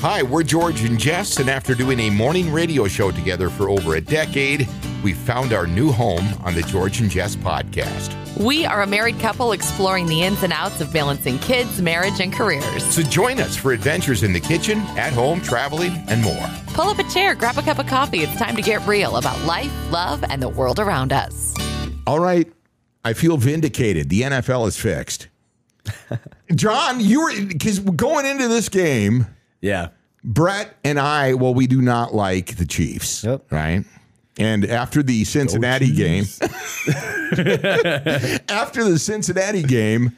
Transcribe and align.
Hi, 0.00 0.22
we're 0.22 0.42
George 0.42 0.82
and 0.82 0.98
Jess, 0.98 1.38
and 1.38 1.48
after 1.48 1.74
doing 1.74 1.98
a 2.00 2.10
morning 2.10 2.52
radio 2.52 2.86
show 2.86 3.10
together 3.10 3.48
for 3.48 3.70
over 3.70 3.94
a 3.94 4.00
decade, 4.00 4.68
we 5.02 5.14
found 5.14 5.54
our 5.54 5.66
new 5.66 5.90
home 5.90 6.34
on 6.44 6.54
the 6.54 6.60
George 6.60 7.00
and 7.00 7.10
Jess 7.10 7.34
podcast. 7.34 8.14
We 8.36 8.66
are 8.66 8.82
a 8.82 8.86
married 8.86 9.18
couple 9.20 9.52
exploring 9.52 10.04
the 10.04 10.22
ins 10.22 10.42
and 10.42 10.52
outs 10.52 10.82
of 10.82 10.92
balancing 10.92 11.38
kids, 11.38 11.80
marriage, 11.80 12.20
and 12.20 12.30
careers. 12.30 12.84
So 12.84 13.00
join 13.04 13.40
us 13.40 13.56
for 13.56 13.72
adventures 13.72 14.22
in 14.22 14.34
the 14.34 14.40
kitchen, 14.40 14.80
at 14.98 15.14
home, 15.14 15.40
traveling, 15.40 15.92
and 16.08 16.22
more. 16.22 16.46
Pull 16.74 16.90
up 16.90 16.98
a 16.98 17.04
chair, 17.04 17.34
grab 17.34 17.56
a 17.56 17.62
cup 17.62 17.78
of 17.78 17.86
coffee. 17.86 18.18
It's 18.18 18.36
time 18.36 18.54
to 18.56 18.62
get 18.62 18.86
real 18.86 19.16
about 19.16 19.40
life, 19.46 19.72
love, 19.90 20.22
and 20.28 20.42
the 20.42 20.50
world 20.50 20.78
around 20.78 21.10
us. 21.10 21.54
All 22.06 22.20
right, 22.20 22.52
I 23.02 23.14
feel 23.14 23.38
vindicated. 23.38 24.10
The 24.10 24.20
NFL 24.20 24.68
is 24.68 24.76
fixed. 24.76 25.28
Jon, 26.54 27.00
you 27.00 27.22
were 27.22 27.46
because 27.46 27.78
going 27.78 28.26
into 28.26 28.48
this 28.48 28.68
game, 28.68 29.28
Yeah. 29.60 29.88
Brett 30.24 30.76
and 30.84 30.98
I, 30.98 31.34
well, 31.34 31.54
we 31.54 31.66
do 31.66 31.80
not 31.80 32.14
like 32.14 32.56
the 32.56 32.66
Chiefs, 32.66 33.22
Yep. 33.24 33.50
right? 33.52 33.84
And 34.38 34.64
after 34.66 35.02
the 35.02 35.24
Cincinnati 35.24 35.90
game, 35.92 36.24
after 38.48 38.84
the 38.84 38.98
Cincinnati 38.98 39.62
game, 39.62 40.16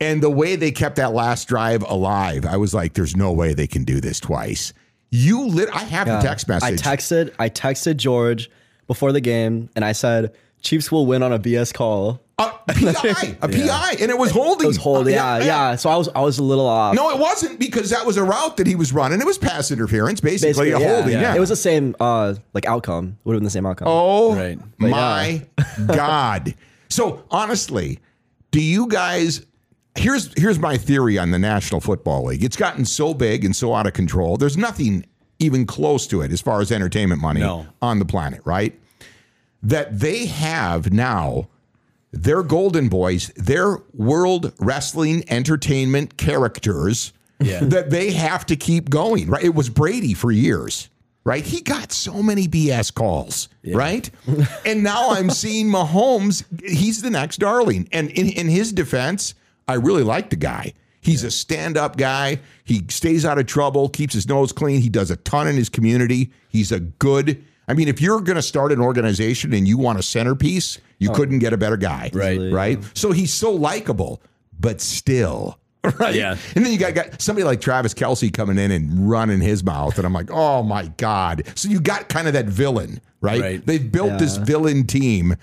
and 0.00 0.22
the 0.22 0.30
way 0.30 0.56
they 0.56 0.70
kept 0.70 0.96
that 0.96 1.12
last 1.12 1.46
drive 1.48 1.82
alive, 1.82 2.46
I 2.46 2.56
was 2.56 2.72
like, 2.72 2.94
"There's 2.94 3.16
no 3.16 3.32
way 3.32 3.52
they 3.54 3.66
can 3.66 3.84
do 3.84 4.00
this 4.00 4.18
twice." 4.20 4.72
You 5.10 5.46
lit. 5.46 5.68
I 5.74 5.84
have 5.84 6.06
the 6.06 6.20
text 6.20 6.48
message. 6.48 6.80
I 6.86 6.96
texted 6.96 7.34
I 7.38 7.48
texted 7.50 7.96
George 7.98 8.50
before 8.86 9.12
the 9.12 9.20
game 9.20 9.68
and 9.76 9.84
I 9.84 9.92
said 9.92 10.32
Chiefs 10.62 10.92
will 10.92 11.06
win 11.06 11.22
on 11.22 11.32
a 11.32 11.38
BS 11.38 11.72
call. 11.72 12.20
a 12.38 12.44
PI, 12.68 13.36
a 13.42 13.48
PI, 13.48 13.96
and 14.00 14.10
it 14.10 14.16
was 14.16 14.30
holding. 14.30 14.64
It 14.64 14.68
was 14.68 14.76
holding, 14.78 15.14
yeah, 15.14 15.38
yeah. 15.42 15.76
So 15.76 15.90
I 15.90 15.96
was 15.96 16.08
I 16.14 16.20
was 16.20 16.38
a 16.38 16.42
little 16.42 16.66
off. 16.66 16.94
No, 16.94 17.10
it 17.10 17.18
wasn't 17.18 17.58
because 17.58 17.90
that 17.90 18.06
was 18.06 18.16
a 18.16 18.24
route 18.24 18.56
that 18.56 18.66
he 18.66 18.76
was 18.76 18.92
running. 18.92 19.20
It 19.20 19.26
was 19.26 19.36
pass 19.38 19.70
interference, 19.70 20.20
basically, 20.20 20.70
Basically, 20.70 20.84
a 20.84 20.94
holding. 20.94 21.12
Yeah, 21.20 21.34
It 21.34 21.40
was 21.40 21.48
the 21.50 21.56
same 21.56 21.94
uh 22.00 22.34
like 22.54 22.66
outcome. 22.66 23.18
Would 23.24 23.34
have 23.34 23.40
been 23.40 23.44
the 23.44 23.50
same 23.50 23.66
outcome. 23.66 23.88
Oh 23.90 24.34
Right. 24.34 24.58
my 24.78 25.46
God. 25.86 26.54
So 26.88 27.24
honestly, 27.30 27.98
do 28.50 28.60
you 28.62 28.86
guys 28.88 29.44
here's 29.96 30.32
here's 30.40 30.58
my 30.58 30.76
theory 30.78 31.18
on 31.18 31.30
the 31.32 31.38
National 31.38 31.80
Football 31.80 32.24
League. 32.26 32.42
It's 32.44 32.56
gotten 32.56 32.84
so 32.84 33.12
big 33.12 33.44
and 33.44 33.54
so 33.54 33.74
out 33.74 33.86
of 33.86 33.92
control. 33.92 34.36
There's 34.36 34.56
nothing 34.56 35.04
even 35.40 35.66
close 35.66 36.06
to 36.06 36.20
it 36.22 36.32
as 36.32 36.40
far 36.40 36.60
as 36.60 36.70
entertainment 36.72 37.20
money 37.20 37.40
No. 37.40 37.66
on 37.82 37.98
the 37.98 38.04
planet, 38.04 38.40
right? 38.44 38.78
That 39.62 39.98
they 40.00 40.26
have 40.26 40.92
now 40.92 41.48
their 42.12 42.42
golden 42.42 42.88
boys, 42.88 43.28
their 43.36 43.78
world 43.94 44.52
wrestling 44.58 45.24
entertainment 45.28 46.16
characters 46.16 47.12
Yeah. 47.38 47.60
that 47.62 47.90
they 47.90 48.12
have 48.12 48.46
to 48.46 48.56
keep 48.56 48.90
going, 48.90 49.28
right? 49.28 49.44
It 49.44 49.54
was 49.54 49.68
Brady 49.68 50.14
for 50.14 50.32
years, 50.32 50.88
right? 51.24 51.44
He 51.44 51.60
got 51.60 51.92
so 51.92 52.22
many 52.22 52.48
BS 52.48 52.92
calls, 52.92 53.48
right? 53.72 54.10
and 54.66 54.82
now 54.82 55.10
I'm 55.10 55.30
seeing 55.30 55.68
Mahomes, 55.68 56.44
he's 56.66 57.02
the 57.02 57.10
next 57.10 57.38
darling. 57.38 57.88
And 57.92 58.10
in, 58.10 58.28
in 58.30 58.48
his 58.48 58.72
defense, 58.72 59.34
I 59.68 59.74
really 59.74 60.02
like 60.02 60.30
the 60.30 60.36
guy. 60.36 60.72
He's 61.02 61.22
a 61.24 61.30
stand 61.30 61.76
up 61.78 61.96
guy. 61.96 62.40
He 62.64 62.84
stays 62.90 63.24
out 63.24 63.38
of 63.38 63.46
trouble, 63.46 63.88
keeps 63.88 64.12
his 64.14 64.28
nose 64.28 64.52
clean. 64.52 64.80
He 64.80 64.88
does 64.90 65.10
a 65.10 65.16
ton 65.16 65.46
in 65.48 65.56
his 65.56 65.68
community. 65.68 66.30
He's 66.48 66.72
a 66.72 66.80
good, 66.80 67.42
I 67.70 67.74
mean, 67.74 67.86
if 67.86 68.00
you're 68.00 68.20
going 68.20 68.34
to 68.34 68.42
start 68.42 68.72
an 68.72 68.80
organization 68.80 69.54
and 69.54 69.68
you 69.68 69.78
want 69.78 70.00
a 70.00 70.02
centerpiece, 70.02 70.78
you 70.98 71.10
couldn't 71.12 71.38
get 71.38 71.52
a 71.52 71.56
better 71.56 71.76
guy. 71.76 72.10
Right. 72.12 72.52
Right. 72.52 72.78
So 72.94 73.12
he's 73.12 73.32
so 73.32 73.52
likable, 73.52 74.20
but 74.58 74.80
still. 74.80 75.56
Right. 75.98 76.14
Yeah. 76.14 76.36
And 76.54 76.62
then 76.62 76.74
you 76.74 76.78
got, 76.78 76.94
got 76.94 77.22
somebody 77.22 77.44
like 77.44 77.62
Travis 77.62 77.94
Kelce 77.94 78.30
coming 78.30 78.58
in 78.58 78.70
and 78.70 79.08
running 79.08 79.40
his 79.40 79.64
mouth. 79.64 79.96
And 79.96 80.06
I'm 80.06 80.12
like, 80.12 80.30
oh 80.30 80.62
my 80.62 80.88
God. 80.98 81.42
So 81.54 81.70
you 81.70 81.80
got 81.80 82.10
kind 82.10 82.26
of 82.26 82.34
that 82.34 82.44
villain, 82.44 83.00
right? 83.22 83.40
Right. 83.40 83.66
They've 83.66 83.90
built 83.90 84.18
this 84.18 84.36
villain 84.36 84.86
team 84.86 85.36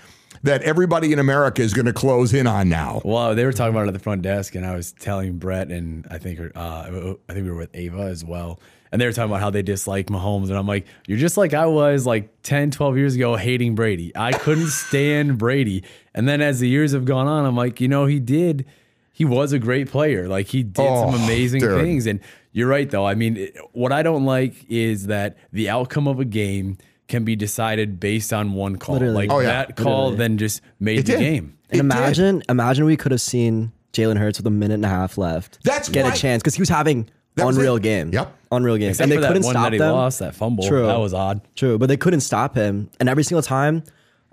that 0.44 0.62
everybody 0.62 1.12
in 1.12 1.18
America 1.18 1.62
is 1.62 1.74
going 1.74 1.86
to 1.86 1.92
close 1.92 2.34
in 2.34 2.46
on 2.46 2.68
now. 2.68 3.02
Well, 3.04 3.34
they 3.34 3.44
were 3.44 3.52
talking 3.52 3.74
about 3.74 3.86
it 3.86 3.88
at 3.88 3.94
the 3.94 4.00
front 4.00 4.22
desk, 4.22 4.54
and 4.54 4.64
I 4.64 4.76
was 4.76 4.92
telling 4.92 5.38
Brett, 5.38 5.72
and 5.72 6.06
I 6.08 6.18
think 6.18 6.38
uh, 6.54 7.14
I 7.28 7.32
think 7.32 7.44
we 7.44 7.50
were 7.50 7.56
with 7.56 7.74
Ava 7.74 8.02
as 8.02 8.24
well. 8.24 8.60
And 8.90 9.00
they 9.00 9.06
were 9.06 9.12
talking 9.12 9.30
about 9.30 9.40
how 9.40 9.50
they 9.50 9.62
dislike 9.62 10.06
Mahomes. 10.06 10.48
And 10.48 10.56
I'm 10.56 10.66
like, 10.66 10.86
you're 11.06 11.18
just 11.18 11.36
like 11.36 11.54
I 11.54 11.66
was 11.66 12.06
like 12.06 12.30
10, 12.42 12.70
12 12.70 12.96
years 12.96 13.14
ago 13.14 13.36
hating 13.36 13.74
Brady. 13.74 14.12
I 14.16 14.32
couldn't 14.32 14.68
stand 14.68 15.38
Brady. 15.38 15.84
And 16.14 16.28
then 16.28 16.40
as 16.40 16.60
the 16.60 16.68
years 16.68 16.92
have 16.92 17.04
gone 17.04 17.26
on, 17.26 17.44
I'm 17.44 17.56
like, 17.56 17.80
you 17.80 17.88
know, 17.88 18.06
he 18.06 18.18
did, 18.20 18.64
he 19.12 19.24
was 19.24 19.52
a 19.52 19.58
great 19.58 19.88
player. 19.90 20.28
Like 20.28 20.46
he 20.48 20.62
did 20.62 20.76
some 20.76 20.86
Oh, 20.86 21.24
amazing 21.24 21.60
dude. 21.60 21.80
things. 21.80 22.06
And 22.06 22.20
you're 22.52 22.68
right, 22.68 22.88
though. 22.90 23.06
I 23.06 23.14
mean, 23.14 23.36
it- 23.36 23.56
what 23.72 23.92
I 23.92 24.02
don't 24.02 24.24
like 24.24 24.54
is 24.70 25.06
that 25.08 25.36
the 25.52 25.68
outcome 25.68 26.08
of 26.08 26.18
a 26.20 26.24
game 26.24 26.78
can 27.08 27.24
be 27.24 27.36
decided 27.36 27.98
based 28.00 28.32
on 28.32 28.52
one 28.52 28.76
call. 28.76 28.94
Literally. 28.94 29.14
Like 29.28 29.30
Oh, 29.30 29.40
yeah. 29.40 29.48
that 29.64 29.76
call 29.76 30.12
then 30.12 30.38
just 30.38 30.60
made 30.80 31.00
It 31.00 31.06
the 31.06 31.12
did. 31.12 31.20
game. 31.20 31.44
and 31.70 31.80
It 31.80 31.82
did. 31.82 31.92
imagine 31.92 32.42
imagine 32.48 32.84
we 32.84 32.96
could 32.96 33.12
have 33.12 33.20
seen 33.20 33.72
Jalen 33.92 34.18
Hurts 34.18 34.38
with 34.38 34.46
a 34.46 34.50
minute 34.50 34.74
and 34.74 34.84
a 34.84 34.88
half 34.88 35.16
left. 35.18 35.58
That's 35.64 35.88
get 35.88 36.04
why- 36.04 36.12
a 36.12 36.16
chance 36.16 36.42
because 36.42 36.54
he 36.54 36.60
was 36.62 36.68
having 36.68 37.08
That 37.38 37.48
unreal 37.48 37.78
game. 37.78 38.12
Yep. 38.12 38.34
Unreal 38.52 38.76
game. 38.76 38.90
Except 38.90 39.04
and 39.04 39.12
they 39.12 39.16
for 39.16 39.28
couldn't 39.28 39.44
one 39.44 39.52
stop 39.52 39.64
that 39.64 39.72
he 39.72 39.78
them. 39.78 39.92
lost, 39.92 40.18
that 40.20 40.34
fumble. 40.34 40.66
True. 40.66 40.86
That 40.86 40.98
was 40.98 41.14
odd. 41.14 41.40
True, 41.54 41.78
but 41.78 41.86
they 41.86 41.96
couldn't 41.96 42.20
stop 42.20 42.54
him. 42.54 42.90
And 43.00 43.08
every 43.08 43.24
single 43.24 43.42
time, 43.42 43.82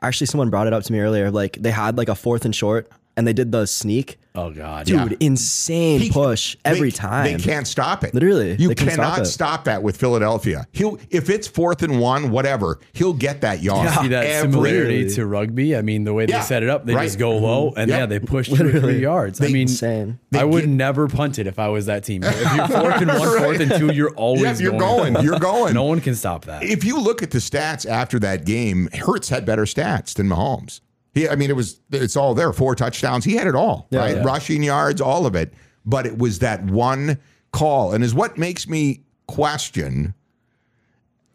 actually, 0.02 0.28
someone 0.28 0.50
brought 0.50 0.68
it 0.68 0.74
up 0.74 0.84
to 0.84 0.92
me 0.94 1.00
earlier. 1.00 1.32
Like 1.32 1.58
they 1.62 1.72
had 1.72 1.98
like 1.98 2.10
a 2.10 2.16
fourth 2.16 2.46
and 2.46 2.56
short, 2.56 2.90
and 3.18 3.28
they 3.28 3.34
did 3.34 3.52
the 3.52 3.66
sneak. 3.66 4.18
Oh 4.36 4.52
God, 4.52 4.86
Dude, 4.86 5.18
insane 5.22 6.00
He- 6.02 6.10
push 6.12 6.58
every 6.66 6.90
they, 6.90 6.96
time. 6.98 7.38
They 7.38 7.44
can't 7.44 7.66
stop 7.68 8.04
it. 8.04 8.14
Literally, 8.14 8.56
You 8.60 8.70
they 8.70 8.76
cannot 8.76 9.26
stop 9.28 9.46
stop, 9.46 9.64
that 9.66 9.82
with 9.84 9.98
Philadelphia. 9.98 10.68
He'll 10.72 11.00
if 11.10 11.30
it's 11.30 11.48
fourth 11.48 11.84
and 11.84 12.00
one, 12.00 12.32
whatever, 12.32 12.80
he'll 12.94 13.14
get 13.14 13.42
that 13.42 13.62
yard. 13.64 13.90
See 14.02 14.08
that 14.10 14.26
Every- 14.26 14.52
similarity 14.52 15.10
to 15.16 15.26
rugby? 15.26 15.76
I 15.76 15.82
mean, 15.82 16.04
the 16.04 16.14
way 16.14 16.26
Yeah, 16.28 16.40
they 16.40 16.46
set 16.46 16.64
it 16.64 16.70
up, 16.70 16.86
they 16.86 16.94
right. 16.96 17.06
just 17.06 17.18
go 17.20 17.38
low 17.38 17.74
and 17.78 17.90
Yep. 17.90 18.00
yeah, 18.00 18.06
they 18.06 18.20
push 18.20 18.50
two 18.50 18.68
or 18.76 18.80
three 18.80 19.00
yards. 19.02 19.40
I 19.40 19.46
They- 19.48 19.54
mean, 19.54 19.62
Insane. 19.64 20.20
I 20.34 20.44
would 20.44 20.62
get- 20.62 20.70
never 20.70 21.08
punt 21.08 21.40
it 21.40 21.48
if 21.48 21.58
I 21.60 21.68
was 21.70 21.86
that 21.86 22.04
team. 22.04 22.24
If 22.24 22.56
you're 22.56 22.68
fourth 22.80 23.02
and 23.02 23.08
one, 23.08 23.38
fourth 23.40 23.60
and 23.60 23.72
two, 23.72 23.94
you're 23.94 24.12
always 24.16 24.60
Yeah, 24.60 24.70
you're 24.70 24.80
going. 24.80 25.14
going. 25.14 25.26
You're 25.26 25.40
going. 25.40 25.74
No 25.74 25.84
one 25.84 26.02
can 26.02 26.16
stop 26.16 26.46
that. 26.46 26.64
If 26.64 26.84
you 26.84 27.00
look 27.00 27.24
at 27.24 27.32
the 27.32 27.40
stats 27.40 27.90
after 27.90 28.20
that 28.20 28.46
game, 28.46 28.90
Hurts 28.94 29.30
had 29.30 29.46
better 29.46 29.64
stats 29.64 30.14
than 30.14 30.28
Mahomes. 30.28 30.82
He, 31.16 31.28
I 31.28 31.36
mean, 31.36 31.50
it 31.50 31.56
was 31.56 31.80
it's 31.92 32.16
all 32.16 32.36
there. 32.36 32.54
Four 32.54 32.76
touchdowns. 32.76 33.26
He 33.26 33.36
had 33.36 33.48
it 33.48 33.56
all, 33.56 33.88
right? 33.92 34.18
yeah. 34.18 34.24
Rushing 34.24 34.62
yards, 34.62 35.02
all 35.02 35.26
of 35.26 35.34
it. 35.34 35.54
But 35.86 36.06
it 36.06 36.18
was 36.18 36.40
that 36.40 36.64
one 36.66 37.18
call, 37.52 37.94
and 37.94 38.04
is 38.04 38.14
what 38.14 38.38
makes 38.38 38.68
me 38.68 39.04
question 39.28 40.14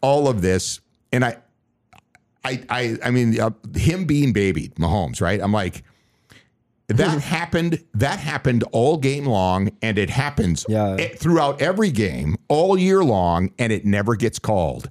all 0.01 0.27
of 0.27 0.41
this. 0.41 0.79
And 1.11 1.25
I, 1.25 1.37
I, 2.45 2.63
I, 2.69 2.97
I 3.05 3.11
mean, 3.11 3.39
uh, 3.39 3.49
him 3.75 4.05
being 4.05 4.33
babied, 4.33 4.75
Mahomes, 4.75 5.19
right? 5.21 5.39
I'm 5.41 5.51
like, 5.51 5.83
that 6.87 7.21
happened. 7.23 7.83
That 7.93 8.19
happened 8.19 8.63
all 8.71 8.97
game 8.97 9.25
long, 9.25 9.71
and 9.81 9.97
it 9.97 10.09
happens 10.09 10.65
Yeah. 10.69 10.97
e- 10.97 11.07
throughout 11.15 11.61
every 11.61 11.91
game 11.91 12.37
all 12.49 12.77
year 12.77 13.03
long, 13.03 13.51
and 13.57 13.71
it 13.73 13.85
never 13.85 14.15
gets 14.15 14.37
called. 14.39 14.89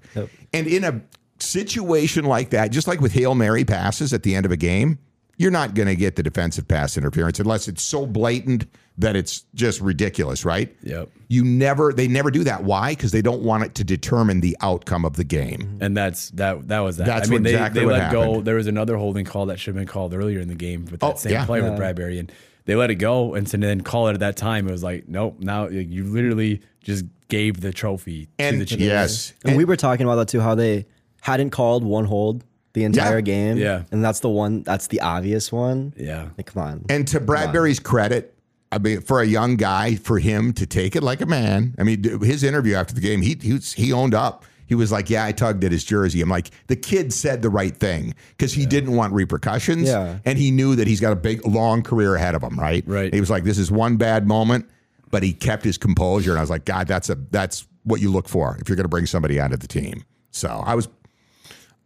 And 0.53 0.67
in 0.67 0.85
a 0.85 1.01
situation 1.43 2.25
like 2.25 2.51
that, 2.51 2.71
just 2.71 2.87
like 2.89 3.01
with 3.01 3.13
hail 3.13 3.35
mary 3.35 3.65
passes 3.65 4.13
at 4.13 4.23
the 4.23 4.35
end 4.35 4.47
of 4.47 4.53
a 4.53 4.57
game, 4.57 4.99
you're 5.37 5.51
not 5.51 5.75
going 5.75 5.89
to 5.89 5.97
get 5.97 6.17
the 6.17 6.23
defensive 6.23 6.69
pass 6.69 6.99
interference 6.99 7.41
unless 7.41 7.67
it's 7.67 7.83
so 7.83 8.05
blatant 8.07 8.67
that 8.99 9.17
it's 9.17 9.45
just 9.55 9.81
ridiculous, 9.81 10.45
right? 10.45 10.77
Yep. 10.83 11.09
You 11.29 11.43
never, 11.43 11.95
they 11.95 12.07
never 12.09 12.31
do 12.31 12.45
that. 12.45 12.63
Why? 12.65 12.91
Because 12.93 13.13
they 13.13 13.23
don't 13.23 13.41
want 13.43 13.65
it 13.65 13.75
to 13.77 13.85
determine 13.85 14.41
the 14.41 14.55
outcome 14.61 15.07
of 15.07 15.17
the 15.17 15.25
game. 15.25 15.59
Mm-hmm. 15.61 15.83
And 15.83 15.97
that's 15.97 16.29
that. 16.33 16.69
That 16.69 16.81
was 16.81 16.99
that. 16.99 17.07
That's 17.07 17.29
I 17.29 17.31
mean, 17.31 17.39
what- 17.41 17.45
they, 17.45 17.51
exactly 17.53 17.81
they 17.81 17.87
what 17.87 17.95
let 17.95 18.13
go. 18.13 18.41
There 18.43 18.57
was 18.57 18.67
another 18.67 18.97
holding 18.99 19.25
call 19.25 19.47
that 19.47 19.59
should 19.59 19.75
have 19.75 19.81
been 19.81 19.89
called 19.91 20.13
earlier 20.13 20.41
in 20.41 20.49
the 20.49 20.55
game 20.55 20.85
with 20.91 21.01
that 21.01 21.07
Oh, 21.15 21.17
same 21.17 21.33
yeah. 21.33 21.47
player 21.47 21.63
with 21.63 21.81
Bradberry, 21.81 22.19
and 22.19 22.31
they 22.67 22.75
let 22.75 22.91
it 22.91 22.97
go. 22.97 23.33
And 23.35 23.47
to 23.47 23.57
then 23.57 23.81
call 23.81 24.09
it 24.09 24.13
at 24.15 24.21
that 24.21 24.37
time, 24.37 24.69
it 24.69 24.73
was 24.73 24.83
like, 24.83 25.09
nope. 25.09 25.37
Now 25.41 25.69
you 25.69 26.05
literally 26.05 26.61
just 26.83 27.07
gave 27.29 27.63
the 27.63 27.73
trophy 27.73 28.29
to 28.39 28.59
the 28.59 28.67
Chiefs. 28.67 28.83
yes, 28.83 29.33
And 29.47 29.57
we 29.57 29.65
were 29.65 29.77
talking 29.77 30.05
about 30.05 30.17
that 30.17 30.29
too, 30.29 30.41
how 30.41 30.55
they 30.55 30.85
hadn't 31.23 31.51
called 31.51 31.85
one 31.85 32.05
hold 32.07 32.45
the 32.73 32.85
entire 32.85 33.17
Yeah. 33.17 33.21
game. 33.23 33.57
Yeah. 33.59 33.83
And 33.91 34.05
that's 34.05 34.21
the 34.21 34.29
one, 34.29 34.63
that's 34.63 34.87
the 34.87 35.01
obvious 35.01 35.51
one. 35.51 35.93
Yeah. 35.97 36.29
Like, 36.39 36.47
come 36.47 36.63
on. 36.63 36.85
And 36.89 37.07
to 37.09 37.21
Bradberry's 37.21 37.81
credit, 37.81 38.35
I 38.73 38.79
mean, 38.79 39.01
for 39.01 39.21
a 39.21 39.27
young 39.27 39.57
guy, 39.57 39.97
for 39.97 40.19
him 40.21 40.53
to 40.55 40.67
take 40.67 40.95
it 40.95 41.03
like 41.03 41.21
a 41.21 41.27
man. 41.27 41.75
I 41.79 41.83
mean, 41.83 42.05
his 42.23 42.45
interview 42.45 42.75
after 42.77 42.95
the 42.95 43.01
game, 43.01 43.21
he 43.23 43.37
he, 43.43 43.55
was, 43.55 43.73
he 43.73 43.93
owned 43.93 44.15
up. 44.15 44.45
He 44.69 44.77
was 44.77 44.93
like, 44.93 45.11
"Yeah, 45.11 45.25
I 45.25 45.33
tugged 45.33 45.65
at 45.65 45.73
his 45.73 45.83
jersey." 45.83 46.21
I'm 46.23 46.29
like, 46.29 46.51
the 46.69 46.77
kid 46.77 47.13
said 47.13 47.43
the 47.43 47.51
right 47.51 47.77
thing 47.77 48.15
because 48.39 48.53
he 48.53 48.67
didn't 48.67 48.95
want 48.95 49.13
repercussions, 49.13 49.89
Yeah. 49.89 50.19
and 50.25 50.39
he 50.39 50.53
knew 50.53 50.77
that 50.77 50.87
he's 50.87 51.01
got 51.01 51.13
a 51.13 51.17
big, 51.17 51.45
long 51.45 51.83
career 51.83 52.15
ahead 52.15 52.37
of 52.37 52.43
him. 52.45 52.57
Right, 52.57 52.85
Right. 52.87 53.13
He 53.13 53.19
was 53.19 53.29
like, 53.31 53.43
"This 53.43 53.59
is 53.59 53.73
one 53.73 53.97
bad 53.97 54.29
moment," 54.29 54.67
but 55.11 55.25
he 55.25 55.33
kept 55.33 55.65
his 55.65 55.77
composure, 55.77 56.31
and 56.31 56.39
I 56.39 56.43
was 56.43 56.51
like, 56.51 56.65
"God, 56.67 56.87
that's 56.87 57.11
a 57.11 57.17
that's 57.33 57.67
what 57.83 58.01
you 58.01 58.13
look 58.13 58.29
for 58.29 58.57
if 58.61 58.69
you're 58.69 58.77
going 58.77 58.85
to 58.85 58.89
bring 58.89 59.07
somebody 59.07 59.41
onto 59.41 59.57
the 59.57 59.67
team." 59.67 60.05
So 60.31 60.63
I 60.65 60.77
was, 60.77 60.87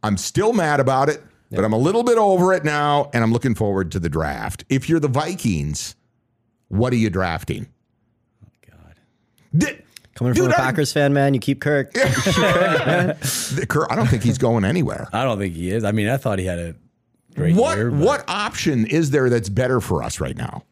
I'm 0.04 0.16
still 0.16 0.52
mad 0.52 0.78
about 0.80 1.08
it, 1.08 1.22
but 1.50 1.64
I'm 1.64 1.72
a 1.72 1.78
little 1.78 2.02
bit 2.04 2.18
over 2.18 2.52
it 2.52 2.64
now, 2.64 3.10
and 3.12 3.24
I'm 3.24 3.32
looking 3.32 3.54
forward 3.54 3.90
to 3.92 3.98
the 3.98 4.08
draft. 4.08 4.64
If 4.68 4.88
you're 4.88 5.00
the 5.00 5.08
Vikings, 5.08 5.96
what 6.68 6.92
are 6.92 6.96
you 6.96 7.10
drafting? 7.10 7.66
Oh, 8.44 8.48
God. 8.70 9.78
Coming 10.14 10.34
from 10.34 10.44
Dude, 10.44 10.52
a 10.52 10.54
I- 10.54 10.58
Packers 10.58 10.92
fan, 10.92 11.12
man, 11.12 11.34
you 11.34 11.40
keep 11.40 11.60
Kirk. 11.60 11.92
the 11.94 13.66
Cur- 13.68 13.86
I 13.90 13.96
don't 13.96 14.06
think 14.08 14.22
he's 14.22 14.38
going 14.38 14.64
anywhere. 14.64 15.08
I 15.12 15.24
don't 15.24 15.38
think 15.38 15.54
he 15.54 15.70
is. 15.70 15.84
I 15.84 15.92
mean, 15.92 16.08
I 16.08 16.16
thought 16.16 16.38
he 16.38 16.44
had 16.46 16.58
a 16.58 16.74
great 17.34 17.56
What 17.56 17.76
year. 17.78 17.90
but, 17.90 17.98
what 18.04 18.24
option 18.28 18.86
is 18.86 19.10
there 19.10 19.28
that's 19.30 19.48
better 19.48 19.80
for 19.80 20.02
us 20.02 20.20
right 20.20 20.36
now? 20.36 20.64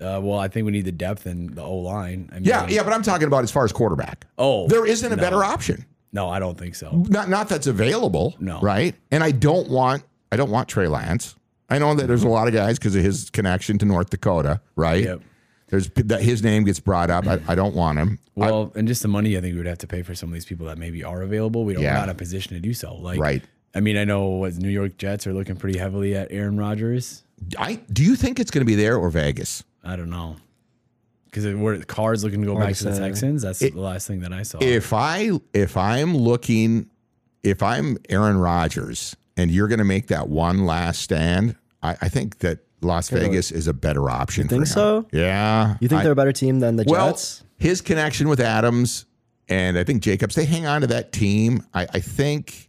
Uh, 0.00 0.20
well, 0.22 0.38
I 0.38 0.46
think 0.48 0.64
we 0.64 0.70
need 0.72 0.84
the 0.84 0.92
depth 0.92 1.26
in 1.26 1.54
the 1.54 1.62
O 1.62 1.76
line. 1.78 2.28
I 2.32 2.36
mean, 2.36 2.44
Yeah, 2.44 2.66
yeah, 2.68 2.82
but 2.84 2.92
I'm 2.92 3.02
talking 3.02 3.26
about 3.26 3.42
as 3.42 3.50
far 3.50 3.64
as 3.64 3.72
quarterback. 3.72 4.26
Oh, 4.38 4.68
there 4.68 4.86
isn't 4.86 5.12
a 5.12 5.16
no. 5.16 5.20
better 5.20 5.42
option. 5.44 5.84
No, 6.12 6.28
I 6.28 6.38
don't 6.38 6.58
think 6.58 6.74
so. 6.74 6.90
Not 7.08 7.28
not 7.28 7.48
that's 7.48 7.66
available. 7.66 8.34
No. 8.40 8.60
right? 8.60 8.94
And 9.10 9.22
I 9.22 9.30
don't 9.30 9.68
want 9.68 10.02
I 10.32 10.36
don't 10.36 10.50
want 10.50 10.68
Trey 10.68 10.88
Lance. 10.88 11.34
I 11.70 11.78
know 11.78 11.94
that 11.94 12.06
there's 12.06 12.22
a 12.22 12.28
lot 12.28 12.48
of 12.48 12.54
guys 12.54 12.78
because 12.78 12.96
of 12.96 13.02
his 13.02 13.28
connection 13.30 13.76
to 13.78 13.84
North 13.84 14.08
Dakota, 14.10 14.60
right? 14.74 15.04
Yep. 15.04 15.20
There's 15.68 15.90
that 15.90 16.22
his 16.22 16.42
name 16.42 16.64
gets 16.64 16.80
brought 16.80 17.10
up. 17.10 17.26
I, 17.26 17.40
I 17.46 17.54
don't 17.54 17.74
want 17.74 17.98
him. 17.98 18.18
I- 18.38 18.46
Well, 18.46 18.72
and 18.74 18.88
just 18.88 19.02
the 19.02 19.08
money 19.08 19.36
I 19.36 19.40
think 19.42 19.52
we 19.52 19.58
would 19.58 19.66
have 19.66 19.78
to 19.78 19.86
pay 19.86 20.02
for 20.02 20.14
some 20.14 20.30
of 20.30 20.32
these 20.32 20.46
people 20.46 20.64
that 20.66 20.78
maybe 20.78 21.04
are 21.04 21.20
available. 21.20 21.64
We 21.66 21.74
don't 21.74 21.82
Yeah. 21.82 21.92
we're 21.92 21.98
not 21.98 22.04
in 22.04 22.10
a 22.10 22.14
position 22.14 22.54
to 22.54 22.60
do 22.60 22.72
so. 22.72 22.94
Like, 22.94 23.20
Right. 23.20 23.42
I 23.74 23.80
mean, 23.80 23.98
I 23.98 24.04
know 24.04 24.28
what 24.28 24.54
New 24.56 24.70
York 24.70 24.96
Jets 24.96 25.26
are 25.26 25.34
looking 25.34 25.56
pretty 25.56 25.78
heavily 25.78 26.14
at 26.16 26.28
Aaron 26.32 26.56
Rodgers. 26.56 27.22
I 27.58 27.74
do 27.92 28.02
you 28.02 28.16
think 28.16 28.40
it's 28.40 28.50
going 28.50 28.62
to 28.62 28.66
be 28.66 28.74
there 28.74 28.96
or 28.96 29.10
Vegas? 29.10 29.62
I 29.84 29.94
don't 29.96 30.08
know 30.10 30.36
because 31.38 31.54
we're 31.56 31.78
Carr's 31.84 32.24
looking 32.24 32.40
to 32.42 32.46
go 32.46 32.58
back 32.58 32.74
to 32.74 32.84
to 32.84 32.90
the. 32.90 32.98
Texans. 32.98 33.42
That's 33.42 33.58
the 33.58 33.70
last 33.70 34.06
thing 34.06 34.20
that 34.20 34.32
I 34.32 34.42
saw. 34.42 34.58
If 34.60 34.92
I 34.92 35.30
if 35.52 35.76
I'm 35.76 36.16
looking 36.16 36.90
if 37.42 37.62
I'm 37.62 37.96
Aaron 38.08 38.38
Rodgers 38.38 39.16
and 39.36 39.50
you're 39.50 39.68
going 39.68 39.78
to 39.78 39.84
make 39.84 40.08
that 40.08 40.28
one 40.28 40.66
last 40.66 41.02
stand, 41.02 41.56
I, 41.82 41.96
I 42.02 42.08
think 42.08 42.38
that 42.38 42.60
Las 42.80 43.08
Vegas 43.08 43.50
is 43.50 43.66
a 43.66 43.72
better 43.72 44.08
option. 44.10 44.44
You 44.44 44.48
think 44.48 44.66
for 44.66 44.80
him. 44.80 45.04
so? 45.04 45.06
Yeah. 45.12 45.76
You 45.80 45.88
think 45.88 46.00
I- 46.00 46.02
they're 46.04 46.12
a 46.12 46.16
better 46.16 46.32
team 46.32 46.60
than 46.60 46.76
the 46.76 46.84
well, 46.86 47.10
Jets? 47.10 47.44
his 47.58 47.80
connection 47.80 48.28
with 48.28 48.40
Adams 48.40 49.06
and 49.48 49.78
I 49.78 49.84
think 49.84 50.02
Jacobs, 50.02 50.34
they 50.34 50.44
hang 50.44 50.66
on 50.66 50.82
to 50.82 50.86
that 50.88 51.12
team. 51.12 51.64
I, 51.72 51.86
I 51.94 52.00
think, 52.00 52.67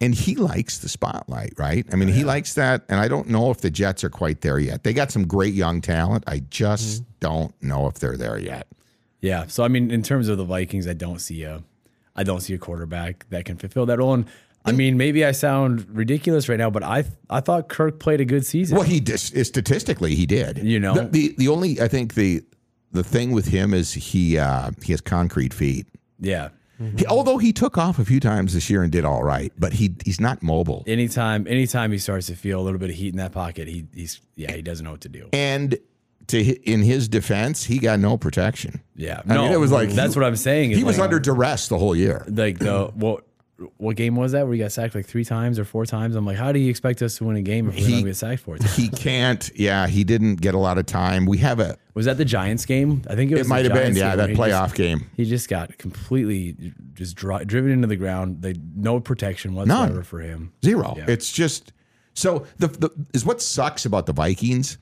and 0.00 0.14
he 0.14 0.34
likes 0.36 0.78
the 0.78 0.88
spotlight, 0.88 1.54
right? 1.56 1.86
I 1.92 1.96
mean, 1.96 2.08
he 2.08 2.24
likes 2.24 2.54
that. 2.54 2.84
And 2.88 3.00
I 3.00 3.08
don't 3.08 3.28
know 3.28 3.50
if 3.50 3.60
the 3.62 3.70
Jets 3.70 4.04
are 4.04 4.10
quite 4.10 4.42
there 4.42 4.58
yet. 4.58 4.84
They 4.84 4.92
got 4.92 5.10
some 5.10 5.26
great 5.26 5.54
young 5.54 5.80
talent. 5.80 6.24
I 6.26 6.40
just 6.50 7.02
Mm-hmm. 7.02 7.10
don't 7.20 7.62
know 7.62 7.86
if 7.86 7.94
they're 7.94 8.16
there 8.16 8.38
yet. 8.38 8.66
Yeah. 9.22 9.46
So 9.46 9.64
I 9.64 9.68
mean, 9.68 9.90
in 9.90 10.02
terms 10.02 10.28
of 10.28 10.36
the 10.38 10.44
Vikings, 10.44 10.86
I 10.86 10.92
don't 10.92 11.18
see 11.20 11.42
a, 11.44 11.62
I 12.14 12.22
don't 12.22 12.40
see 12.40 12.54
a 12.54 12.58
quarterback 12.58 13.26
that 13.30 13.44
can 13.46 13.56
fulfill 13.56 13.86
that 13.86 13.98
role. 13.98 14.14
And 14.14 14.26
I 14.64 14.72
mean, 14.72 14.96
maybe 14.96 15.24
I 15.24 15.30
sound 15.32 15.86
ridiculous 15.96 16.48
right 16.48 16.58
now, 16.58 16.70
but 16.70 16.82
I 16.82 17.04
I 17.30 17.40
thought 17.40 17.68
Kirk 17.68 17.98
played 18.00 18.20
a 18.20 18.24
good 18.24 18.44
season. 18.44 18.76
Well, 18.76 18.84
he 18.86 19.00
dis- 19.00 19.32
statistically 19.44 20.14
he 20.14 20.26
did. 20.26 20.58
You 20.58 20.78
know? 20.80 20.94
the, 20.94 21.04
the 21.06 21.34
the 21.38 21.48
only 21.48 21.80
I 21.80 21.88
think 21.88 22.14
the 22.14 22.42
the 22.92 23.04
thing 23.04 23.30
with 23.32 23.46
him 23.46 23.72
is 23.72 23.92
he 23.92 24.38
uh, 24.38 24.72
he 24.82 24.92
has 24.92 25.00
concrete 25.00 25.54
feet. 25.54 25.86
Yeah. 26.20 26.48
He, 26.96 27.06
although 27.06 27.38
he 27.38 27.52
took 27.52 27.78
off 27.78 27.98
a 27.98 28.04
few 28.04 28.20
times 28.20 28.52
this 28.52 28.68
year 28.68 28.82
and 28.82 28.92
did 28.92 29.04
all 29.04 29.22
right, 29.22 29.52
but 29.58 29.72
he 29.74 29.94
he's 30.04 30.20
not 30.20 30.42
mobile. 30.42 30.84
Anytime, 30.86 31.46
anytime 31.46 31.90
he 31.90 31.98
starts 31.98 32.26
to 32.26 32.34
feel 32.36 32.60
a 32.60 32.62
little 32.62 32.78
bit 32.78 32.90
of 32.90 32.96
heat 32.96 33.08
in 33.08 33.16
that 33.16 33.32
pocket, 33.32 33.66
he 33.66 33.86
he's 33.94 34.20
yeah, 34.34 34.52
he 34.52 34.60
doesn't 34.62 34.84
know 34.84 34.90
what 34.90 35.00
to 35.02 35.08
do. 35.08 35.28
And 35.32 35.78
to 36.28 36.38
in 36.70 36.82
his 36.82 37.08
defense, 37.08 37.64
he 37.64 37.78
got 37.78 37.98
no 38.00 38.16
protection. 38.18 38.82
Yeah. 38.94 39.22
I 39.28 39.36
mean, 39.38 39.52
it 39.52 39.60
was 39.60 39.72
like 39.72 39.90
that's 39.90 40.14
what 40.16 40.24
I'm 40.24 40.36
saying. 40.36 40.72
He 40.72 40.84
was 40.84 40.98
like- 40.98 41.04
under 41.04 41.18
duress 41.20 41.68
the 41.68 41.78
whole 41.78 41.96
year. 41.96 42.24
like 42.28 42.58
the 42.58 42.86
what 42.94 43.24
what 43.78 43.96
game 43.96 44.16
was 44.16 44.32
that 44.32 44.44
where 44.44 44.52
he 44.52 44.58
got 44.58 44.70
sacked 44.70 44.94
like 44.94 45.06
three 45.06 45.24
times 45.24 45.58
or 45.58 45.64
four 45.64 45.86
times? 45.86 46.14
I'm 46.14 46.26
like, 46.26 46.36
how 46.36 46.52
do 46.52 46.58
you 46.58 46.68
expect 46.68 47.00
us 47.00 47.16
to 47.18 47.24
win 47.24 47.36
a 47.36 47.42
game 47.42 47.68
if 47.68 47.74
we're 47.74 47.86
He- 47.86 47.96
not 47.96 48.04
get 48.04 48.16
sacked 48.16 48.42
four 48.42 48.58
times? 48.58 48.76
He 48.76 48.88
can't. 48.90 49.50
Yeah, 49.54 49.86
he 49.86 50.04
didn't 50.04 50.36
get 50.42 50.54
a 50.54 50.58
lot 50.58 50.76
of 50.78 50.86
time. 50.86 51.24
We 51.26 51.38
have 51.38 51.58
a. 51.60 51.78
Was 51.94 52.04
that 52.04 52.18
the 52.18 52.24
Giants 52.26 52.66
game? 52.66 53.02
I 53.08 53.14
think 53.14 53.30
it 53.32 53.38
was. 53.38 53.46
It 53.46 53.50
might 53.50 53.64
have 53.64 53.72
been. 53.74 53.96
Yeah, 53.96 54.14
that 54.16 54.30
playoff 54.30 54.64
just- 54.66 54.74
game. 54.74 55.06
He 55.16 55.24
just 55.24 55.48
got 55.48 55.78
completely 55.78 56.74
just 56.92 57.16
dri- 57.16 57.44
driven 57.46 57.70
into 57.70 57.86
the 57.86 57.96
ground. 57.96 58.42
They 58.42 58.54
no 58.74 59.00
protection 59.00 59.54
whatsoever 59.54 59.94
None. 59.94 60.02
for 60.02 60.20
him. 60.20 60.52
Zero. 60.64 60.94
Yeah. 60.98 61.06
It's 61.08 61.32
just 61.32 61.72
so 62.12 62.46
the, 62.58 62.66
the 62.68 62.90
is 63.14 63.24
what 63.24 63.40
sucks 63.40 63.86
about 63.86 64.04
the 64.06 64.12
Vikings 64.12 64.76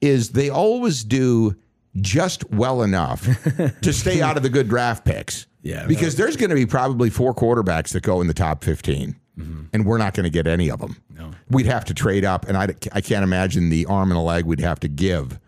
is 0.00 0.30
they 0.30 0.50
always 0.50 1.02
do 1.02 1.56
just 2.00 2.48
well 2.50 2.82
enough 2.82 3.24
to 3.80 3.92
stay 3.92 4.20
out 4.20 4.36
of 4.36 4.42
the 4.42 4.50
good 4.50 4.68
draft 4.68 5.04
picks. 5.04 5.46
Yeah. 5.66 5.86
Because 5.86 6.16
there's 6.16 6.36
going 6.36 6.50
to 6.50 6.56
be 6.56 6.66
probably 6.66 7.10
four 7.10 7.34
quarterbacks 7.34 7.90
that 7.90 8.02
go 8.02 8.20
in 8.20 8.28
the 8.28 8.34
top 8.34 8.62
15 8.62 9.16
mm-hmm. 9.38 9.62
and 9.72 9.84
we're 9.84 9.98
not 9.98 10.14
going 10.14 10.24
to 10.24 10.30
get 10.30 10.46
any 10.46 10.70
of 10.70 10.80
them. 10.80 10.96
No. 11.10 11.32
We'd 11.50 11.66
have 11.66 11.84
to 11.86 11.94
trade 11.94 12.24
up 12.24 12.46
and 12.46 12.56
I, 12.56 12.68
I 12.92 13.00
can't 13.00 13.24
imagine 13.24 13.68
the 13.68 13.86
arm 13.86 14.10
and 14.10 14.18
a 14.18 14.22
leg 14.22 14.44
we'd 14.44 14.60
have 14.60 14.78
to 14.80 14.88
give 14.88 15.40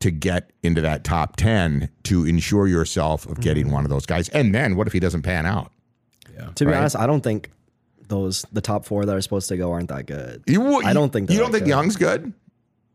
to 0.00 0.10
get 0.10 0.50
into 0.62 0.80
that 0.80 1.04
top 1.04 1.36
10 1.36 1.88
to 2.04 2.24
ensure 2.26 2.66
yourself 2.66 3.26
of 3.26 3.40
getting 3.40 3.66
mm-hmm. 3.66 3.74
one 3.74 3.84
of 3.84 3.90
those 3.90 4.06
guys. 4.06 4.28
And 4.30 4.54
then 4.54 4.74
what 4.74 4.86
if 4.86 4.92
he 4.92 5.00
doesn't 5.00 5.22
pan 5.22 5.46
out? 5.46 5.70
To 6.56 6.64
be 6.64 6.72
Right. 6.72 6.78
honest, 6.78 6.96
I 6.96 7.06
don't 7.06 7.22
think 7.22 7.50
those 8.08 8.44
the 8.52 8.60
top 8.60 8.84
four 8.84 9.04
that 9.06 9.14
are 9.14 9.20
supposed 9.20 9.48
to 9.48 9.56
go 9.56 9.72
aren't 9.72 9.88
that 9.88 10.06
good. 10.06 10.42
You, 10.46 10.82
I 10.82 10.92
don't 10.92 11.12
think 11.12 11.30
you 11.30 11.38
don't 11.38 11.52
think 11.52 11.64
good. 11.64 11.70
Young's 11.70 11.96
good? 11.96 12.32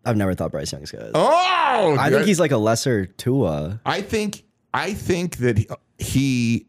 I've 0.06 0.18
never 0.18 0.34
thought 0.34 0.52
Bryce 0.52 0.72
Young's 0.72 0.92
good. 0.92 1.12
Oh, 1.14 1.96
I 1.98 2.10
good. 2.10 2.18
think 2.18 2.28
he's 2.28 2.40
like 2.40 2.52
a 2.52 2.58
lesser 2.58 3.06
Tua. 3.06 3.80
I 3.86 4.02
think 4.02 4.44
I 4.74 4.94
think 4.94 5.38
that 5.38 5.66
he- 5.98 6.66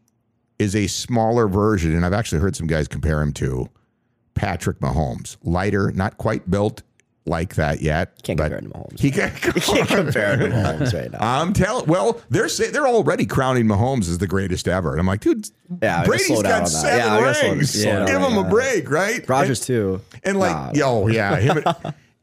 is 0.59 0.75
a 0.75 0.85
smaller 0.87 1.47
version, 1.47 1.95
and 1.95 2.05
I've 2.05 2.13
actually 2.13 2.39
heard 2.39 2.55
some 2.55 2.67
guys 2.67 2.87
compare 2.87 3.19
him 3.21 3.33
to 3.33 3.67
Patrick 4.35 4.79
Mahomes. 4.79 5.37
Lighter, 5.43 5.91
not 5.91 6.17
quite 6.19 6.49
built 6.51 6.83
like 7.25 7.55
that 7.55 7.81
yet. 7.81 8.21
Can't 8.23 8.37
but 8.37 8.51
compare 8.51 8.59
him 8.59 8.71
to 8.71 8.77
Mahomes. 8.77 8.99
He 8.99 9.09
can't, 9.11 9.35
Can't 9.41 9.87
compare 9.87 10.37
him 10.37 10.51
to 10.51 10.55
Mahomes 10.55 10.93
right 10.93 11.11
now. 11.11 11.17
I'm 11.19 11.53
telling. 11.53 11.87
Well, 11.87 12.21
they're 12.29 12.47
say, 12.47 12.69
they're 12.69 12.87
already 12.87 13.25
crowning 13.25 13.65
Mahomes 13.65 14.07
as 14.09 14.19
the 14.19 14.27
greatest 14.27 14.67
ever, 14.67 14.91
and 14.91 14.99
I'm 14.99 15.07
like, 15.07 15.21
dude, 15.21 15.47
Yeah, 15.81 16.03
Brady's 16.05 16.41
got 16.43 16.67
seven 16.67 16.97
Yeah, 16.99 17.13
I 17.15 17.19
gotta 17.21 17.33
slow- 17.35 17.51
rings. 17.53 17.83
down 17.83 18.05
Give 18.07 18.21
on 18.21 18.31
him 18.33 18.37
a 18.37 18.49
break, 18.49 18.89
right? 18.89 19.27
Rodgers 19.27 19.59
And- 19.61 19.65
too. 19.67 20.01
and 20.23 20.37
like, 20.39 20.51
Nah. 20.55 20.71
yo, 20.75 21.07
yeah, 21.07 21.37
him. 21.37 21.63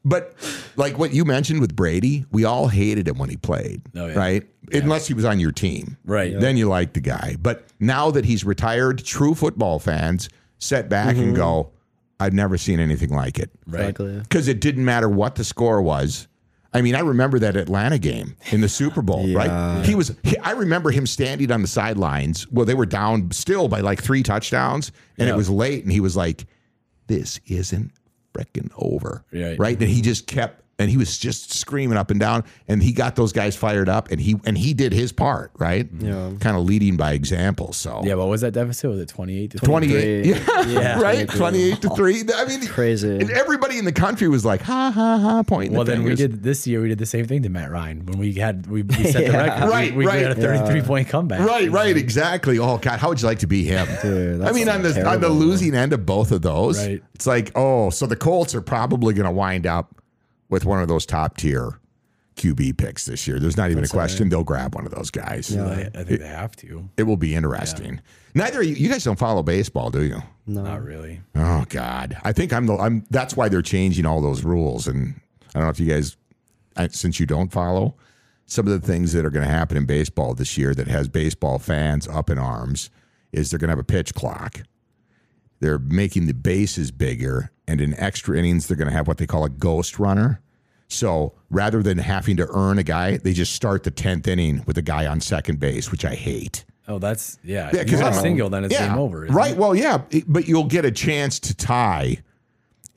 but 0.05 0.33
like 0.75 0.97
what 0.97 1.13
you 1.13 1.25
mentioned 1.25 1.59
with 1.59 1.75
Brady, 1.75 2.25
we 2.31 2.45
all 2.45 2.67
hated 2.67 3.07
him 3.07 3.17
when 3.17 3.29
he 3.29 3.37
played, 3.37 3.81
Oh, 3.95 4.07
yeah. 4.07 4.13
right? 4.13 4.43
Unless 4.71 5.07
he 5.07 5.13
was 5.13 5.25
on 5.25 5.39
your 5.39 5.51
team, 5.51 5.97
Right. 6.05 6.39
Then 6.39 6.57
you 6.57 6.67
like 6.69 6.93
the 6.93 7.01
guy. 7.01 7.35
But 7.39 7.65
now 7.79 8.11
that 8.11 8.25
he's 8.25 8.43
retired, 8.43 9.03
true 9.03 9.35
football 9.35 9.79
fans 9.79 10.29
set 10.59 10.89
back 10.89 11.15
and 11.15 11.27
mm-hmm. 11.27 11.35
go, 11.35 11.71
"I've 12.19 12.33
never 12.33 12.57
seen 12.57 12.79
anything 12.79 13.09
like 13.09 13.39
it." 13.39 13.49
Right. 13.65 13.95
Because 13.95 14.47
it 14.47 14.61
didn't 14.61 14.85
matter 14.85 15.09
what 15.09 15.35
the 15.35 15.43
score 15.43 15.81
was. 15.81 16.27
I 16.71 16.81
mean, 16.81 16.93
I 16.93 16.99
remember 16.99 17.39
that 17.39 17.55
Atlanta 17.55 17.97
game 17.97 18.35
in 18.51 18.61
the 18.61 18.69
Super 18.69 19.01
Bowl, 19.01 19.27
right? 19.33 19.83
He 19.85 19.95
was. 19.95 20.15
He, 20.23 20.37
I 20.37 20.51
remember 20.51 20.91
him 20.91 21.07
standing 21.07 21.51
on 21.51 21.63
the 21.63 21.67
sidelines. 21.67 22.47
Well, 22.51 22.65
they 22.65 22.75
were 22.75 22.85
down 22.85 23.31
still 23.31 23.67
by 23.67 23.81
like 23.81 24.03
three 24.03 24.21
touchdowns, 24.21 24.91
and 25.17 25.27
it 25.27 25.35
was 25.35 25.49
late, 25.49 25.83
and 25.83 25.91
he 25.91 25.99
was 25.99 26.15
like, 26.15 26.45
"This 27.07 27.39
isn't 27.47 27.91
freaking 28.33 28.71
over," 28.77 29.23
Right. 29.31 29.57
right? 29.59 29.79
And 29.79 29.89
he 29.89 30.01
just 30.01 30.27
kept, 30.27 30.63
and 30.79 30.89
he 30.89 30.97
was 30.97 31.17
just 31.17 31.53
screaming 31.53 31.97
up 31.97 32.09
and 32.09 32.19
down, 32.19 32.43
and 32.67 32.81
he 32.81 32.91
got 32.93 33.15
those 33.15 33.31
guys 33.33 33.55
fired 33.55 33.89
up, 33.89 34.09
and 34.11 34.19
he 34.19 34.35
and 34.45 34.57
he 34.57 34.73
did 34.73 34.93
his 34.93 35.11
part, 35.11 35.51
right? 35.57 35.87
Yeah. 35.99 36.31
kind 36.39 36.57
of 36.57 36.63
leading 36.63 36.97
by 36.97 37.13
example. 37.13 37.73
So 37.73 38.01
Yeah. 38.03 38.15
What 38.15 38.29
was 38.29 38.41
that 38.41 38.51
deficit? 38.53 38.89
Was 38.89 38.99
it 38.99 39.09
28 39.09 39.51
to 39.51 39.57
28 39.59 40.25
yeah, 40.25 40.61
Yeah. 40.67 40.99
right 41.01 41.29
28 41.29 41.81
to 41.81 41.89
3 41.89 42.23
i 42.35 42.45
mean 42.45 42.65
Crazy. 42.67 43.09
and 43.19 43.29
everybody 43.31 43.77
in 43.77 43.85
the 43.85 43.91
country 43.91 44.27
was 44.29 44.45
like 44.45 44.61
ha 44.61 44.91
ha 44.91 45.17
ha 45.17 45.43
pointing 45.43 45.73
Well, 45.75 45.83
the 45.85 45.91
then 45.91 46.03
we 46.03 46.15
did 46.15 46.43
this 46.43 46.65
year. 46.65 46.81
We 46.81 46.87
did 46.89 46.97
the 46.97 47.05
same 47.05 47.25
thing 47.27 47.43
to 47.43 47.49
Matt 47.49 47.71
Ryan 47.71 48.05
when 48.05 48.17
we 48.17 48.33
had 48.33 48.67
we, 48.67 48.83
we 48.83 48.95
set 49.05 49.13
the 49.13 49.21
Yeah. 49.31 49.37
record. 49.37 49.65
We- 49.65 49.69
Right, 49.69 49.95
we, 49.95 50.05
right. 50.05 50.21
had 50.21 50.31
a 50.31 50.35
33 50.35 50.81
point 50.81 51.07
comeback. 51.09 51.41
Right, 51.47 51.69
right, 51.69 51.95
exactly. 51.97 52.57
Oh 52.59 52.77
God, 52.77 52.99
how 52.99 53.09
would 53.09 53.21
you 53.21 53.27
like 53.27 53.39
to 53.39 53.47
be 53.47 53.63
him? 53.63 53.87
Dude, 54.01 54.35
I 54.41 54.45
that's 54.45 54.55
mean, 54.55 54.69
on 54.69 54.81
the 54.81 54.89
on 54.89 54.93
the 54.95 55.27
terrible. 55.27 55.29
losing 55.35 55.75
end 55.75 55.93
of 55.93 56.05
both 56.05 56.31
of 56.31 56.41
those, 56.41 56.77
Right. 56.85 57.03
it's 57.13 57.27
like, 57.27 57.51
oh, 57.55 57.89
so 57.89 58.05
the 58.05 58.15
Colts 58.15 58.55
are 58.55 58.61
probably 58.61 59.13
going 59.13 59.25
to 59.25 59.31
wind 59.31 59.65
up 59.67 59.98
with 60.49 60.65
one 60.65 60.81
of 60.81 60.87
those 60.87 61.05
top 61.05 61.37
tier 61.37 61.79
QB 62.35 62.77
picks 62.77 63.05
this 63.05 63.27
year. 63.27 63.39
There's 63.39 63.57
not 63.57 63.71
even 63.71 63.83
a 63.83 63.87
question; 63.87 64.29
they'll 64.29 64.43
grab 64.43 64.75
one 64.75 64.85
of 64.85 64.91
those 64.93 65.11
guys. 65.11 65.55
I, 65.55 65.89
I 65.93 66.03
think 66.03 66.21
they 66.21 66.27
have 66.27 66.55
to. 66.57 66.89
It 66.97 67.03
will 67.03 67.17
be 67.17 67.35
interesting. 67.35 68.01
Neither 68.33 68.61
of 68.61 68.65
you, 68.65 68.75
you 68.75 68.89
guys 68.89 69.03
don't 69.03 69.19
follow 69.19 69.43
baseball, 69.43 69.89
do 69.89 70.03
you? 70.03 70.21
No. 70.47 70.63
Not 70.63 70.83
really. 70.83 71.21
Oh 71.35 71.65
God, 71.69 72.17
I 72.23 72.31
think 72.31 72.53
I'm 72.53 72.65
the. 72.65 72.75
I'm. 72.77 73.05
That's 73.09 73.35
why 73.35 73.49
they're 73.49 73.61
changing 73.61 74.05
all 74.05 74.21
those 74.21 74.43
rules. 74.43 74.87
And 74.87 75.19
I 75.53 75.59
don't 75.59 75.63
know 75.63 75.69
if 75.69 75.79
you 75.79 75.87
guys, 75.87 76.15
since 76.91 77.19
you 77.19 77.25
don't 77.25 77.51
follow, 77.51 77.95
some 78.45 78.67
of 78.67 78.79
the 78.79 78.85
things 78.87 79.13
that 79.13 79.25
are 79.25 79.29
going 79.29 79.45
to 79.45 79.51
happen 79.51 79.77
in 79.77 79.85
baseball 79.85 80.33
this 80.33 80.57
year 80.57 80.73
that 80.75 80.87
has 80.87 81.07
baseball 81.07 81.59
fans 81.59 82.07
up 82.07 82.29
in 82.29 82.37
arms 82.39 82.89
is 83.31 83.51
they're 83.51 83.59
going 83.59 83.67
to 83.67 83.73
have 83.73 83.79
a 83.79 83.83
pitch 83.83 84.13
clock. 84.13 84.61
They're 85.59 85.79
making 85.79 86.27
the 86.27 86.33
bases 86.33 86.91
bigger, 86.91 87.51
and 87.67 87.81
in 87.81 87.93
extra 87.99 88.37
innings, 88.37 88.67
they're 88.67 88.77
going 88.77 88.89
to 88.89 88.93
have 88.93 89.07
what 89.07 89.17
they 89.17 89.27
call 89.27 89.43
a 89.43 89.49
ghost 89.49 89.99
runner. 89.99 90.41
So 90.87 91.33
rather 91.49 91.83
than 91.83 91.99
having 91.99 92.37
to 92.37 92.47
earn 92.49 92.79
a 92.79 92.83
guy, 92.83 93.17
they 93.17 93.33
just 93.33 93.53
start 93.53 93.83
the 93.83 93.91
10th 93.91 94.27
inning 94.27 94.63
with 94.65 94.77
a 94.77 94.81
guy 94.81 95.05
on 95.05 95.21
second 95.21 95.59
base, 95.59 95.91
which 95.91 96.03
I 96.03 96.15
hate. 96.15 96.65
Oh, 96.87 96.97
that's 96.97 97.37
yeah. 97.43 97.69
Yeah, 97.71 97.83
get 97.83 98.01
a 98.01 98.13
single, 98.15 98.49
then 98.49 98.65
it's 98.65 98.73
yeah, 98.73 98.87
game 98.87 98.97
over. 98.97 99.27
Right. 99.29 99.51
it? 99.51 99.57
Well, 99.57 99.75
yeah, 99.75 100.01
but 100.27 100.47
you'll 100.47 100.63
get 100.63 100.85
a 100.85 100.91
chance 100.91 101.39
to 101.41 101.55
tie 101.55 102.17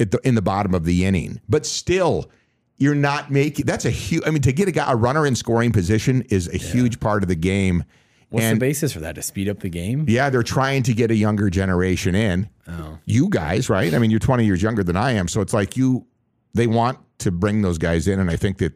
at 0.00 0.10
the 0.10 0.18
in 0.24 0.34
the 0.34 0.42
bottom 0.42 0.74
of 0.74 0.84
the 0.84 1.04
inning. 1.04 1.42
But 1.46 1.66
still, 1.66 2.30
you're 2.78 2.94
not 2.94 3.30
making. 3.30 3.66
That's 3.66 3.84
a 3.84 3.90
huge. 3.90 4.22
I 4.26 4.30
mean, 4.30 4.40
to 4.42 4.52
get 4.52 4.66
a 4.66 4.72
guy 4.72 4.90
a 4.90 4.96
runner 4.96 5.26
in 5.26 5.36
scoring 5.36 5.72
position 5.72 6.22
is 6.30 6.48
a 6.48 6.56
huge 6.56 7.00
part 7.00 7.22
of 7.22 7.28
the 7.28 7.34
game. 7.34 7.84
What's 8.32 8.44
and 8.44 8.56
the 8.56 8.60
basis 8.60 8.92
for 8.92 9.00
that? 9.00 9.14
To 9.14 9.22
speed 9.22 9.48
up 9.48 9.60
the 9.60 9.68
game? 9.68 10.06
yeah, 10.08 10.28
they're 10.30 10.42
trying 10.42 10.82
to 10.84 10.94
get 10.94 11.10
a 11.10 11.14
younger 11.14 11.48
generation 11.50 12.14
in. 12.14 12.48
Oh. 12.68 12.98
You 13.04 13.28
guys, 13.28 13.68
right? 13.70 13.92
I 13.94 13.98
mean, 13.98 14.10
you're 14.10 14.20
20 14.20 14.44
years 14.44 14.62
younger 14.62 14.82
than 14.82 14.96
I 14.96 15.12
am, 15.12 15.28
so 15.28 15.40
it's 15.40 15.52
like 15.54 15.76
you. 15.76 16.06
They 16.54 16.66
want 16.66 16.98
to 17.18 17.30
bring 17.30 17.62
those 17.62 17.78
guys 17.78 18.06
in, 18.08 18.18
and 18.20 18.30
I 18.30 18.36
think 18.36 18.58
that 18.58 18.72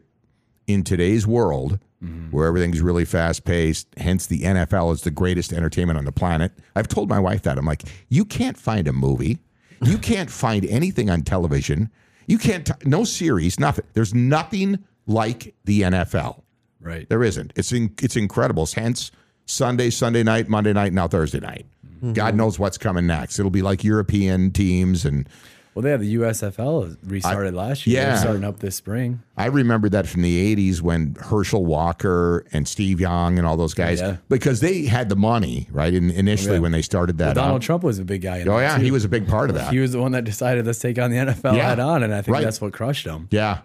in 0.67 0.83
today's 0.83 1.27
world, 1.27 1.79
Mm-hmm. 2.03 2.27
where 2.29 2.45
everything's 2.45 2.79
really 2.79 3.05
fast 3.05 3.43
paced, 3.43 3.87
hence 3.97 4.27
the 4.27 4.41
NFL 4.41 4.93
is 4.93 5.01
the 5.01 5.09
greatest 5.09 5.51
entertainment 5.51 5.97
on 5.97 6.05
the 6.05 6.11
planet. 6.11 6.51
I've 6.75 6.87
told 6.87 7.09
my 7.09 7.19
wife 7.19 7.41
that 7.41 7.57
I'm 7.57 7.65
like, 7.65 7.81
you 8.07 8.23
can't 8.23 8.55
find 8.55 8.87
a 8.87 8.93
movie, 8.93 9.39
you 9.81 9.97
can't 10.11 10.29
find 10.29 10.63
anything 10.67 11.09
on 11.09 11.23
television, 11.23 11.89
you 12.27 12.37
can't, 12.37 12.67
t- 12.67 12.73
no 12.85 13.03
series, 13.03 13.59
nothing. 13.59 13.83
There's 13.93 14.13
nothing 14.13 14.83
like 15.07 15.55
the 15.65 15.81
NFL. 15.81 16.43
Right. 16.79 17.09
There 17.09 17.23
isn't. 17.23 17.51
It's 17.55 17.71
in, 17.71 17.95
it's 17.99 18.15
incredible. 18.15 18.67
Hence 18.67 19.09
Sunday, 19.47 19.89
Sunday 19.89 20.21
night, 20.23 20.47
Monday 20.49 20.73
night, 20.73 20.93
now 20.93 21.07
Thursday 21.07 21.39
night. 21.39 21.65
Mm-hmm. 21.97 22.13
God 22.13 22.35
knows 22.35 22.59
what's 22.59 22.77
coming 22.77 23.07
next. 23.07 23.39
It'll 23.39 23.49
be 23.49 23.63
like 23.63 23.83
European 23.83 24.51
teams 24.51 25.03
and 25.05 25.27
Well, 25.73 25.81
they 25.83 25.89
have 25.91 26.01
the 26.01 26.13
USFL 26.15 26.95
restarted 27.03 27.53
last 27.55 27.87
year. 27.87 28.01
yeah. 28.01 28.15
Starting 28.17 28.43
up 28.43 28.59
this 28.59 28.75
spring. 28.75 29.21
I 29.35 29.45
remember 29.47 29.89
that 29.89 30.07
from 30.07 30.21
the 30.21 30.55
80s 30.55 30.81
when 30.81 31.15
Herschel 31.19 31.65
Walker 31.65 32.45
and 32.51 32.67
Steve 32.67 32.99
Young 32.99 33.37
and 33.39 33.47
all 33.47 33.57
those 33.57 33.73
oh, 33.73 33.83
guys, 33.83 33.99
Yeah. 33.99 34.17
because 34.29 34.59
they 34.59 34.83
had 34.85 35.09
the 35.09 35.15
money, 35.15 35.67
right? 35.71 35.93
In, 35.93 36.11
initially, 36.11 36.55
Yeah. 36.55 36.59
when 36.59 36.71
they 36.71 36.81
started 36.83 37.17
that. 37.19 37.35
Well, 37.35 37.45
Donald 37.45 37.61
up. 37.61 37.65
Trump 37.65 37.83
was 37.83 37.97
a 37.99 38.05
big 38.05 38.21
guy. 38.21 38.37
In 38.37 38.49
Oh, 38.49 38.59
yeah. 38.59 38.77
too. 38.77 38.83
He 38.83 38.91
was 38.91 39.05
a 39.05 39.09
big 39.09 39.27
part 39.27 39.49
of 39.49 39.55
that. 39.59 39.71
He 39.71 39.79
was 39.79 39.91
the 39.93 39.99
one 40.01 40.11
that 40.11 40.23
decided 40.23 40.65
let's 40.67 40.79
take 40.79 40.99
on 40.99 41.09
the 41.09 41.17
NFL 41.17 41.55
Yeah. 41.55 41.69
head 41.69 41.79
on, 41.79 42.03
and 42.03 42.13
I 42.13 42.21
think 42.21 42.35
Right. 42.35 42.43
that's 42.43 42.59
what 42.61 42.73
crushed 42.73 43.07
him. 43.07 43.27
yeah. 43.31 43.59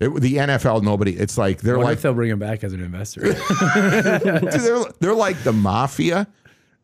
It, 0.00 0.08
the 0.20 0.36
NFL, 0.36 0.82
nobody, 0.82 1.12
it's 1.12 1.38
like 1.38 1.60
they're 1.60 1.78
like 1.78 1.94
if 1.98 2.02
they'll 2.02 2.14
bring 2.14 2.30
him 2.30 2.38
back 2.38 2.64
as 2.64 2.72
an 2.72 2.80
investor. 2.80 3.32
They're, 3.32 4.84
they're 4.98 5.14
like 5.14 5.42
the 5.44 5.52
mafia 5.52 6.26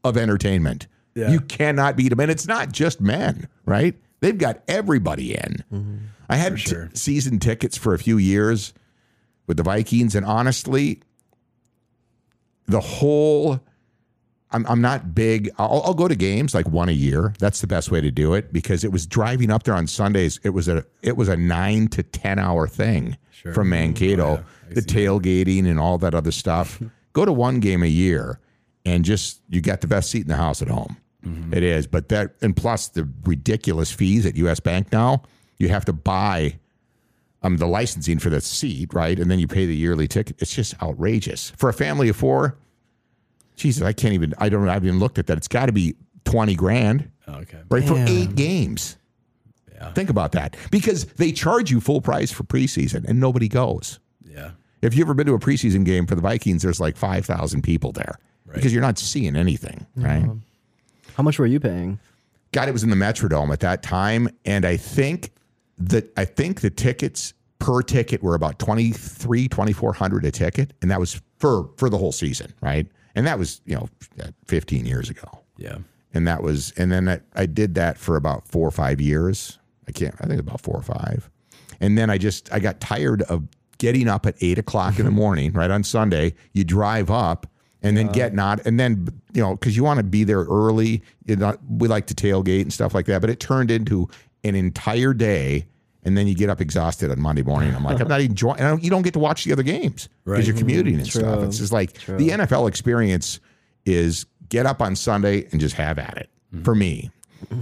of 0.05 0.17
entertainment. 0.17 0.87
Yeah. 1.15 1.31
You 1.31 1.41
cannot 1.41 1.97
beat 1.97 2.11
them. 2.11 2.21
And 2.21 2.31
it's 2.31 2.47
not 2.47 2.71
just 2.71 3.01
men, 3.01 3.49
right? 3.67 3.97
They've 4.21 4.39
got 4.39 4.63
everybody 4.69 5.35
in. 5.35 5.65
Mm-hmm. 5.73 5.97
I 6.29 6.37
had 6.37 6.57
t- 6.57 6.77
season 6.95 7.41
tickets 7.41 7.77
for 7.77 7.95
a 7.95 7.99
few 7.99 8.17
years 8.17 8.73
with 9.49 9.57
the 9.57 9.65
Vikings. 9.65 10.15
And 10.15 10.25
honestly, 10.25 11.03
the 12.67 12.81
whole. 12.81 13.61
I'm, 14.53 14.67
I'm 14.67 14.81
not 14.81 15.15
big. 15.15 15.51
I'll, 15.59 15.83
I'll 15.85 15.95
go 15.95 16.09
to 16.09 16.17
games 16.17 16.55
like 16.55 16.69
one 16.69 16.89
a 16.89 16.93
year. 16.93 17.35
That's 17.39 17.61
the 17.61 17.67
best 17.67 17.91
way 17.91 18.01
to 18.01 18.11
do 18.11 18.35
it 18.35 18.53
because 18.53 18.83
it 18.85 18.91
was 18.93 19.07
driving 19.07 19.51
up 19.51 19.63
there 19.63 19.75
on 19.75 19.87
Sundays. 19.87 20.41
It 20.43 20.51
was 20.51 20.67
a 20.69 20.85
it 21.03 21.17
was 21.17 21.29
a 21.29 21.37
nine 21.37 21.89
to 21.89 22.03
ten 22.03 22.39
hour 22.39 22.67
thing 22.67 23.17
from 23.55 23.69
Mankato, 23.71 24.45
the 24.71 24.81
tailgating 24.83 25.67
and 25.67 25.79
all 25.79 25.99
that 25.99 26.15
other 26.15 26.33
stuff. 26.33 26.83
go 27.13 27.25
to 27.25 27.33
one 27.33 27.61
game 27.61 27.83
a 27.83 27.87
year, 27.87 28.41
and 28.85 29.05
just 29.05 29.41
you 29.49 29.61
got 29.61 29.81
the 29.81 29.87
best 29.87 30.11
seat 30.11 30.23
in 30.23 30.29
the 30.29 30.37
house 30.37 30.63
at 30.63 30.69
home. 30.69 30.97
It 31.53 31.63
is, 31.63 31.87
but 31.87 32.09
that 32.09 32.35
and 32.41 32.57
plus 32.57 32.89
the 32.89 33.09
ridiculous 33.25 33.93
fees 33.93 34.25
at 34.27 34.37
U.S. 34.37 34.59
Bank 34.61 34.91
now. 34.91 35.23
You 35.59 35.69
have 35.69 35.85
to 35.85 35.93
buy 35.93 36.59
um, 37.43 37.59
the 37.59 37.67
licensing 37.67 38.19
for 38.19 38.31
the 38.31 38.41
seat, 38.41 38.95
right? 38.95 39.19
And 39.19 39.31
then 39.31 39.39
you 39.39 39.47
pay 39.47 39.67
the 39.67 39.77
yearly 39.77 40.09
ticket. 40.09 40.41
It's 40.41 40.55
just 40.55 40.81
outrageous 40.83 41.51
for 41.57 41.69
a 41.69 41.75
family 41.75 42.09
of 42.09 42.17
four. 42.17 42.57
Jesus, 43.61 43.83
I 43.83 43.93
can't 43.93 44.15
even. 44.15 44.35
I 44.39 44.49
don't. 44.49 44.69
I 44.69 44.73
haven't 44.75 44.89
even 44.89 44.99
looked 45.01 45.19
at 45.19 45.27
that. 45.29 45.37
It's 45.37 45.49
got 45.49 45.67
to 45.67 45.73
be 45.73 45.95
twenty 46.25 46.55
grand, 46.55 47.11
Oh, 47.29 47.35
okay. 47.35 47.59
right, 47.69 47.85
for 47.85 47.97
eight 48.09 48.35
games. 48.35 48.97
Yeah. 49.75 49.93
Think 49.93 50.11
about 50.11 50.33
that, 50.33 50.57
because 50.71 51.05
they 51.05 51.33
charge 51.33 51.71
you 51.71 51.81
full 51.81 52.01
price 52.01 52.31
for 52.31 52.43
preseason, 52.45 53.05
and 53.07 53.21
nobody 53.21 53.49
goes. 53.49 53.99
Yeah. 54.25 54.51
If 54.83 54.95
you 54.95 55.03
ever 55.05 55.13
been 55.15 55.27
to 55.27 55.35
a 55.35 55.39
preseason 55.39 55.85
game 55.85 56.07
for 56.07 56.15
the 56.15 56.23
Vikings, 56.23 56.63
there's 56.63 56.81
like 56.81 56.97
five 56.97 57.27
thousand 57.27 57.63
people 57.63 57.93
there 57.93 58.19
because 58.53 58.73
you're 58.73 58.83
not 58.83 58.99
seeing 58.99 59.37
anything, 59.37 59.87
right? 59.95 60.29
How 61.17 61.23
much 61.23 61.39
were 61.39 61.47
you 61.47 61.61
paying? 61.61 61.99
God, 62.53 62.69
it 62.69 62.73
was 62.73 62.83
in 62.83 62.91
the 62.91 62.97
Metrodome 62.97 63.53
at 63.53 63.61
that 63.61 63.83
time, 63.83 64.29
and 64.45 64.65
I 64.65 64.77
think 64.77 65.31
that 65.79 66.11
I 66.19 66.25
think 66.25 66.63
the 66.63 66.71
tickets 66.71 67.35
per 67.59 67.83
ticket 67.83 68.23
were 68.23 68.35
about 68.35 68.59
23 68.59 69.49
2400 69.49 70.25
a 70.25 70.31
ticket 70.31 70.73
and 70.81 70.91
that 70.91 70.99
was 70.99 71.21
for 71.37 71.69
for 71.77 71.91
the 71.91 71.99
whole 71.99 72.11
season 72.13 72.55
right 72.63 72.87
and 73.15 73.27
that 73.27 73.39
was 73.39 73.61
you 73.65 73.75
know 73.75 73.89
15 74.47 74.87
years 74.87 75.11
ago. 75.11 75.29
Yeah. 75.57 75.79
and 76.15 76.27
that 76.27 76.43
was 76.43 76.73
and 76.77 76.91
then 76.91 77.09
I, 77.09 77.21
I 77.35 77.47
did 77.47 77.75
that 77.75 77.99
for 77.99 78.17
about 78.17 78.49
four 78.49 78.67
or 78.67 78.71
five 78.71 79.01
years. 79.01 79.59
I 79.89 79.93
can't 79.93 80.15
i 80.21 80.27
think 80.27 80.41
about 80.41 80.61
four 80.61 80.77
or 80.77 80.83
five. 80.83 81.31
And 81.81 81.97
then 81.99 82.11
i 82.11 82.19
just 82.19 82.53
i 82.53 82.59
got 82.61 82.81
tired 82.81 83.23
of 83.23 83.47
getting 83.79 84.09
up 84.09 84.27
at 84.27 84.35
eight 84.41 84.59
o'clock 84.59 84.99
in 84.99 85.05
the 85.05 85.11
morning 85.25 85.53
right 85.53 85.71
on 85.71 85.85
sunday. 85.85 86.35
You 86.53 86.65
drive 86.65 87.11
up 87.11 87.47
and 87.83 87.97
then 87.97 88.09
get 88.09 88.35
not 88.35 88.65
and 88.67 88.79
then 88.79 89.09
you 89.33 89.43
know 89.43 89.55
because 89.55 89.77
you 89.77 89.85
want 89.85 89.99
to 89.99 90.05
be 90.05 90.25
there 90.25 90.45
early. 90.45 91.03
You 91.27 91.37
know, 91.37 91.57
we 91.69 91.89
like 91.89 92.07
to 92.07 92.15
tailgate 92.15 92.63
and 92.63 92.73
stuff 92.73 92.95
like 92.95 93.07
that 93.07 93.21
but 93.21 93.31
it 93.31 93.41
turned 93.41 93.71
into 93.71 94.09
an 94.45 94.55
entire 94.55 95.13
day 95.15 95.67
and 96.05 96.17
then 96.17 96.27
you 96.27 96.35
get 96.35 96.49
up 96.51 96.61
exhausted 96.61 97.11
on 97.11 97.21
Monday 97.21 97.43
morning. 97.43 97.75
I'm 97.75 97.85
like, 97.85 98.01
I'm 98.01 98.09
not 98.09 98.21
enjoying. 98.21 98.59
And 98.59 98.69
don't- 98.69 98.83
you 98.85 98.91
don't 98.91 99.03
get 99.03 99.13
to 99.15 99.19
watch 99.19 99.45
the 99.45 99.53
other 99.53 99.63
games 99.63 100.09
because 100.25 100.39
Right. 100.39 100.47
you're 100.47 100.57
commuting 100.57 100.95
and 100.97 101.07
stuff. 101.07 101.43
It's 101.45 101.59
just 101.59 101.73
like 101.73 101.93
the 102.07 102.29
NFL 102.31 102.69
experience 102.69 103.41
is 103.85 104.27
get 104.49 104.67
up 104.67 104.81
on 104.83 104.97
Sunday 104.97 105.47
and 105.53 105.61
just 105.61 105.75
have 105.77 105.99
at 105.99 106.17
it 106.17 106.31
for 106.65 106.75
me. 106.75 107.11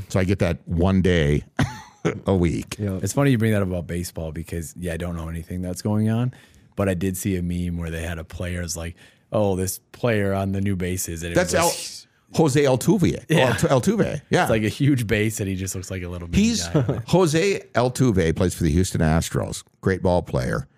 So 0.09 0.19
I 0.21 0.25
get 0.25 0.39
that 0.41 0.59
one 0.67 1.03
day 1.03 1.45
a 2.27 2.35
week. 2.35 2.77
It's 2.79 3.13
funny 3.13 3.31
you 3.33 3.39
bring 3.39 3.53
that 3.53 3.63
up 3.63 3.69
about 3.69 3.87
baseball 3.87 4.33
because 4.33 4.75
yeah, 4.77 4.95
I 4.95 4.97
don't 4.97 5.17
know 5.17 5.29
anything 5.29 5.63
that's 5.63 5.83
going 5.83 6.09
on, 6.11 6.33
but 6.77 6.89
I 6.89 6.95
did 6.95 7.17
see 7.17 7.37
a 7.37 7.43
meme 7.43 7.77
where 7.79 7.91
they 7.91 8.03
had 8.03 8.19
a 8.19 8.25
player's 8.25 8.77
like, 8.77 8.97
oh, 9.33 9.57
this 9.57 9.79
player 9.93 10.33
on 10.33 10.53
the 10.53 10.61
new 10.61 10.75
bases, 10.75 11.23
and 11.23 11.33
it 11.33 11.35
That's 11.35 11.53
was 11.53 11.63
like, 12.07 12.08
Jose 12.35 12.63
Altuve. 12.63 13.25
Yeah. 13.29 13.55
Altuve. 13.55 14.21
Yeah. 14.31 14.43
it's 14.43 14.51
like 14.51 14.63
a 14.63 14.69
huge 14.69 15.07
base, 15.07 15.41
and 15.41 15.49
he 15.49 15.55
just 15.55 15.75
looks 15.75 15.91
like 15.91 16.03
a 16.03 16.09
little. 16.09 16.29
mini 16.29 16.43
He's 16.43 16.67
guy 16.69 16.81
on. 16.81 17.03
Jose 17.07 17.61
Altuve 17.75 18.37
plays 18.37 18.55
for 18.55 18.65
the 18.65 18.71
Houston 18.71 19.01
Astros. 19.01 19.65
Great 19.81 20.03
ball 20.03 20.23
player. 20.23 20.69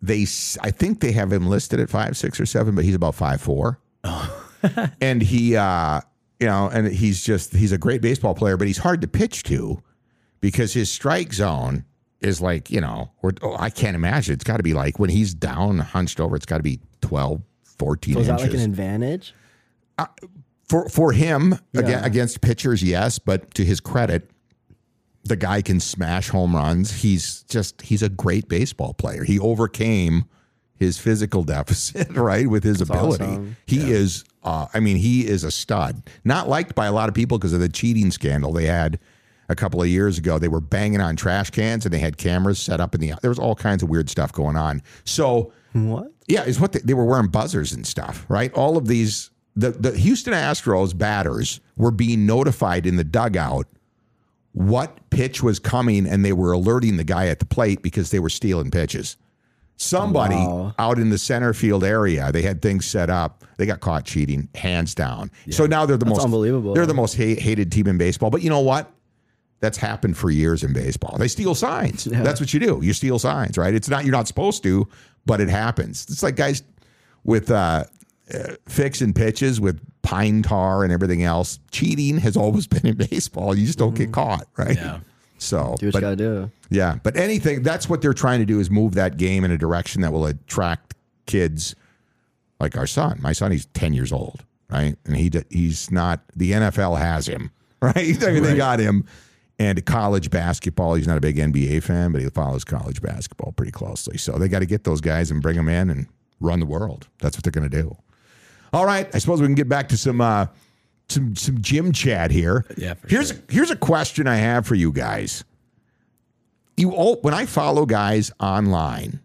They, 0.00 0.22
I 0.60 0.70
think 0.70 1.00
they 1.00 1.12
have 1.12 1.32
him 1.32 1.46
listed 1.46 1.80
at 1.80 1.88
five 1.88 2.16
six 2.16 2.40
or 2.40 2.46
seven, 2.46 2.74
but 2.74 2.84
he's 2.84 2.94
about 2.94 3.14
five 3.14 3.40
four. 3.40 3.78
and 5.00 5.22
he, 5.22 5.56
uh, 5.56 6.00
you 6.40 6.46
know, 6.46 6.68
and 6.68 6.88
he's 6.88 7.22
just 7.22 7.54
he's 7.54 7.72
a 7.72 7.78
great 7.78 8.02
baseball 8.02 8.34
player, 8.34 8.56
but 8.56 8.66
he's 8.66 8.78
hard 8.78 9.00
to 9.02 9.08
pitch 9.08 9.44
to 9.44 9.82
because 10.40 10.74
his 10.74 10.90
strike 10.90 11.32
zone 11.32 11.84
is 12.20 12.40
like 12.40 12.70
you 12.70 12.80
know, 12.80 13.12
or 13.22 13.32
oh, 13.42 13.56
I 13.58 13.70
can't 13.70 13.94
imagine. 13.94 14.34
It's 14.34 14.44
got 14.44 14.56
to 14.58 14.62
be 14.62 14.74
like 14.74 14.98
when 14.98 15.08
he's 15.10 15.34
down, 15.34 15.78
hunched 15.78 16.20
over. 16.20 16.36
It's 16.36 16.46
got 16.46 16.58
to 16.58 16.62
be 16.62 16.80
12, 17.00 17.40
14 17.62 18.14
So 18.14 18.20
is 18.20 18.26
that 18.26 18.40
inches 18.40 18.48
like 18.48 18.58
an 18.58 18.70
advantage? 18.70 19.34
For 20.68 20.88
for 20.88 21.12
him 21.12 21.58
Yeah. 21.72 22.04
against 22.04 22.40
pitchers, 22.40 22.82
yes, 22.82 23.18
but 23.18 23.52
to 23.54 23.64
his 23.64 23.80
credit, 23.80 24.30
the 25.24 25.36
guy 25.36 25.62
can 25.62 25.80
smash 25.80 26.28
home 26.30 26.54
runs. 26.56 27.02
He's 27.02 27.42
just 27.48 27.82
he's 27.82 28.02
a 28.02 28.08
great 28.08 28.48
baseball 28.48 28.94
player. 28.94 29.24
He 29.24 29.38
overcame 29.38 30.24
his 30.76 30.98
physical 30.98 31.44
deficit, 31.56 32.10
right, 32.16 32.48
with 32.48 32.64
his 32.64 32.80
ability. 32.80 33.24
awesome. 33.24 33.56
He 33.66 33.90
is 33.92 34.24
uh, 34.42 34.66
I 34.74 34.80
mean, 34.80 34.96
he 34.96 35.26
is 35.26 35.44
a 35.44 35.50
stud. 35.50 36.02
Not 36.24 36.48
liked 36.48 36.74
by 36.74 36.86
a 36.86 36.92
lot 36.92 37.08
of 37.08 37.14
people 37.14 37.38
because 37.38 37.52
of 37.52 37.60
the 37.60 37.68
cheating 37.68 38.10
scandal 38.10 38.52
they 38.52 38.66
had 38.66 38.98
a 39.48 39.54
couple 39.54 39.80
of 39.82 39.86
years 39.88 40.18
ago. 40.18 40.38
They 40.38 40.48
were 40.48 40.60
banging 40.60 41.00
on 41.00 41.14
trash 41.14 41.50
cans 41.50 41.84
and 41.84 41.92
they 41.94 41.98
had 42.00 42.16
cameras 42.16 42.58
set 42.58 42.80
up 42.80 42.94
in 42.94 43.00
the 43.00 43.12
there 43.22 43.30
was 43.30 43.38
all 43.38 43.54
kinds 43.54 43.82
of 43.84 43.88
weird 43.90 44.08
stuff 44.10 44.32
going 44.32 44.56
on. 44.56 44.82
So 45.04 45.52
What? 45.74 46.10
yeah, 46.26 46.42
is 46.44 46.58
what 46.58 46.72
they, 46.72 46.80
they 46.80 46.94
were 46.94 47.04
wearing 47.04 47.28
buzzers 47.28 47.72
and 47.72 47.86
stuff, 47.86 48.24
right? 48.28 48.52
All 48.54 48.76
of 48.76 48.88
these, 48.88 49.30
the, 49.54 49.70
the 49.70 49.96
Houston 49.96 50.32
Astros 50.32 50.96
batters 50.96 51.60
were 51.76 51.90
being 51.90 52.26
notified 52.26 52.86
in 52.86 52.96
the 52.96 53.04
dugout 53.04 53.66
what 54.52 54.98
pitch 55.10 55.42
was 55.42 55.58
coming, 55.58 56.06
and 56.06 56.24
they 56.24 56.32
were 56.32 56.52
alerting 56.52 56.96
the 56.98 57.04
guy 57.04 57.28
at 57.28 57.38
the 57.38 57.46
plate 57.46 57.82
because 57.82 58.10
they 58.10 58.18
were 58.18 58.28
stealing 58.28 58.70
pitches. 58.70 59.16
Somebody 59.76 60.34
Wow. 60.36 60.74
out 60.78 60.98
in 60.98 61.08
the 61.10 61.18
center 61.18 61.54
field 61.54 61.82
area, 61.82 62.30
they 62.30 62.42
had 62.42 62.60
things 62.62 62.84
set 62.86 63.08
up. 63.10 63.44
They 63.56 63.66
got 63.66 63.80
caught 63.80 64.04
cheating, 64.04 64.48
hands 64.54 64.94
down. 64.94 65.30
So 65.50 65.66
now 65.66 65.86
they're 65.86 65.96
the 65.96 66.04
most 66.06 66.22
unbelievable. 66.22 66.74
They're 66.74 66.86
the 66.86 66.94
most 66.94 67.16
ha- 67.16 67.34
hated 67.40 67.72
team 67.72 67.86
in 67.86 67.96
baseball. 67.98 68.30
But 68.30 68.42
you 68.42 68.50
know 68.50 68.60
what? 68.60 68.92
That's 69.60 69.78
happened 69.78 70.16
for 70.16 70.30
years 70.30 70.62
in 70.64 70.72
baseball. 70.72 71.16
They 71.18 71.28
steal 71.28 71.54
signs. 71.54 72.04
That's 72.04 72.40
what 72.40 72.52
you 72.52 72.60
do. 72.60 72.80
You 72.82 72.92
steal 72.92 73.18
signs, 73.18 73.56
right? 73.56 73.72
It's 73.74 73.88
not 73.88 74.04
you're 74.04 74.12
not 74.12 74.28
supposed 74.28 74.62
to, 74.64 74.86
but 75.24 75.40
it 75.40 75.48
happens. 75.48 76.06
It's 76.10 76.22
like 76.22 76.36
guys 76.36 76.62
with 77.24 77.50
uh, 77.50 77.84
uh, 78.34 78.54
fixing 78.66 79.12
pitches 79.12 79.60
with 79.60 79.80
pine 80.02 80.42
tar 80.42 80.84
and 80.84 80.92
everything 80.92 81.22
else. 81.22 81.58
Cheating 81.70 82.18
has 82.18 82.36
always 82.36 82.66
been 82.68 82.86
in 82.86 82.96
baseball. 82.96 83.56
You 83.56 83.66
just 83.66 83.78
don't 83.78 83.94
get 83.94 84.12
caught, 84.12 84.46
right? 84.56 84.76
Yeah. 84.76 85.00
So, 85.38 85.74
Do 85.78 85.86
what 85.86 85.92
but- 85.94 85.98
you 85.98 86.00
gotta 86.00 86.16
do. 86.16 86.50
yeah, 86.70 86.98
but 87.02 87.16
anything 87.16 87.62
that's 87.62 87.88
what 87.88 88.00
they're 88.00 88.14
trying 88.14 88.38
to 88.40 88.46
do 88.46 88.60
is 88.60 88.70
move 88.70 88.94
that 88.94 89.16
game 89.16 89.44
in 89.44 89.50
a 89.50 89.58
direction 89.58 90.02
that 90.02 90.12
will 90.12 90.26
attract 90.26 90.94
kids 91.26 91.74
like 92.60 92.76
our 92.76 92.86
son. 92.86 93.18
My 93.20 93.32
son, 93.32 93.50
he's 93.50 93.66
10 93.66 93.92
years 93.92 94.12
old, 94.12 94.44
right? 94.70 94.96
And 95.04 95.16
he 95.16 95.30
he's 95.50 95.90
not 95.90 96.20
the 96.36 96.52
NFL 96.52 96.96
has 96.98 97.26
him, 97.26 97.50
right? 97.82 97.96
I 98.22 98.30
mean, 98.32 98.42
they 98.44 98.56
got 98.56 98.78
him. 98.78 99.04
And 99.58 99.84
college 99.84 100.30
basketball, 100.30 100.94
he's 100.94 101.06
not 101.06 101.18
a 101.18 101.20
big 101.20 101.36
NBA 101.36 101.82
fan, 101.84 102.10
but 102.12 102.20
he 102.20 102.28
follows 102.30 102.64
college 102.64 103.00
basketball 103.02 103.52
pretty 103.52 103.70
closely. 103.72 104.18
So 104.18 104.32
they 104.32 104.48
got 104.48 104.58
to 104.60 104.66
get 104.66 104.82
those 104.84 105.00
guys 105.00 105.30
and 105.30 105.40
bring 105.42 105.56
them 105.56 105.68
in 105.68 105.88
and 105.90 106.06
run 106.40 106.58
the 106.58 106.66
world. 106.66 107.06
That's 107.20 107.36
what 107.36 107.44
they're 107.44 107.52
going 107.52 107.68
to 107.70 107.82
do. 107.82 107.96
All 108.72 108.86
right, 108.86 109.08
I 109.14 109.18
suppose 109.18 109.40
we 109.40 109.46
can 109.46 109.54
get 109.54 109.68
back 109.68 109.88
to 109.90 109.96
some 109.96 110.20
uh, 110.20 110.46
some 111.08 111.36
some 111.36 111.60
gym 111.60 111.92
chat 111.92 112.30
here. 112.30 112.64
Yeah, 112.76 112.94
here's 113.06 113.28
sure. 113.28 113.38
here's 113.48 113.70
a 113.70 113.76
question 113.76 114.26
I 114.26 114.36
have 114.36 114.66
for 114.66 114.74
you 114.74 114.92
guys. 114.92 115.44
You 116.76 116.92
all 116.92 117.16
when 117.20 117.34
I 117.34 117.46
follow 117.46 117.84
guys 117.84 118.32
online, 118.40 119.20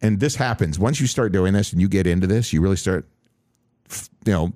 and 0.00 0.20
this 0.20 0.36
happens 0.36 0.78
once 0.78 1.00
you 1.00 1.06
start 1.06 1.32
doing 1.32 1.52
this 1.52 1.72
and 1.72 1.80
you 1.80 1.88
get 1.88 2.06
into 2.06 2.26
this, 2.26 2.52
you 2.52 2.60
really 2.60 2.76
start, 2.76 3.08
you 4.24 4.32
know, 4.32 4.52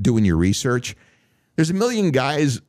doing 0.00 0.24
your 0.24 0.36
research. 0.36 0.96
There's 1.56 1.70
a 1.70 1.74
million 1.74 2.12
guys 2.12 2.60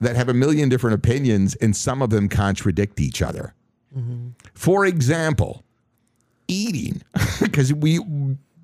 that 0.00 0.16
have 0.16 0.28
a 0.28 0.34
million 0.34 0.68
different 0.68 0.94
opinions, 0.94 1.54
and 1.56 1.76
some 1.76 2.02
of 2.02 2.10
them 2.10 2.28
contradict 2.28 3.00
each 3.00 3.20
other. 3.20 3.54
For 4.54 4.86
example, 4.86 5.64
eating, 6.48 7.02
because 7.40 7.74
we 7.74 7.98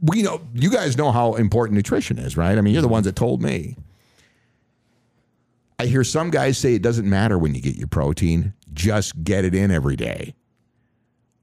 we 0.01 0.23
know 0.23 0.41
you 0.55 0.71
guys 0.71 0.97
know 0.97 1.11
how 1.11 1.35
important 1.35 1.77
nutrition 1.77 2.19
is, 2.19 2.37
right? 2.37 2.57
I 2.57 2.61
mean, 2.61 2.73
you're 2.73 2.83
the 2.83 2.89
ones 2.89 3.07
that 3.07 3.17
told 3.17 3.43
me. 3.43 3.77
I 5.81 5.87
hear 5.87 6.03
some 6.03 6.31
guys 6.31 6.59
say 6.59 6.75
it 6.75 6.83
doesn't 6.83 7.09
matter 7.09 7.39
when 7.39 7.55
you 7.55 7.61
get 7.61 7.77
your 7.77 7.87
protein, 7.87 8.53
just 8.73 9.23
get 9.23 9.45
it 9.45 9.55
in 9.55 9.71
every 9.71 9.95
day. 9.95 10.35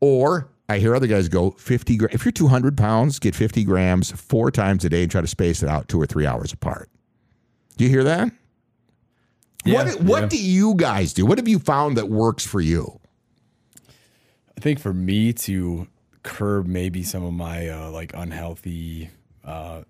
Or 0.01 0.49
I 0.67 0.79
hear 0.79 0.93
other 0.95 1.07
guys 1.07 1.29
go 1.29 1.51
50 1.51 1.97
gra- 1.97 2.09
if 2.11 2.25
you're 2.25 2.31
200 2.31 2.77
pounds, 2.77 3.17
get 3.19 3.33
50 3.33 3.63
grams 3.63 4.11
four 4.11 4.51
times 4.51 4.83
a 4.83 4.89
day 4.89 5.03
and 5.03 5.11
try 5.11 5.21
to 5.21 5.27
space 5.27 5.63
it 5.63 5.69
out 5.69 5.87
two 5.87 6.01
or 6.01 6.05
three 6.05 6.25
hours 6.25 6.51
apart. 6.51 6.89
Do 7.77 7.85
you 7.85 7.89
hear 7.89 8.03
that? 8.03 8.31
Yeah, 9.63 9.83
what 9.83 10.01
what 10.01 10.21
yeah. 10.23 10.27
do 10.27 10.37
you 10.37 10.75
guys 10.75 11.13
do? 11.13 11.25
What 11.25 11.37
have 11.37 11.47
you 11.47 11.59
found 11.59 11.97
that 11.97 12.09
works 12.09 12.45
for 12.45 12.61
you? 12.61 12.99
I 14.57 14.61
think 14.61 14.79
for 14.79 14.93
me 14.93 15.33
to 15.33 15.87
curb 16.25 16.65
maybe 16.65 17.03
some 17.03 17.23
of 17.23 17.33
my 17.33 17.69
uh, 17.69 17.89
like 17.91 18.11
unhealthy 18.13 19.09
uh, 19.45 19.83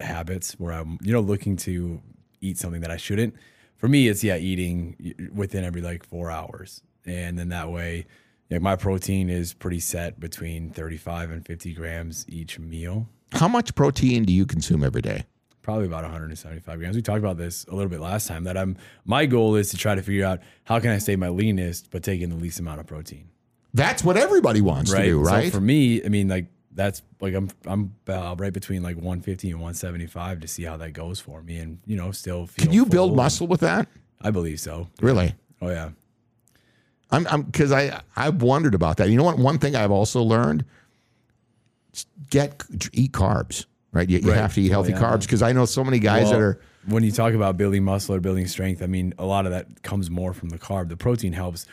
habits 0.00 0.54
where 0.54 0.72
I'm, 0.72 0.98
you 1.02 1.12
know, 1.12 1.20
looking 1.20 1.56
to 1.58 2.00
eat 2.40 2.58
something 2.58 2.80
that 2.80 2.90
I 2.90 2.96
shouldn't. 2.96 3.34
For 3.76 3.86
me, 3.86 4.08
it's 4.08 4.24
yeah, 4.24 4.36
eating 4.36 5.30
within 5.34 5.62
every 5.62 5.82
like 5.82 6.04
four 6.04 6.30
hours, 6.30 6.82
and 7.04 7.38
then 7.38 7.50
that 7.50 7.70
way, 7.70 8.06
like 8.50 8.62
my 8.62 8.74
protein 8.74 9.28
is 9.28 9.52
pretty 9.52 9.80
set 9.80 10.18
between 10.18 10.70
35 10.70 11.30
and 11.30 11.46
50 11.46 11.74
grams 11.74 12.24
each 12.28 12.58
meal. 12.58 13.06
How 13.32 13.48
much 13.48 13.74
protein 13.74 14.24
do 14.24 14.32
you 14.32 14.46
consume 14.46 14.82
every 14.82 15.02
day? 15.02 15.26
Probably 15.60 15.84
about 15.84 16.04
175 16.04 16.78
grams. 16.78 16.96
We 16.96 17.02
talked 17.02 17.18
about 17.18 17.36
this 17.36 17.66
a 17.66 17.74
little 17.74 17.90
bit 17.90 18.00
last 18.00 18.26
time. 18.26 18.44
That 18.44 18.56
I'm 18.56 18.78
my 19.04 19.26
goal 19.26 19.56
is 19.56 19.68
to 19.70 19.76
try 19.76 19.94
to 19.94 20.02
figure 20.02 20.24
out 20.24 20.40
how 20.64 20.80
can 20.80 20.90
I 20.90 20.98
stay 20.98 21.16
my 21.16 21.28
leanest 21.28 21.90
but 21.90 22.02
taking 22.02 22.30
the 22.30 22.36
least 22.36 22.58
amount 22.58 22.80
of 22.80 22.86
protein. 22.86 23.28
That's 23.76 24.02
what 24.02 24.16
everybody 24.16 24.62
wants 24.62 24.90
to 24.90 25.02
do, 25.02 25.20
right? 25.20 25.52
So 25.52 25.58
for 25.58 25.60
me, 25.60 26.02
I 26.02 26.08
mean, 26.08 26.28
like 26.28 26.46
that's 26.72 27.02
like 27.20 27.34
I'm 27.34 27.50
I'm 27.66 27.94
uh, 28.08 28.34
right 28.38 28.52
between 28.52 28.82
like 28.82 28.96
150 28.96 29.50
and 29.50 29.60
175 29.60 30.40
to 30.40 30.48
see 30.48 30.62
how 30.62 30.78
that 30.78 30.92
goes 30.92 31.20
for 31.20 31.42
me, 31.42 31.58
and 31.58 31.78
you 31.84 31.96
know, 31.96 32.10
still 32.10 32.46
feel 32.46 32.64
Can 32.64 32.72
you 32.72 32.86
build 32.86 33.14
muscle 33.14 33.46
with 33.46 33.60
that? 33.60 33.86
I 34.20 34.30
believe 34.30 34.60
so. 34.60 34.88
Really? 35.02 35.34
Oh 35.60 35.68
yeah, 35.68 35.90
I'm 37.10 37.26
I'm 37.26 37.42
because 37.42 37.70
I 37.70 38.00
I've 38.16 38.40
wondered 38.40 38.74
about 38.74 38.96
that. 38.96 39.10
You 39.10 39.16
know 39.16 39.24
what? 39.24 39.38
One 39.38 39.58
thing 39.58 39.76
I've 39.76 39.90
also 39.90 40.22
learned: 40.22 40.64
get 42.30 42.62
eat 42.92 43.12
carbs. 43.12 43.66
Right? 43.92 44.08
You, 44.10 44.18
you 44.18 44.28
Right. 44.30 44.36
have 44.36 44.54
to 44.54 44.60
eat 44.62 44.70
healthy 44.70 44.92
yeah. 44.92 45.00
carbs 45.00 45.22
because 45.22 45.40
I 45.42 45.52
know 45.52 45.64
so 45.64 45.82
many 45.82 45.98
guys 45.98 46.30
that 46.30 46.38
are. 46.40 46.60
when 46.86 47.02
you 47.02 47.12
talk 47.12 47.32
about 47.32 47.56
building 47.56 47.82
muscle 47.84 48.14
or 48.14 48.20
building 48.20 48.46
strength, 48.46 48.82
I 48.82 48.86
mean, 48.86 49.14
a 49.18 49.24
lot 49.24 49.46
of 49.46 49.52
that 49.52 49.82
comes 49.82 50.10
more 50.10 50.34
from 50.34 50.50
the 50.50 50.58
carb. 50.58 50.90
The 50.90 50.96
protein 50.98 51.32
helps, 51.32 51.64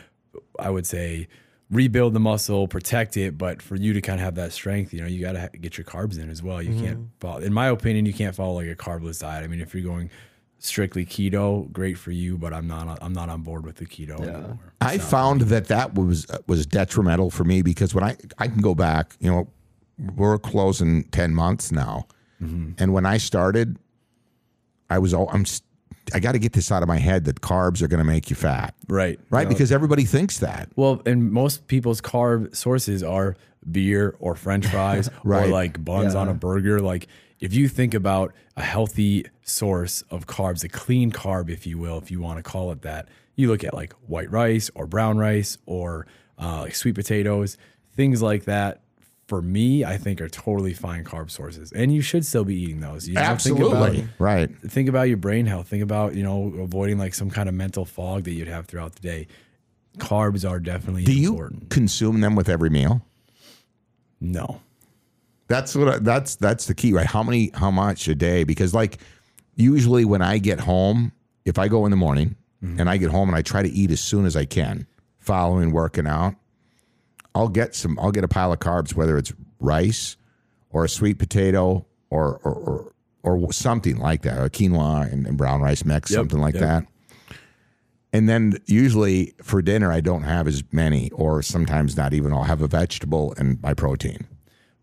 I 0.58 0.70
would 0.70 0.88
say, 0.88 1.28
rebuild 1.71 2.13
the 2.13 2.19
muscle, 2.19 2.67
protect 2.67 3.17
it. 3.17 3.38
But 3.38 3.62
for 3.62 3.76
you 3.76 3.93
to 3.93 4.02
kind 4.02 4.19
of 4.19 4.23
have 4.26 4.36
that 4.36 4.52
strength, 4.54 4.93
you 4.93 5.02
know, 5.02 5.08
you 5.08 5.21
got 5.21 5.34
to 5.34 5.58
get 5.58 5.78
your 5.78 5.86
carbs 5.86 6.19
in 6.19 6.30
as 6.30 6.41
well. 6.43 6.62
You 6.62 6.71
Mm-hmm. 6.71 6.86
can't 6.86 7.10
follow, 7.19 7.39
in 7.39 7.54
my 7.54 7.67
opinion, 7.67 8.06
you 8.06 8.13
can't 8.13 8.36
follow 8.36 8.54
like 8.56 8.67
a 8.67 8.76
carbless 8.76 9.19
diet. 9.19 9.43
I 9.43 9.47
mean, 9.47 9.62
if 9.62 9.73
you're 9.73 9.84
going 9.84 10.10
strictly 10.60 11.06
keto, 11.06 11.69
great 11.73 11.97
for 11.97 12.12
you, 12.12 12.38
but 12.38 12.54
I'm 12.54 12.67
not, 12.67 12.97
I'm 13.02 13.12
not 13.13 13.30
on 13.30 13.41
board 13.41 13.65
with 13.65 13.76
the 13.78 13.86
keto 13.86 14.19
anymore. 14.21 14.60
I 14.80 14.97
found 14.97 15.41
that 15.41 15.67
that 15.67 15.95
was 15.95 16.26
was 16.47 16.65
detrimental 16.65 17.30
for 17.32 17.43
me 17.43 17.62
because 17.62 17.93
when 17.95 18.04
I 18.04 18.15
I 18.38 18.47
can 18.47 18.62
go 18.62 18.73
back, 18.76 19.15
you 19.19 19.30
know, 19.32 19.47
we're 20.15 20.38
closing 20.38 21.04
ten 21.06 21.34
months 21.36 21.71
now, 21.71 22.08
and 22.39 22.93
when 22.93 23.06
I 23.06 23.17
started, 23.17 23.78
I 24.89 24.99
was 24.99 25.13
all 25.13 25.30
I'm. 25.32 25.41
s- 25.41 25.62
I 26.13 26.20
got 26.20 26.34
to 26.34 26.39
get 26.39 26.54
this 26.54 26.72
out 26.72 26.82
of 26.84 26.88
my 26.88 26.98
head 26.98 27.26
that 27.26 27.42
carbs 27.42 27.82
are 27.82 27.88
going 27.88 28.00
to 28.00 28.04
make 28.04 28.30
you 28.30 28.36
fat, 28.36 28.76
Right. 28.88 29.20
right? 29.30 29.48
Because 29.48 29.72
everybody 29.72 30.04
thinks 30.06 30.39
that. 30.39 30.70
Well, 30.76 31.02
and 31.06 31.32
most 31.32 31.68
people's 31.68 32.02
carb 32.02 32.56
sources 32.56 33.04
are 33.04 33.36
beer 33.72 34.16
or 34.20 34.36
French 34.36 34.66
fries 34.68 35.10
Right. 35.24 35.46
or 35.48 35.48
like 35.52 35.84
buns 35.84 36.13
on 36.16 36.28
a 36.28 36.34
burger. 36.34 36.80
Like 36.82 37.08
if 37.39 37.54
you 37.54 37.68
think 37.70 37.94
about 37.94 38.34
a 38.58 38.62
healthy 38.63 39.26
source 39.44 40.04
of 40.10 40.28
carbs, 40.28 40.63
a 40.63 40.70
clean 40.70 41.12
carb, 41.12 41.50
if 41.50 41.66
you 41.66 41.78
will, 41.78 41.98
if 41.98 42.12
you 42.12 42.20
want 42.22 42.38
to 42.38 42.44
call 42.44 42.72
it 42.72 42.82
that, 42.84 43.08
you 43.36 43.48
look 43.48 43.63
at 43.63 43.74
like 43.74 43.94
white 44.06 44.30
rice 44.32 44.70
or 44.76 44.86
brown 44.86 45.18
rice 45.18 45.58
or 45.66 46.06
uh, 46.39 46.62
like 46.62 46.76
sweet 46.76 46.96
potatoes, 46.96 47.58
things 47.96 48.22
like 48.22 48.44
that. 48.46 48.82
For 49.34 49.41
me, 49.41 49.84
I 49.84 49.98
think 49.98 50.22
are 50.22 50.30
totally 50.30 50.76
fine 50.76 51.04
carb 51.04 51.32
sources, 51.32 51.72
and 51.72 51.91
you 51.91 52.02
should 52.02 52.24
still 52.24 52.46
be 52.46 52.54
eating 52.56 52.82
those. 52.82 53.08
You 53.08 53.15
know, 53.15 53.36
think 53.36 53.58
about- 53.58 53.72
Absolutely, 53.72 54.08
right. 54.19 54.52
think 54.69 54.88
about 54.88 55.08
your 55.08 55.17
brain 55.17 55.48
health. 55.48 55.67
Think 55.67 55.82
about 55.82 56.13
you 56.13 56.22
know 56.22 56.54
avoiding 56.60 57.00
like 57.00 57.15
some 57.15 57.32
kind 57.32 57.50
of 57.50 57.56
mental 57.56 57.84
fog 57.84 58.26
that 58.26 58.34
you'd 58.34 58.48
have 58.48 58.67
throughout 58.67 58.93
the 58.93 59.02
day. 59.02 59.28
Carbs 59.98 60.48
are 60.48 60.60
definitely 60.60 61.04
Do 61.04 61.13
you 61.13 61.32
important. 61.32 61.72
consume 61.72 62.22
them 62.22 62.36
with 62.36 62.48
every 62.48 62.69
meal? 62.69 63.02
No, 64.22 64.62
That's 65.48 65.76
what 65.76 65.88
I, 65.88 65.98
that's 65.98 66.36
that's 66.36 66.67
the 66.67 66.76
key, 66.76 66.93
right? 66.93 67.08
How 67.08 67.24
many 67.24 67.50
how 67.56 67.72
much 67.72 68.08
a 68.08 68.13
day? 68.13 68.43
Because 68.43 68.76
like 68.76 69.00
usually 69.56 70.06
when 70.06 70.22
I 70.22 70.38
get 70.38 70.60
home, 70.60 71.12
if 71.43 71.58
I 71.58 71.69
go 71.69 71.86
in 71.86 71.89
the 71.89 71.98
morning 71.98 72.36
mm-hmm. 72.63 72.80
and 72.80 72.88
I 72.88 72.98
get 72.98 73.10
home 73.10 73.30
and 73.30 73.36
I 73.36 73.41
try 73.41 73.63
to 73.63 73.69
eat 73.69 73.89
as 73.89 74.00
soon 74.00 74.28
as 74.28 74.36
I 74.36 74.46
can, 74.46 74.86
following 75.17 75.72
working 75.72 76.06
out, 76.06 76.36
I'll 77.36 77.50
get 77.50 77.76
some 77.76 77.98
I'll 78.00 78.12
get 78.12 78.24
a 78.24 78.28
pile 78.28 78.52
of 78.54 78.60
carbs, 78.60 78.93
whether 78.96 79.17
it's 79.17 79.34
rice 79.60 80.17
or 80.69 80.86
a 80.86 80.89
sweet 80.89 81.19
potato 81.19 81.86
or 82.10 82.39
or 82.43 82.91
or, 83.24 83.38
or 83.38 83.54
something 83.54 83.98
like 83.98 84.22
that, 84.24 84.38
a 84.38 84.50
quinoa 84.50 85.12
and, 85.12 85.26
and 85.26 85.38
brown 85.38 85.62
rice 85.62 85.86
mix, 85.86 86.12
Yep, 86.12 86.17
something 86.17 86.39
like 86.39 86.56
yep. 86.56 86.63
that. 86.63 86.88
And 88.12 88.30
then 88.30 88.58
usually 88.67 89.34
for 89.41 89.62
dinner, 89.62 89.91
I 89.91 90.00
don't 90.00 90.22
have 90.24 90.48
as 90.48 90.63
many, 90.72 91.10
or 91.12 91.41
sometimes 91.41 91.98
not 91.98 92.13
even. 92.13 92.32
I'll 92.32 92.43
have 92.43 92.62
a 92.62 92.67
vegetable 92.67 93.34
and 93.38 93.60
my 93.63 93.74
protein. 93.74 94.28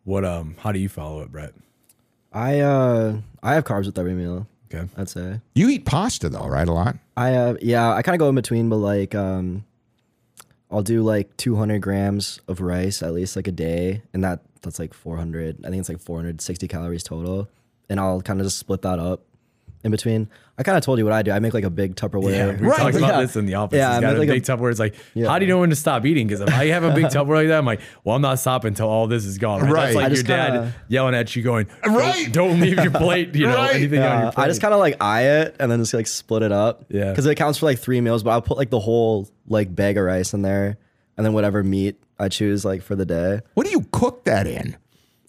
what 0.04 0.24
um? 0.24 0.56
How 0.58 0.72
do 0.72 0.78
you 0.80 0.88
follow 0.88 1.20
it, 1.22 1.30
Brett? 1.30 1.54
I 2.32 2.60
uh 2.60 3.18
I 3.42 3.54
have 3.54 3.64
carbs 3.64 3.86
with 3.86 3.98
every 3.98 4.14
meal. 4.14 4.46
Okay, 4.72 4.88
I'd 4.96 5.08
say. 5.08 5.40
You 5.54 5.68
eat 5.68 5.84
pasta 5.84 6.28
though, 6.28 6.46
right? 6.46 6.66
A 6.66 6.72
lot. 6.72 6.96
I 7.16 7.34
uh 7.34 7.54
yeah, 7.60 7.92
I 7.92 8.02
kind 8.02 8.14
of 8.14 8.18
go 8.20 8.28
in 8.28 8.34
between, 8.34 8.68
but 8.68 8.76
like 8.76 9.14
um, 9.14 9.64
I'll 10.70 10.82
do 10.82 11.02
like 11.02 11.36
200 11.36 11.80
grams 11.80 12.40
of 12.46 12.60
rice 12.60 13.02
at 13.02 13.12
least 13.12 13.36
like 13.36 13.48
a 13.48 13.52
day, 13.52 14.02
and 14.12 14.22
that 14.22 14.40
that's 14.62 14.78
like 14.78 14.94
400. 14.94 15.64
I 15.64 15.70
think 15.70 15.80
it's 15.80 15.88
like 15.88 16.00
460 16.00 16.68
calories 16.68 17.02
total, 17.02 17.48
and 17.88 17.98
I'll 17.98 18.22
kind 18.22 18.40
of 18.40 18.46
just 18.46 18.58
split 18.58 18.82
that 18.82 18.98
up 18.98 19.22
in 19.82 19.90
between. 19.90 20.28
I 20.60 20.62
kind 20.62 20.76
of 20.76 20.84
told 20.84 20.98
you 20.98 21.06
what 21.06 21.14
I 21.14 21.22
do. 21.22 21.30
I 21.30 21.38
make 21.38 21.54
like 21.54 21.64
a 21.64 21.70
big 21.70 21.96
Tupperware. 21.96 22.32
yeah, 22.36 22.46
we 22.60 22.66
Right, 22.66 22.78
talked 22.78 22.94
about 22.94 23.14
yeah. 23.14 23.20
this 23.22 23.34
in 23.34 23.46
the 23.46 23.54
office. 23.54 23.78
Yeah, 23.78 23.88
He's 23.88 23.96
I 23.96 24.00
got 24.02 24.16
a 24.16 24.18
like 24.18 24.28
a- 24.28 24.32
big 24.32 24.42
Tupperware. 24.42 24.70
It's 24.70 24.78
like, 24.78 24.94
Yeah. 25.14 25.28
how 25.28 25.38
do 25.38 25.46
you 25.46 25.50
know 25.50 25.58
when 25.60 25.70
to 25.70 25.76
stop 25.76 26.04
eating? 26.04 26.26
Because 26.26 26.42
if 26.42 26.50
I 26.52 26.66
have 26.66 26.84
a 26.84 26.92
big 26.94 27.04
Tupperware 27.06 27.36
like 27.36 27.48
that, 27.48 27.56
I'm 27.56 27.64
like, 27.64 27.80
well, 28.04 28.14
I'm 28.14 28.20
not 28.20 28.38
stopping 28.38 28.68
until 28.68 28.86
all 28.88 29.06
this 29.06 29.24
is 29.24 29.38
gone. 29.38 29.62
Right? 29.62 29.72
Right. 29.72 29.82
That's 29.86 29.96
like 29.96 30.12
your 30.16 30.22
dad 30.22 30.50
kinda- 30.52 30.74
yelling 30.88 31.14
at 31.14 31.34
you, 31.34 31.42
going, 31.42 31.66
"Don't- 31.82 31.94
Right. 31.94 32.30
Don't, 32.30 32.60
leave 32.60 32.76
your 32.78 32.90
plate. 32.90 33.34
You 33.34 33.46
know, 33.46 33.54
Right. 33.56 33.74
anything 33.76 34.00
on 34.02 34.22
your 34.24 34.32
plate. 34.32 34.44
I 34.44 34.48
just 34.48 34.60
kind 34.60 34.74
of 34.74 34.80
like 34.80 35.02
eye 35.02 35.22
it 35.22 35.56
and 35.58 35.72
then 35.72 35.78
just 35.78 35.94
like 35.94 36.06
split 36.06 36.42
it 36.42 36.52
up. 36.52 36.84
Yeah. 36.90 37.08
Because 37.10 37.24
it 37.24 37.36
counts 37.36 37.58
for 37.58 37.64
like 37.64 37.78
three 37.78 38.02
meals, 38.02 38.22
but 38.22 38.32
I'll 38.32 38.42
put 38.42 38.58
like 38.58 38.68
the 38.68 38.80
whole 38.80 39.30
like 39.48 39.74
bag 39.74 39.96
of 39.96 40.04
rice 40.04 40.34
in 40.34 40.42
there 40.42 40.76
and 41.16 41.24
then 41.24 41.32
whatever 41.32 41.62
meat 41.62 41.96
I 42.18 42.28
choose 42.28 42.66
like 42.66 42.82
for 42.82 42.94
the 42.94 43.06
day. 43.06 43.40
What 43.54 43.64
do 43.64 43.70
you 43.72 43.86
cook 43.92 44.24
that 44.24 44.46
in? 44.46 44.76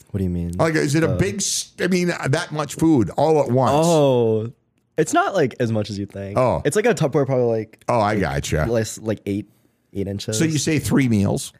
What 0.10 0.18
do 0.18 0.26
you 0.26 0.30
mean? 0.30 0.52
Like, 0.58 0.76
is 0.76 0.94
it 0.94 1.04
a 1.06 1.12
uh, 1.12 1.18
big? 1.18 1.42
I 1.80 1.88
mean, 1.88 2.08
that 2.10 2.52
much 2.52 2.76
food 2.76 3.10
all 3.12 3.40
at 3.42 3.50
once. 3.50 3.72
oh, 3.74 4.52
It's 4.98 5.14
not 5.14 5.34
like 5.34 5.56
as 5.60 5.72
much 5.72 5.90
as 5.90 5.98
you 5.98 6.06
think. 6.06 6.38
Oh. 6.38 6.62
it's 6.66 6.76
like 6.76 6.86
a 6.86 6.94
Tupperware, 6.94 7.26
probably 7.26 7.46
like 7.46 7.84
Oh, 7.88 8.00
I 8.00 8.20
gotcha. 8.20 8.66
less 8.66 8.98
like 9.00 9.22
eight 9.26 9.50
eight 9.94 10.08
inches. 10.08 10.38
So 10.38 10.46
you 10.46 10.58
say 10.58 10.80
three 10.80 11.08
meals. 11.08 11.54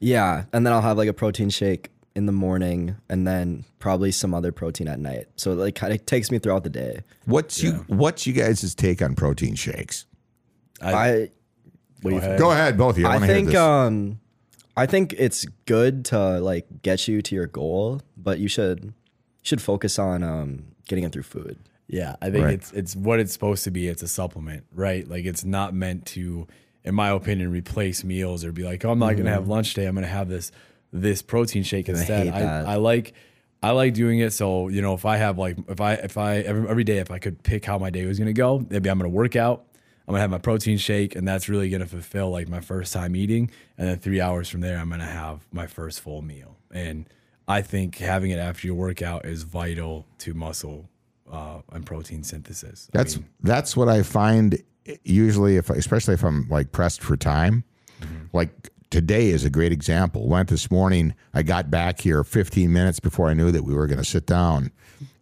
yeah, 0.00 0.44
and 0.52 0.64
then 0.66 0.72
I'll 0.72 0.80
have 0.82 0.96
like 0.98 1.08
a 1.08 1.12
protein 1.12 1.50
shake 1.50 1.90
in 2.14 2.26
the 2.26 2.32
morning, 2.32 2.96
and 3.08 3.26
then 3.26 3.64
probably 3.78 4.10
some 4.10 4.34
other 4.34 4.50
protein 4.52 4.88
at 4.88 4.98
night. 4.98 5.26
So 5.36 5.52
it 5.52 5.56
like 5.56 5.74
kind 5.76 5.92
of 5.92 6.04
takes 6.06 6.30
me 6.30 6.38
throughout 6.38 6.64
the 6.64 6.70
day. 6.70 7.00
What's 7.26 7.62
you 7.62 7.84
what's 7.86 8.26
you 8.26 8.32
guys' 8.32 8.74
take 8.74 9.00
on 9.02 9.14
protein 9.14 9.54
shakes? 9.54 10.06
I 10.82 11.30
Go 12.02 12.16
ahead. 12.16 12.38
Go 12.38 12.50
ahead, 12.52 12.78
both 12.78 12.94
of 12.94 12.98
you. 12.98 13.06
I, 13.06 13.10
I 13.10 13.12
want 13.14 13.24
hear 13.26 13.34
think 13.34 13.48
this. 13.48 13.56
um 13.56 14.20
I 14.76 14.86
think 14.86 15.12
it's 15.18 15.44
good 15.66 16.04
to 16.06 16.40
like 16.40 16.66
get 16.82 17.08
you 17.08 17.20
to 17.22 17.34
your 17.34 17.46
goal, 17.46 18.00
but 18.16 18.38
you 18.38 18.48
should 18.48 18.94
should 19.42 19.60
focus 19.60 19.98
on 19.98 20.22
um 20.22 20.64
getting 20.88 21.04
it 21.04 21.12
through 21.12 21.24
food. 21.24 21.58
Yeah, 21.88 22.16
I 22.20 22.30
think 22.30 22.44
Right. 22.44 22.54
it's 22.54 22.70
it's 22.72 22.94
what 22.94 23.18
it's 23.18 23.32
supposed 23.32 23.64
to 23.64 23.70
be. 23.70 23.88
It's 23.88 24.02
a 24.02 24.08
supplement, 24.08 24.64
right? 24.74 25.08
Like 25.08 25.24
it's 25.24 25.44
not 25.44 25.72
meant 25.74 26.04
to, 26.08 26.46
in 26.84 26.94
my 26.94 27.08
opinion, 27.10 27.50
replace 27.50 28.04
meals 28.04 28.44
or 28.44 28.52
be 28.52 28.62
like, 28.64 28.84
oh, 28.84 28.90
I'm 28.90 28.98
not 28.98 29.16
gonna 29.16 29.30
have 29.30 29.48
lunch 29.48 29.74
today. 29.74 29.86
I'm 29.86 29.94
gonna 29.94 30.06
have 30.06 30.28
this 30.28 30.52
this 30.92 31.22
protein 31.22 31.62
shake 31.62 31.88
instead. 31.88 32.28
I. 32.28 32.72
I 32.72 32.76
like 32.76 33.14
I 33.62 33.70
like 33.72 33.94
doing 33.94 34.18
it. 34.20 34.32
So 34.32 34.68
you 34.68 34.82
know, 34.82 34.94
if 34.94 35.04
I 35.06 35.16
have 35.16 35.38
like 35.38 35.56
if 35.68 35.80
I 35.80 35.94
if 35.94 36.16
I 36.18 36.36
every, 36.40 36.68
every 36.68 36.84
day 36.84 36.98
if 36.98 37.10
I 37.10 37.18
could 37.18 37.42
pick 37.42 37.64
how 37.64 37.78
my 37.78 37.90
day 37.90 38.04
was 38.06 38.18
gonna 38.18 38.32
go, 38.34 38.64
maybe 38.68 38.90
I'm 38.90 38.98
gonna 38.98 39.08
work 39.08 39.34
out. 39.34 39.64
I'm 40.06 40.12
gonna 40.12 40.20
have 40.20 40.30
my 40.30 40.38
protein 40.38 40.78
shake, 40.78 41.16
and 41.16 41.26
that's 41.26 41.48
really 41.48 41.68
gonna 41.70 41.86
fulfill 41.86 42.30
like 42.30 42.48
my 42.48 42.60
first 42.60 42.92
time 42.92 43.16
eating. 43.16 43.50
And 43.78 43.88
then 43.88 43.98
three 43.98 44.20
hours 44.20 44.48
from 44.48 44.60
there, 44.60 44.78
I'm 44.78 44.90
gonna 44.90 45.04
have 45.06 45.46
my 45.52 45.66
first 45.66 46.00
full 46.00 46.20
meal. 46.22 46.56
And 46.70 47.06
I 47.46 47.62
think 47.62 47.96
having 47.96 48.30
it 48.30 48.38
after 48.38 48.66
your 48.66 48.76
workout 48.76 49.24
is 49.24 49.42
vital 49.44 50.06
to 50.18 50.34
muscle 50.34 50.88
uh, 51.30 51.60
and 51.72 51.84
protein 51.84 52.22
synthesis. 52.22 52.88
I 52.92 52.98
That's 52.98 53.16
mean, 53.16 53.28
that's 53.42 53.76
what 53.76 53.88
I 53.88 54.02
find 54.02 54.62
usually 55.04 55.56
if 55.56 55.70
especially 55.70 56.14
if 56.14 56.24
I'm 56.24 56.48
like 56.48 56.72
pressed 56.72 57.02
for 57.02 57.16
time. 57.16 57.64
Like 58.32 58.70
today 58.90 59.28
is 59.30 59.44
a 59.44 59.50
great 59.50 59.72
example. 59.72 60.28
Went 60.28 60.48
this 60.48 60.70
morning, 60.70 61.14
I 61.34 61.42
got 61.42 61.70
back 61.70 62.00
here 62.00 62.22
15 62.24 62.72
minutes 62.72 63.00
before 63.00 63.28
I 63.28 63.34
knew 63.34 63.50
that 63.50 63.64
we 63.64 63.74
were 63.74 63.86
going 63.86 63.98
to 63.98 64.04
sit 64.04 64.26
down 64.26 64.70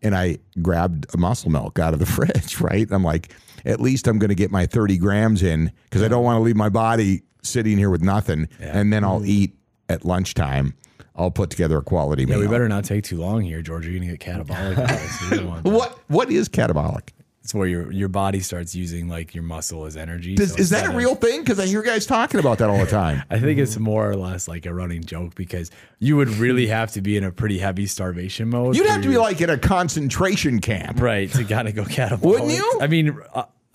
and 0.02 0.14
I 0.14 0.38
grabbed 0.62 1.06
a 1.14 1.16
muscle 1.16 1.50
milk 1.50 1.78
out 1.78 1.94
of 1.94 2.00
the 2.00 2.06
fridge, 2.16 2.60
right? 2.60 2.86
I'm 2.90 3.02
like 3.02 3.32
at 3.64 3.80
least 3.80 4.06
I'm 4.06 4.18
going 4.18 4.28
to 4.28 4.34
get 4.36 4.50
my 4.50 4.66
30 4.66 4.98
grams 4.98 5.42
in 5.42 5.72
cuz 5.90 6.02
I 6.02 6.08
don't 6.08 6.22
want 6.24 6.36
to 6.38 6.42
leave 6.42 6.56
my 6.56 6.68
body 6.68 7.22
sitting 7.42 7.78
here 7.78 7.90
with 7.90 8.02
nothing 8.02 8.48
and 8.60 8.92
then 8.92 9.02
I'll 9.04 9.24
eat 9.24 9.56
at 9.88 10.04
lunchtime. 10.04 10.74
I'll 11.16 11.30
put 11.30 11.50
together 11.50 11.78
a 11.78 11.82
quality 11.82 12.22
yeah, 12.24 12.30
meal. 12.36 12.40
we 12.40 12.46
better 12.48 12.68
not 12.68 12.84
take 12.84 13.04
too 13.04 13.16
long 13.18 13.40
here, 13.42 13.62
George. 13.62 13.86
You're 13.86 13.98
gonna 13.98 14.14
get 14.16 14.20
catabolic. 14.20 14.68
with 14.76 14.88
this. 14.88 15.30
We 15.30 15.36
don't 15.38 15.48
want 15.48 15.64
that. 15.64 15.70
What 15.70 15.98
what 16.08 16.30
is 16.30 16.48
catabolic? 16.48 17.08
It's 17.42 17.54
where 17.54 17.68
your 17.68 17.92
your 17.92 18.08
body 18.08 18.40
starts 18.40 18.74
using 18.74 19.08
like 19.08 19.32
your 19.32 19.44
muscle 19.44 19.84
as 19.86 19.96
energy. 19.96 20.34
Does, 20.34 20.54
So 20.54 20.58
is 20.58 20.70
that 20.70 20.86
a 20.86 20.88
of- 20.90 20.96
real 20.96 21.14
thing? 21.14 21.42
Because 21.42 21.60
I 21.60 21.66
hear 21.66 21.80
guys 21.82 22.04
talking 22.04 22.40
about 22.40 22.58
that 22.58 22.68
all 22.68 22.78
the 22.78 22.86
time. 22.90 23.22
I 23.30 23.38
think 23.38 23.60
it's 23.60 23.78
more 23.78 24.10
or 24.10 24.16
less 24.16 24.48
like 24.48 24.66
a 24.66 24.74
running 24.74 25.04
joke 25.04 25.36
because 25.36 25.70
you 26.00 26.16
would 26.16 26.28
really 26.28 26.66
have 26.66 26.90
to 26.92 27.00
be 27.00 27.16
in 27.16 27.22
a 27.22 27.30
pretty 27.30 27.58
heavy 27.58 27.86
starvation 27.86 28.48
mode. 28.50 28.74
You'd 28.76 28.88
have 28.88 29.02
to 29.02 29.08
be 29.08 29.16
like 29.16 29.40
in 29.40 29.48
a 29.48 29.56
concentration 29.58 30.60
camp. 30.60 31.00
right 31.00 31.30
to 31.32 31.44
kind 31.44 31.68
of 31.68 31.74
go 31.76 31.84
catabolic. 31.84 32.22
Wouldn't 32.22 32.50
you? 32.50 32.78
I 32.80 32.88
mean, 32.88 33.16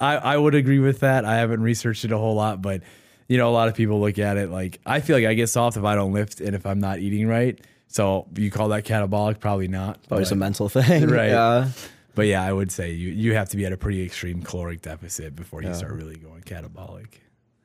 I 0.01 0.17
I 0.17 0.37
would 0.37 0.53
agree 0.53 0.79
with 0.79 0.99
that. 0.99 1.23
I 1.23 1.37
haven't 1.37 1.61
researched 1.61 2.03
it 2.03 2.11
a 2.11 2.17
whole 2.17 2.35
lot, 2.35 2.61
but 2.61 2.81
you 3.27 3.37
know, 3.37 3.49
a 3.49 3.51
lot 3.51 3.67
of 3.67 3.75
people 3.75 3.99
look 3.99 4.19
at 4.19 4.37
it 4.37 4.49
like 4.49 4.79
I 4.85 4.99
feel 4.99 5.15
like 5.15 5.25
I 5.25 5.33
get 5.33 5.47
soft 5.47 5.77
if 5.77 5.83
I 5.83 5.95
don't 5.95 6.13
lift 6.13 6.41
and 6.41 6.55
if 6.55 6.65
I'm 6.65 6.79
not 6.79 6.99
eating 6.99 7.27
right. 7.27 7.59
So 7.87 8.27
you 8.35 8.49
call 8.49 8.69
that 8.69 8.85
catabolic? 8.85 9.39
Probably 9.39 9.67
not. 9.67 10.01
Probably 10.07 10.23
just 10.23 10.31
a 10.31 10.35
mental 10.35 10.69
thing. 10.69 11.07
Right. 11.07 11.29
Yeah. 11.29 11.69
But 12.13 12.23
yeah, 12.23 12.43
I 12.43 12.51
would 12.51 12.71
say 12.71 12.91
you, 12.91 13.09
you 13.09 13.33
have 13.35 13.49
to 13.49 13.57
be 13.57 13.65
at 13.65 13.71
a 13.71 13.77
pretty 13.77 14.03
extreme 14.03 14.41
caloric 14.41 14.81
deficit 14.81 15.35
before 15.35 15.63
you 15.63 15.73
start 15.73 15.93
really 15.93 16.17
going 16.17 16.41
catabolic. 16.41 17.07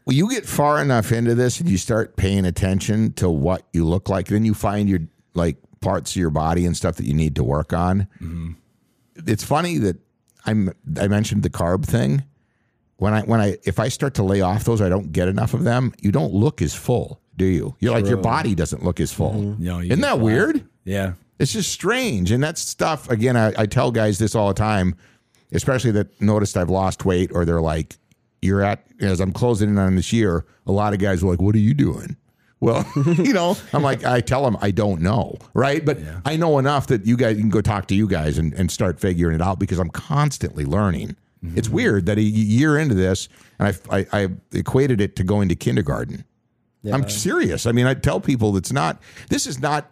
Well, 0.04 0.14
you 0.14 0.30
get 0.30 0.46
far 0.46 0.80
enough 0.80 1.10
into 1.10 1.34
this 1.34 1.58
and 1.58 1.68
you 1.68 1.76
start 1.76 2.14
paying 2.14 2.44
attention 2.44 3.12
to 3.14 3.28
what 3.28 3.66
you 3.72 3.84
look 3.84 4.08
like, 4.08 4.28
then 4.28 4.44
you 4.44 4.54
find 4.54 4.88
your 4.88 5.00
like 5.34 5.56
parts 5.80 6.12
of 6.12 6.16
your 6.16 6.30
body 6.30 6.64
and 6.64 6.76
stuff 6.76 6.96
that 6.96 7.06
you 7.06 7.14
need 7.14 7.34
to 7.36 7.44
work 7.44 7.72
on. 7.72 8.06
Mm-hmm. 8.20 8.52
It's 9.26 9.42
funny 9.42 9.78
that 9.78 9.96
I'm 10.44 10.72
I 11.00 11.08
mentioned 11.08 11.42
the 11.42 11.50
carb 11.50 11.84
thing. 11.84 12.22
When 12.98 13.12
I 13.12 13.22
when 13.22 13.40
I 13.40 13.56
if 13.64 13.78
I 13.78 13.88
start 13.88 14.14
to 14.14 14.22
lay 14.22 14.40
off 14.40 14.64
those, 14.64 14.80
I 14.80 14.88
don't 14.88 15.12
get 15.12 15.28
enough 15.28 15.52
of 15.54 15.64
them. 15.64 15.92
You 16.00 16.12
don't 16.12 16.32
look 16.32 16.62
as 16.62 16.74
full, 16.74 17.20
do 17.36 17.44
you? 17.44 17.76
You're 17.80 17.92
like 17.92 18.06
your 18.06 18.16
body 18.16 18.54
doesn't 18.54 18.82
look 18.82 19.00
as 19.00 19.12
full. 19.12 19.34
No, 19.58 19.80
you 19.80 19.90
Isn't 19.92 20.00
that 20.00 20.12
flat. 20.14 20.20
weird? 20.20 20.68
Yeah. 20.84 21.12
It's 21.38 21.52
just 21.52 21.70
strange. 21.70 22.30
And 22.30 22.42
that's 22.42 22.62
stuff, 22.62 23.10
again, 23.10 23.36
I, 23.36 23.52
I 23.58 23.66
tell 23.66 23.90
guys 23.90 24.18
this 24.18 24.34
all 24.34 24.48
the 24.48 24.54
time, 24.54 24.94
especially 25.52 25.90
that 25.92 26.18
noticed 26.22 26.56
I've 26.56 26.70
lost 26.70 27.04
weight 27.04 27.30
or 27.34 27.44
they're 27.44 27.60
like, 27.60 27.96
you're 28.40 28.62
at, 28.62 28.86
as 29.00 29.20
I'm 29.20 29.32
closing 29.32 29.68
in 29.68 29.78
on 29.78 29.96
this 29.96 30.12
year, 30.14 30.46
a 30.66 30.72
lot 30.72 30.94
of 30.94 30.98
guys 30.98 31.22
are 31.22 31.26
like, 31.26 31.42
what 31.42 31.54
are 31.54 31.58
you 31.58 31.74
doing? 31.74 32.16
Well, 32.60 32.90
you 33.18 33.34
know, 33.34 33.54
I'm 33.74 33.82
like, 33.82 34.04
I 34.04 34.22
tell 34.22 34.44
them 34.44 34.56
I 34.62 34.70
don't 34.70 35.02
know, 35.02 35.36
right? 35.52 35.84
But 35.84 35.98
I 36.24 36.36
know 36.36 36.58
enough 36.58 36.86
that 36.86 37.04
you 37.04 37.18
guys 37.18 37.36
you 37.36 37.42
can 37.42 37.50
go 37.50 37.60
talk 37.60 37.86
to 37.88 37.94
you 37.94 38.08
guys 38.08 38.38
and, 38.38 38.54
and 38.54 38.70
start 38.70 38.98
figuring 38.98 39.34
it 39.34 39.42
out 39.42 39.58
because 39.58 39.78
I'm 39.78 39.90
constantly 39.90 40.64
learning. 40.64 41.16
It's 41.54 41.68
weird 41.68 42.06
that 42.06 42.18
a 42.18 42.22
year 42.22 42.78
into 42.78 42.94
this, 42.94 43.28
and 43.58 43.68
I, 43.90 43.98
I, 43.98 44.06
I 44.12 44.28
equated 44.52 45.00
it 45.00 45.16
to 45.16 45.24
going 45.24 45.48
to 45.50 45.54
kindergarten. 45.54 46.24
I'm 46.92 47.08
serious. 47.08 47.66
I 47.66 47.72
mean, 47.72 47.86
I 47.86 47.94
tell 47.94 48.20
people 48.20 48.56
it's 48.56 48.72
not, 48.72 49.02
this 49.28 49.46
is 49.46 49.58
not 49.60 49.90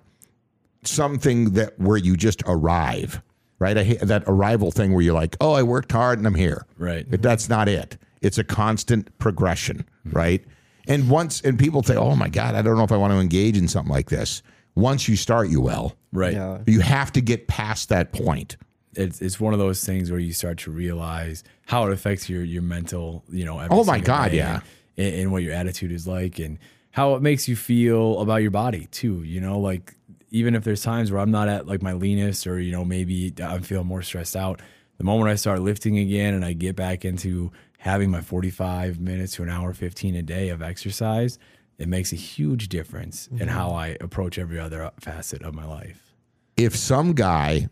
something 0.85 1.53
that 1.55 1.79
where 1.79 1.97
you 1.97 2.17
just 2.17 2.43
arrive, 2.47 3.21
right? 3.59 3.77
I 3.77 3.83
that 4.03 4.23
arrival 4.27 4.71
thing 4.71 4.93
where 4.93 5.03
you're 5.03 5.15
like, 5.15 5.37
oh, 5.41 5.55
I 5.55 5.63
worked 5.65 5.91
hard 5.91 6.19
and 6.19 6.27
I'm 6.27 6.37
here. 6.37 6.67
Right. 6.79 7.05
But 7.11 7.21
that's 7.21 7.49
not 7.49 7.69
it. 7.69 7.97
It's 8.21 8.39
a 8.39 8.45
constant 8.45 9.17
progression, 9.19 9.87
right? 10.05 10.45
And 10.87 11.11
once, 11.11 11.41
and 11.41 11.59
people 11.59 11.83
say, 11.83 11.97
oh 11.97 12.15
my 12.15 12.29
God, 12.29 12.55
I 12.55 12.63
don't 12.63 12.77
know 12.77 12.85
if 12.85 12.93
I 12.93 12.97
want 12.97 13.13
to 13.13 13.19
engage 13.19 13.57
in 13.57 13.67
something 13.67 13.93
like 13.93 14.11
this. 14.11 14.43
Once 14.77 15.09
you 15.09 15.17
start, 15.17 15.49
you 15.49 15.61
will. 15.61 15.97
Right. 16.13 16.35
Yeah. 16.35 16.59
You 16.67 16.81
have 16.81 17.11
to 17.13 17.21
get 17.21 17.49
past 17.49 17.89
that 17.89 18.13
point. 18.13 18.57
It's 18.97 19.21
it's 19.21 19.41
one 19.41 19.53
of 19.53 19.59
those 19.59 19.85
things 19.85 20.11
where 20.11 20.21
you 20.21 20.33
start 20.33 20.59
to 20.59 20.71
realize 20.71 21.45
how 21.67 21.87
it 21.87 21.93
affects 21.93 22.29
your 22.29 22.43
your 22.43 22.63
mental, 22.63 23.25
you 23.29 23.45
know, 23.45 23.59
every 23.59 23.77
Oh 23.77 23.85
my 23.85 24.01
God, 24.01 24.33
yeah. 24.33 24.61
And, 24.97 25.15
and 25.15 25.33
what 25.33 25.43
your 25.43 25.53
attitude 25.53 25.93
is 25.93 26.07
like 26.07 26.39
and 26.39 26.59
how 26.91 27.15
it 27.15 27.23
makes 27.23 27.49
you 27.49 27.57
feel 27.57 28.21
about 28.21 28.37
your 28.37 28.53
body 28.53 28.87
too, 28.93 29.23
you 29.25 29.41
know, 29.41 29.59
like 29.59 29.95
even 30.31 30.55
if 30.55 30.65
there's 30.65 30.83
times 30.83 31.11
where 31.11 31.21
I'm 31.21 31.31
not 31.31 31.49
at 31.49 31.67
like 31.67 31.83
my 31.83 31.93
leanest 31.93 32.47
or 32.47 32.59
you 32.61 32.73
know 32.73 32.85
maybe 32.85 33.33
I'm 33.43 33.63
feeling 33.63 33.87
more 33.87 34.03
stressed 34.03 34.37
out, 34.37 34.61
the 34.99 35.05
moment 35.05 35.31
I 35.31 35.35
start 35.35 35.61
lifting 35.61 35.99
again 35.99 36.35
and 36.35 36.45
I 36.45 36.53
get 36.53 36.77
back 36.77 37.05
into 37.05 37.53
having 37.79 38.11
my 38.11 38.21
45 38.21 38.99
minutes 39.01 39.35
to 39.35 39.43
an 39.43 39.51
hour 39.51 39.73
15 39.75 40.17
a 40.17 40.23
day 40.23 40.49
of 40.49 40.63
exercise, 40.63 41.39
it 41.79 41.89
makes 41.89 42.13
a 42.13 42.17
huge 42.17 42.69
difference 42.69 43.27
in 43.27 43.39
mm-hmm. 43.39 43.49
how 43.49 43.71
I 43.71 43.97
approach 44.01 44.39
every 44.39 44.59
other 44.59 44.91
facet 45.01 45.43
of 45.43 45.55
my 45.55 45.65
life. 45.67 46.15
if 46.57 46.77
some 46.77 47.13
guy, 47.13 47.69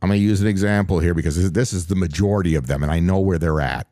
I'm 0.00 0.08
going 0.08 0.20
to 0.20 0.24
use 0.24 0.40
an 0.40 0.46
example 0.46 1.00
here 1.00 1.14
because 1.14 1.52
this- 1.52 1.72
is 1.72 1.86
the 1.86 1.96
majority 1.96 2.54
of 2.54 2.66
them, 2.66 2.82
and 2.82 2.92
I 2.92 3.00
know 3.00 3.18
where 3.18 3.38
they're 3.38 3.60
at. 3.60 3.86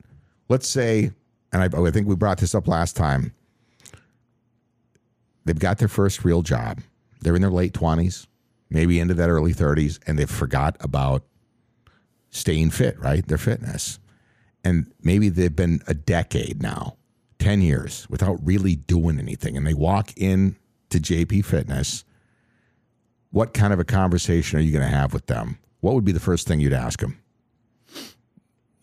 Let's 0.48 0.68
say, 0.68 1.10
and 1.52 1.62
I, 1.62 1.80
I 1.80 1.90
think 1.90 2.06
we 2.06 2.14
brought 2.14 2.38
this 2.38 2.54
up 2.54 2.68
last 2.68 2.96
time, 2.96 3.32
they've 5.44 5.58
got 5.58 5.78
their 5.78 5.88
first 5.88 6.24
real 6.24 6.42
job. 6.42 6.80
They're 7.20 7.34
in 7.34 7.42
their 7.42 7.50
late 7.50 7.72
20s, 7.72 8.26
maybe 8.70 9.00
into 9.00 9.14
that 9.14 9.28
early 9.28 9.52
30s, 9.52 9.98
and 10.06 10.18
they've 10.18 10.30
forgot 10.30 10.76
about 10.80 11.24
staying 12.30 12.70
fit, 12.70 12.98
right? 13.00 13.26
Their 13.26 13.38
fitness. 13.38 13.98
And 14.62 14.92
maybe 15.02 15.28
they've 15.28 15.54
been 15.54 15.80
a 15.86 15.94
decade 15.94 16.62
now, 16.62 16.96
10 17.38 17.62
years, 17.62 18.06
without 18.08 18.38
really 18.44 18.76
doing 18.76 19.18
anything. 19.18 19.56
And 19.56 19.66
they 19.66 19.74
walk 19.74 20.12
in 20.16 20.56
to 20.90 20.98
JP 20.98 21.44
Fitness 21.44 22.04
what 23.36 23.52
kind 23.52 23.72
of 23.72 23.78
a 23.78 23.84
conversation 23.84 24.58
are 24.58 24.62
you 24.62 24.72
going 24.72 24.88
to 24.88 24.96
have 24.96 25.12
with 25.12 25.26
them? 25.26 25.58
What 25.80 25.94
would 25.94 26.04
be 26.04 26.12
the 26.12 26.20
first 26.20 26.46
thing 26.48 26.60
you'd 26.60 26.72
ask 26.72 27.00
them? 27.00 27.18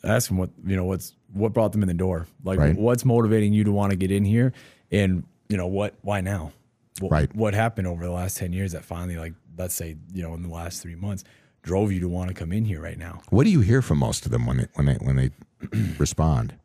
ask 0.04 0.28
them 0.28 0.38
what 0.38 0.50
you 0.66 0.76
know 0.76 0.84
what's 0.84 1.14
what 1.32 1.54
brought 1.54 1.72
them 1.72 1.82
in 1.82 1.88
the 1.88 1.94
door 1.94 2.28
like 2.44 2.60
Right. 2.60 2.76
what's 2.76 3.06
motivating 3.06 3.54
you 3.54 3.64
to 3.64 3.72
want 3.72 3.92
to 3.92 3.96
get 3.96 4.12
in 4.12 4.26
here 4.26 4.52
and 4.92 5.24
you 5.48 5.56
know 5.56 5.68
what 5.68 5.96
why 6.02 6.20
now 6.22 6.52
what, 7.00 7.12
Right. 7.12 7.34
what 7.36 7.54
happened 7.54 7.88
over 7.88 8.04
the 8.04 8.12
last 8.12 8.36
10 8.38 8.52
years 8.54 8.74
that 8.74 8.84
finally 8.84 9.16
like 9.18 9.34
let's 9.58 9.74
say 9.74 9.96
you 10.14 10.22
know 10.22 10.34
in 10.34 10.42
the 10.42 10.50
last 10.50 10.82
three 10.82 10.96
months 10.96 11.24
drove 11.62 11.92
you 11.94 12.02
to 12.02 12.10
want 12.10 12.28
to 12.28 12.34
come 12.34 12.52
in 12.52 12.66
here 12.66 12.82
right 12.82 12.98
now 13.00 13.22
What 13.30 13.46
do 13.46 13.50
you 13.50 13.62
hear 13.62 13.82
from 13.82 13.98
most 14.00 14.26
of 14.26 14.32
them 14.34 14.46
when 14.46 14.58
they 14.58 14.68
when 14.74 14.86
they 14.88 14.96
when 14.96 15.16
they 15.16 15.30
respond? 15.98 16.56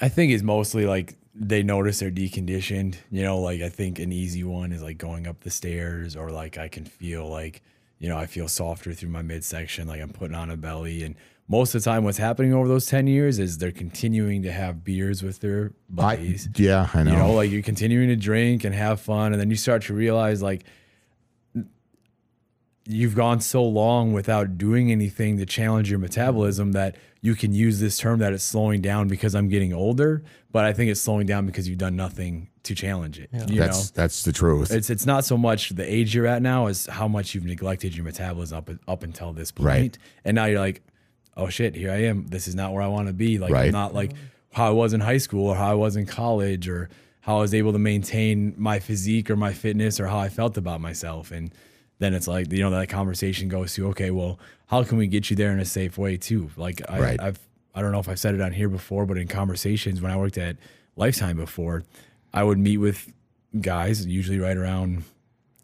I 0.00 0.08
think 0.08 0.30
it's 0.32 0.44
mostly 0.44 0.86
like 0.86 1.16
they 1.34 1.64
notice 1.64 1.98
they're 1.98 2.10
deconditioned. 2.12 2.94
You 3.10 3.22
know, 3.24 3.40
like 3.40 3.62
I 3.62 3.68
think 3.68 3.98
an 3.98 4.12
easy 4.12 4.44
one 4.44 4.70
is 4.72 4.80
like 4.82 4.98
going 4.98 5.26
up 5.26 5.40
the 5.40 5.50
stairs, 5.50 6.14
or 6.14 6.30
like 6.30 6.56
I 6.56 6.68
can 6.68 6.84
feel 6.84 7.28
like, 7.28 7.62
you 7.98 8.08
know, 8.08 8.18
I 8.18 8.26
feel 8.26 8.48
softer 8.48 8.92
through 8.92 9.08
my 9.08 9.22
midsection, 9.22 9.88
like 9.88 10.00
I'm 10.00 10.10
putting 10.10 10.36
on 10.36 10.50
a 10.50 10.56
belly. 10.56 11.02
And 11.02 11.14
most 11.48 11.74
of 11.74 11.82
the 11.82 11.90
time, 11.90 12.04
what's 12.04 12.18
happening 12.18 12.52
over 12.52 12.68
those 12.68 12.86
10 12.86 13.06
years 13.06 13.38
is 13.38 13.58
they're 13.58 13.72
continuing 13.72 14.42
to 14.42 14.52
have 14.52 14.84
beers 14.84 15.22
with 15.22 15.40
their 15.40 15.72
I, 15.98 16.16
buddies. 16.16 16.48
yeah, 16.56 16.88
I 16.92 17.02
know. 17.02 17.12
You 17.12 17.16
know, 17.18 17.32
like 17.32 17.50
you're 17.50 17.62
continuing 17.62 18.08
to 18.08 18.16
drink 18.16 18.64
and 18.64 18.74
have 18.74 19.00
fun, 19.00 19.32
and 19.32 19.40
then 19.40 19.50
you 19.50 19.56
start 19.56 19.82
to 19.84 19.94
realize 19.94 20.42
like 20.42 20.64
you've 22.88 23.14
gone 23.14 23.40
so 23.40 23.64
long 23.64 24.12
without 24.12 24.58
doing 24.58 24.92
anything 24.92 25.38
to 25.38 25.46
challenge 25.46 25.90
your 25.90 25.98
metabolism 25.98 26.72
that 26.72 26.96
you 27.20 27.34
can 27.34 27.52
use 27.52 27.80
this 27.80 27.98
term 27.98 28.20
that 28.20 28.32
it's 28.32 28.44
slowing 28.44 28.80
down 28.80 29.08
because 29.08 29.34
I'm 29.34 29.48
getting 29.48 29.72
older, 29.72 30.22
but 30.52 30.64
I 30.64 30.72
think 30.72 30.90
it's 30.90 31.00
slowing 31.00 31.26
down 31.26 31.46
because 31.46 31.68
you've 31.68 31.78
done 31.78 31.96
nothing 31.96 32.48
to 32.66 32.74
challenge 32.74 33.18
it. 33.18 33.30
You 33.32 33.58
That's 33.60 33.90
know? 33.90 34.02
that's 34.02 34.22
the 34.22 34.32
truth. 34.32 34.70
It's 34.70 34.90
it's 34.90 35.06
not 35.06 35.24
so 35.24 35.36
much 35.36 35.70
the 35.70 35.84
age 35.84 36.14
you're 36.14 36.26
at 36.26 36.42
now 36.42 36.66
as 36.66 36.86
how 36.86 37.08
much 37.08 37.34
you've 37.34 37.44
neglected 37.44 37.94
your 37.96 38.04
metabolism 38.04 38.58
up 38.58 38.70
up 38.86 39.02
until 39.02 39.32
this 39.32 39.50
point. 39.50 39.66
Right. 39.66 39.98
And 40.24 40.34
now 40.34 40.44
you're 40.46 40.60
like, 40.60 40.82
oh 41.36 41.48
shit, 41.48 41.74
here 41.74 41.90
I 41.90 42.04
am. 42.04 42.26
This 42.28 42.46
is 42.48 42.54
not 42.54 42.72
where 42.72 42.82
I 42.82 42.88
want 42.88 43.08
to 43.08 43.12
be. 43.14 43.38
Like 43.38 43.52
Right. 43.52 43.66
I'm 43.66 43.72
not 43.72 43.94
like 43.94 44.12
how 44.52 44.66
I 44.68 44.70
was 44.70 44.92
in 44.92 45.00
high 45.00 45.18
school 45.18 45.48
or 45.48 45.56
how 45.56 45.70
I 45.70 45.74
was 45.74 45.96
in 45.96 46.06
college 46.06 46.68
or 46.68 46.88
how 47.20 47.38
I 47.38 47.40
was 47.40 47.54
able 47.54 47.72
to 47.72 47.78
maintain 47.78 48.54
my 48.56 48.78
physique 48.78 49.30
or 49.30 49.36
my 49.36 49.52
fitness 49.52 49.98
or 49.98 50.06
how 50.06 50.18
I 50.18 50.28
felt 50.28 50.56
about 50.56 50.80
myself. 50.80 51.32
And 51.32 51.52
then 51.98 52.14
it's 52.14 52.28
like, 52.28 52.52
you 52.52 52.60
know, 52.60 52.70
that 52.70 52.88
conversation 52.88 53.48
goes 53.48 53.74
to, 53.74 53.88
okay, 53.88 54.10
well, 54.10 54.38
how 54.66 54.84
can 54.84 54.96
we 54.98 55.06
get 55.08 55.28
you 55.30 55.36
there 55.36 55.50
in 55.52 55.58
a 55.60 55.64
safe 55.64 55.98
way 55.98 56.16
too? 56.16 56.50
Like 56.56 56.82
I, 56.88 57.00
Right. 57.00 57.20
I've 57.20 57.38
I 57.74 57.82
don't 57.82 57.92
know 57.92 57.98
if 57.98 58.08
I've 58.08 58.18
said 58.18 58.34
it 58.34 58.40
on 58.40 58.52
here 58.52 58.70
before, 58.70 59.04
but 59.04 59.18
in 59.18 59.28
conversations 59.28 60.00
when 60.00 60.10
I 60.10 60.16
worked 60.16 60.38
at 60.38 60.56
Lifetime 60.96 61.36
before, 61.36 61.84
I 62.32 62.42
would 62.44 62.58
meet 62.58 62.78
with 62.78 63.12
guys, 63.60 64.04
usually 64.06 64.38
right 64.38 64.56
around 64.56 65.04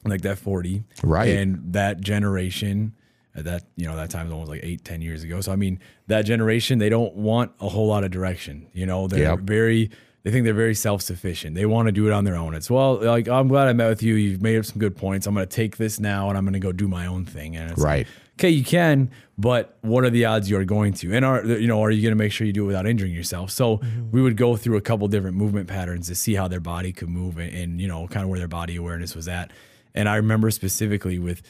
like 0.05 0.22
that 0.22 0.38
40. 0.38 0.85
Right. 1.03 1.29
And 1.31 1.72
that 1.75 2.01
generation, 2.01 2.94
at 3.35 3.44
that, 3.44 3.62
you 3.77 3.87
know, 3.87 3.96
that 3.96 4.11
time 4.11 4.27
was 4.27 4.33
almost 4.33 4.51
like 4.51 4.61
eight, 4.62 4.85
10 4.85 5.01
years 5.03 5.22
ago. 5.22 5.40
So, 5.40 5.53
I 5.53 5.57
mean, 5.57 5.79
that 6.09 6.22
generation, 6.22 6.79
they 6.79 6.88
don't 6.88 7.14
want 7.14 7.53
a 7.61 7.68
whole 7.68 7.87
lot 7.87 8.05
of 8.05 8.11
direction. 8.11 8.66
You 8.72 8.87
know, 8.87 9.07
they're 9.09 9.20
Yep. 9.20 9.40
very, 9.40 9.90
they 10.22 10.31
think 10.31 10.44
they're 10.44 10.55
very 10.55 10.75
self 10.75 11.03
sufficient. 11.03 11.55
They 11.55 11.66
want 11.66 11.87
to 11.87 11.92
do 11.92 12.07
it 12.07 12.12
on 12.12 12.25
their 12.25 12.37
own. 12.37 12.55
It's, 12.55 12.70
well, 12.70 12.96
like, 12.96 13.29
I'm 13.29 13.48
glad 13.48 13.68
I 13.68 13.72
met 13.72 13.88
with 13.88 14.03
you. 14.03 14.14
You've 14.14 14.42
made 14.42 14.59
up 14.59 14.64
some 14.64 14.79
good 14.79 14.96
points. 14.96 15.27
I'm 15.27 15.35
going 15.35 15.46
to 15.46 15.57
take 15.57 15.77
this 15.77 15.98
now 16.01 16.29
and 16.29 16.38
I'm 16.38 16.44
going 16.44 16.53
to 16.55 16.59
go 16.61 16.72
do 16.72 16.88
my 16.88 17.07
own 17.07 17.25
thing. 17.25 17.57
And 17.57 17.70
it's 17.70 17.81
like, 17.81 17.87
Right. 17.87 18.07
Okay, 18.35 18.51
you 18.51 18.64
can, 18.64 19.11
but 19.38 19.77
what 19.83 20.05
are 20.05 20.11
the 20.11 20.25
odds 20.25 20.49
you're 20.49 20.64
going 20.64 20.92
to? 20.95 21.14
And 21.14 21.25
are 21.25 21.45
you 21.45 21.66
know, 21.66 21.83
are 21.83 21.90
you 21.90 22.03
going 22.03 22.12
to 22.12 22.16
make 22.16 22.33
sure 22.33 22.47
you 22.47 22.53
do 22.53 22.64
it 22.64 22.68
without 22.68 22.87
injuring 22.87 23.12
yourself? 23.12 23.51
So 23.51 23.79
mm-hmm. 23.79 24.11
we 24.11 24.23
would 24.23 24.37
go 24.37 24.57
through 24.57 24.77
a 24.77 24.81
couple 24.81 25.09
different 25.09 25.37
movement 25.37 25.68
patterns 25.68 26.09
to 26.09 26.14
see 26.14 26.35
how 26.35 26.49
their 26.49 26.61
body 26.61 26.92
could 26.92 27.09
move 27.09 27.38
and, 27.38 27.53
and 27.55 27.81
you 27.81 27.88
know, 27.88 28.07
kind 28.09 28.25
of 28.25 28.31
where 28.31 28.38
their 28.38 28.49
body 28.49 28.77
awareness 28.77 29.14
was 29.14 29.29
at. 29.29 29.51
And 29.95 30.09
I 30.09 30.16
remember 30.16 30.51
specifically 30.51 31.18
with 31.18 31.42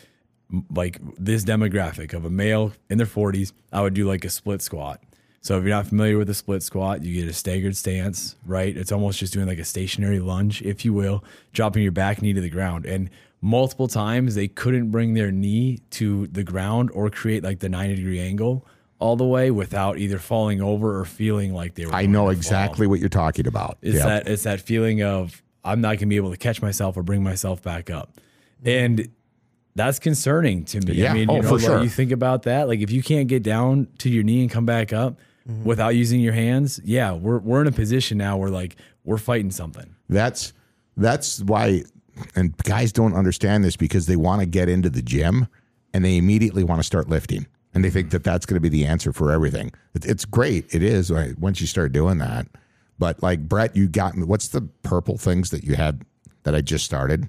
like 0.71 0.99
this 1.17 1.45
demographic 1.45 2.13
of 2.13 2.25
a 2.25 2.31
male 2.31 2.73
in 2.91 2.99
their 2.99 3.07
40s, 3.07 3.53
I 3.73 3.81
would 3.81 3.95
do 3.95 4.07
like 4.07 4.25
a 4.25 4.31
split 4.31 4.63
squat. 4.63 5.03
So 5.41 5.59
if 5.59 5.65
you're 5.65 5.75
not 5.75 5.89
familiar 5.89 6.19
with 6.19 6.31
a 6.31 6.35
split 6.35 6.63
squat, 6.63 7.03
you 7.03 7.21
get 7.21 7.29
a 7.29 7.33
staggered 7.33 7.77
stance, 7.77 8.37
right? 8.47 8.77
It's 8.77 8.93
almost 8.93 9.19
just 9.19 9.33
doing 9.33 9.49
like 9.49 9.59
a 9.59 9.65
stationary 9.65 10.21
lunge, 10.21 10.63
if 10.63 10.85
you 10.85 10.93
will, 10.93 11.25
dropping 11.53 11.83
your 11.83 11.91
back 11.91 12.23
knee 12.23 12.33
to 12.33 12.41
the 12.41 12.51
ground. 12.51 12.87
And 12.87 13.11
multiple 13.43 13.89
times 13.89 14.35
they 14.37 14.49
couldn't 14.49 14.91
bring 14.91 15.15
their 15.15 15.31
knee 15.33 15.79
to 15.91 16.27
the 16.29 16.43
ground 16.45 16.91
or 16.95 17.11
create 17.11 17.43
like 17.43 17.59
the 17.59 17.69
90 17.69 17.97
degree 17.97 18.21
angle 18.21 18.65
all 19.01 19.17
the 19.17 19.27
way 19.27 19.51
without 19.51 19.99
either 19.99 20.19
falling 20.19 20.63
over 20.63 20.99
or 20.99 21.05
feeling 21.05 21.53
like 21.53 21.75
they 21.75 21.85
were. 21.85 21.93
I 21.93 22.07
know 22.07 22.21
to 22.21 22.25
fall. 22.27 22.31
exactly 22.31 22.87
what 22.87 23.01
you're 23.01 23.09
talking 23.09 23.47
about. 23.49 23.77
It's 23.83 23.97
Yep. 23.97 24.07
that 24.07 24.29
it's 24.29 24.45
that 24.45 24.61
feeling 24.61 25.03
of 25.03 25.43
I'm 25.65 25.81
not 25.81 25.97
gonna 25.99 26.07
be 26.07 26.17
able 26.17 26.31
to 26.31 26.37
catch 26.37 26.63
myself 26.63 26.97
or 26.97 27.03
bring 27.03 27.23
myself 27.23 27.61
back 27.63 27.91
up, 27.91 28.21
and 28.65 29.09
that's 29.75 29.99
concerning 29.99 30.65
to 30.67 30.81
me. 30.81 30.95
Yeah. 30.95 31.11
I 31.11 31.15
mean, 31.15 31.31
Oh, 31.31 31.37
you 31.37 31.43
know, 31.43 31.49
for 31.49 31.55
like, 31.57 31.65
sure. 31.65 31.83
you 31.83 31.89
think 31.89 32.13
about 32.13 32.43
that. 32.45 32.69
Like 32.69 32.81
if 32.81 32.91
you 32.93 33.03
can't 33.03 33.27
get 33.27 33.43
down 33.43 33.89
to 33.99 34.09
your 34.11 34.23
knee 34.23 34.43
and 34.43 34.51
come 34.51 34.67
back 34.67 34.93
up 34.93 35.19
Mm-hmm. 35.49 35.65
without 35.65 35.97
using 35.97 36.21
your 36.21 36.35
hands, 36.35 36.81
yeah, 36.85 37.11
we're 37.15 37.39
we're 37.41 37.61
in 37.63 37.67
a 37.67 37.73
position 37.73 38.17
now 38.19 38.37
where 38.37 38.49
like 38.51 38.77
we're 39.05 39.19
fighting 39.19 39.51
something. 39.51 39.97
That's 40.09 40.53
that's 40.97 41.41
why, 41.43 41.83
and 42.35 42.57
guys 42.59 42.93
don't 42.93 43.15
understand 43.15 43.65
this 43.65 43.77
because 43.77 44.07
they 44.07 44.17
want 44.17 44.41
to 44.41 44.47
get 44.47 44.69
into 44.69 44.91
the 44.91 45.03
gym 45.03 45.49
and 45.95 46.05
they 46.05 46.17
immediately 46.17 46.65
want 46.65 46.79
to 46.79 46.85
start 46.85 47.09
lifting, 47.09 47.47
and 47.75 47.85
they 47.85 47.91
think 47.91 48.11
that 48.11 48.25
that's 48.25 48.47
going 48.47 48.57
to 48.57 48.61
be 48.61 48.69
the 48.69 48.87
answer 48.87 49.13
for 49.13 49.31
everything. 49.31 49.73
It's 49.95 50.25
great, 50.25 50.75
it 50.75 50.83
is 50.83 51.13
once 51.39 51.61
you 51.61 51.67
start 51.67 51.93
doing 51.93 52.19
that. 52.19 52.47
But 52.99 53.23
like 53.23 53.49
Brett, 53.49 53.77
you 53.77 53.89
got 53.89 54.17
me. 54.17 54.25
What's 54.25 54.49
the 54.49 54.63
purple 54.83 55.19
things 55.19 55.51
that 55.51 55.65
you 55.65 55.75
had 55.75 56.05
that 56.45 56.55
I 56.55 56.61
just 56.61 56.85
started? 56.85 57.29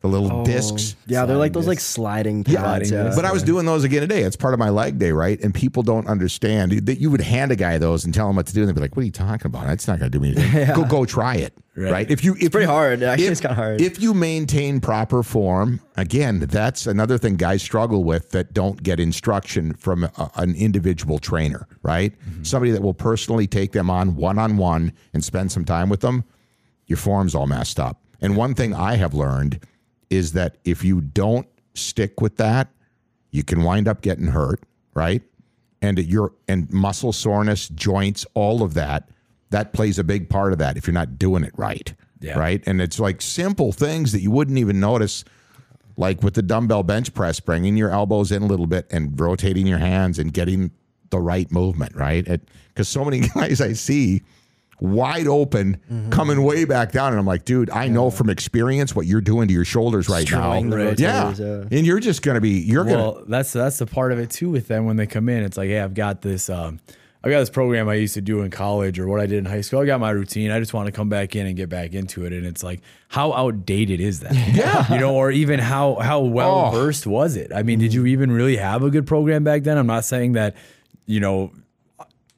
The 0.00 0.08
little 0.08 0.44
discs. 0.44 0.94
Yeah, 1.06 1.26
they're 1.26 1.36
like 1.36 1.52
those 1.52 1.64
Sliding 1.64 1.68
like 1.68 1.80
sliding 1.80 2.44
pads. 2.44 2.90
Yeah, 2.92 3.12
but 3.16 3.24
I 3.24 3.32
was 3.32 3.42
doing 3.42 3.66
those 3.66 3.82
again 3.82 4.00
today. 4.00 4.22
It's 4.22 4.36
part 4.36 4.54
of 4.54 4.60
my 4.60 4.70
leg 4.70 4.98
day, 4.98 5.10
right? 5.10 5.40
And 5.42 5.52
people 5.52 5.82
don't 5.82 6.06
understand 6.06 6.70
that 6.86 7.00
you 7.00 7.10
would 7.10 7.20
hand 7.20 7.50
a 7.50 7.56
guy 7.56 7.78
those 7.78 8.04
and 8.04 8.14
tell 8.14 8.30
him 8.30 8.36
what 8.36 8.46
to 8.46 8.54
do, 8.54 8.60
and 8.60 8.68
they'd 8.68 8.74
be 8.76 8.80
like, 8.80 8.94
"What 8.96 9.02
are 9.02 9.06
you 9.06 9.10
talking 9.12 9.46
about? 9.46 9.66
That's 9.66 9.88
not 9.88 9.98
going 9.98 10.10
to 10.12 10.18
do 10.18 10.22
me 10.22 10.36
anything. 10.36 10.74
Go, 10.76 10.84
go 10.84 11.04
try 11.04 11.34
it." 11.36 11.52
Right? 11.74 12.10
If 12.10 12.24
you, 12.24 12.36
if 12.40 12.52
pretty 12.52 12.66
you- 12.66 12.70
hard. 12.70 13.02
Actually, 13.02 13.26
if- 13.26 13.32
it's 13.32 13.40
kinda 13.40 13.54
hard. 13.54 13.80
If 13.80 14.00
you 14.00 14.14
maintain 14.14 14.80
proper 14.80 15.22
form, 15.22 15.80
again, 15.96 16.40
that's 16.40 16.86
another 16.86 17.18
thing 17.18 17.36
guys 17.36 17.62
struggle 17.62 18.04
with 18.04 18.30
that 18.30 18.52
don't 18.52 18.82
get 18.82 19.00
instruction 19.00 19.74
from 19.74 20.04
a, 20.04 20.30
an 20.36 20.54
individual 20.54 21.18
trainer, 21.18 21.66
right? 21.82 22.12
Mm-hmm. 22.20 22.44
Somebody 22.44 22.70
that 22.72 22.82
will 22.82 22.94
personally 22.94 23.46
take 23.46 23.72
them 23.72 23.90
on 23.90 24.14
one 24.16 24.38
on 24.38 24.56
one 24.56 24.92
and 25.12 25.24
spend 25.24 25.50
some 25.52 25.64
time 25.64 25.88
with 25.88 26.00
them 26.00 26.24
your 26.88 26.96
form's 26.96 27.34
all 27.34 27.46
messed 27.46 27.78
up. 27.78 28.00
And 28.20 28.36
one 28.36 28.54
thing 28.54 28.74
I 28.74 28.96
have 28.96 29.14
learned 29.14 29.60
is 30.10 30.32
that 30.32 30.56
if 30.64 30.84
you 30.84 31.00
don't 31.00 31.46
stick 31.74 32.20
with 32.20 32.36
that, 32.36 32.68
you 33.30 33.44
can 33.44 33.62
wind 33.62 33.88
up 33.88 34.02
getting 34.02 34.28
hurt, 34.28 34.62
right? 34.94 35.22
And 35.80 35.98
your 35.98 36.32
and 36.48 36.70
muscle 36.72 37.12
soreness, 37.12 37.68
joints, 37.68 38.26
all 38.34 38.62
of 38.62 38.74
that, 38.74 39.10
that 39.50 39.72
plays 39.72 39.98
a 39.98 40.04
big 40.04 40.28
part 40.28 40.52
of 40.52 40.58
that 40.58 40.76
if 40.76 40.86
you're 40.86 40.94
not 40.94 41.18
doing 41.18 41.44
it 41.44 41.52
right. 41.56 41.94
Yeah. 42.20 42.38
Right? 42.38 42.62
And 42.66 42.80
it's 42.80 42.98
like 42.98 43.22
simple 43.22 43.70
things 43.70 44.10
that 44.12 44.20
you 44.20 44.30
wouldn't 44.30 44.58
even 44.58 44.80
notice 44.80 45.24
like 45.96 46.22
with 46.22 46.34
the 46.34 46.42
dumbbell 46.42 46.82
bench 46.82 47.12
press, 47.14 47.38
bringing 47.40 47.76
your 47.76 47.90
elbows 47.90 48.32
in 48.32 48.42
a 48.42 48.46
little 48.46 48.66
bit 48.66 48.86
and 48.90 49.18
rotating 49.18 49.66
your 49.66 49.78
hands 49.78 50.18
and 50.18 50.32
getting 50.32 50.70
the 51.10 51.18
right 51.20 51.50
movement, 51.50 51.94
right? 51.94 52.26
Because 52.68 52.88
so 52.88 53.04
many 53.04 53.20
guys 53.34 53.60
I 53.60 53.72
see 53.74 54.22
wide 54.80 55.26
open, 55.26 55.78
Mm-hmm. 55.90 56.10
coming 56.10 56.42
way 56.42 56.64
back 56.64 56.92
down, 56.92 57.12
and 57.12 57.18
I'm 57.18 57.26
like, 57.26 57.44
dude, 57.44 57.70
I 57.70 57.88
know 57.88 58.10
from 58.10 58.30
experience 58.30 58.94
what 58.94 59.06
you're 59.06 59.20
doing 59.20 59.48
to 59.48 59.54
your 59.54 59.64
shoulders 59.64 60.08
right 60.08 60.26
Destroying 60.26 60.68
now. 60.70 60.76
the 60.76 60.82
rotators, 60.82 60.98
yeah. 60.98 61.34
yeah. 61.70 61.78
and 61.78 61.86
you're 61.86 62.00
just 62.00 62.22
gonna 62.22 62.40
be, 62.40 62.60
you're 62.60 62.84
Well, 62.84 63.12
gonna, 63.14 63.26
that's 63.28 63.52
that's 63.52 63.78
the 63.78 63.86
part 63.86 64.12
of 64.12 64.18
it 64.18 64.30
too 64.30 64.50
with 64.50 64.68
them 64.68 64.84
when 64.86 64.96
they 64.96 65.06
come 65.06 65.28
in. 65.28 65.42
It's 65.42 65.56
like, 65.56 65.68
hey, 65.68 65.80
I've 65.80 65.94
got 65.94 66.22
this 66.22 66.48
um 66.50 66.80
I've 67.24 67.32
got 67.32 67.40
this 67.40 67.50
program 67.50 67.88
I 67.88 67.94
used 67.94 68.14
to 68.14 68.20
do 68.20 68.42
in 68.42 68.50
college 68.52 69.00
or 69.00 69.08
what 69.08 69.18
I 69.18 69.26
did 69.26 69.38
in 69.38 69.44
high 69.44 69.60
school. 69.62 69.80
I 69.80 69.86
got 69.86 69.98
my 69.98 70.10
routine. 70.10 70.52
I 70.52 70.60
just 70.60 70.72
want 70.72 70.86
to 70.86 70.92
come 70.92 71.08
back 71.08 71.34
in 71.34 71.48
and 71.48 71.56
get 71.56 71.68
back 71.68 71.92
into 71.92 72.24
it. 72.24 72.32
And 72.32 72.46
it's 72.46 72.62
like, 72.62 72.80
how 73.08 73.32
outdated 73.32 74.00
is 74.00 74.20
that? 74.20 74.32
Yeah. 74.54 74.92
You 74.94 75.00
know, 75.00 75.16
or 75.16 75.32
even 75.32 75.58
how 75.58 75.96
how 75.96 76.20
well 76.20 76.66
Oh. 76.66 76.70
versed 76.70 77.08
was 77.08 77.34
it? 77.34 77.50
I 77.52 77.64
mean, 77.64 77.80
did 77.80 77.92
you 77.92 78.06
even 78.06 78.30
really 78.30 78.56
have 78.56 78.84
a 78.84 78.90
good 78.90 79.04
program 79.06 79.42
back 79.42 79.64
then? 79.64 79.76
I'm 79.78 79.88
not 79.88 80.04
saying 80.04 80.34
that, 80.34 80.54
you 81.06 81.18
know, 81.18 81.50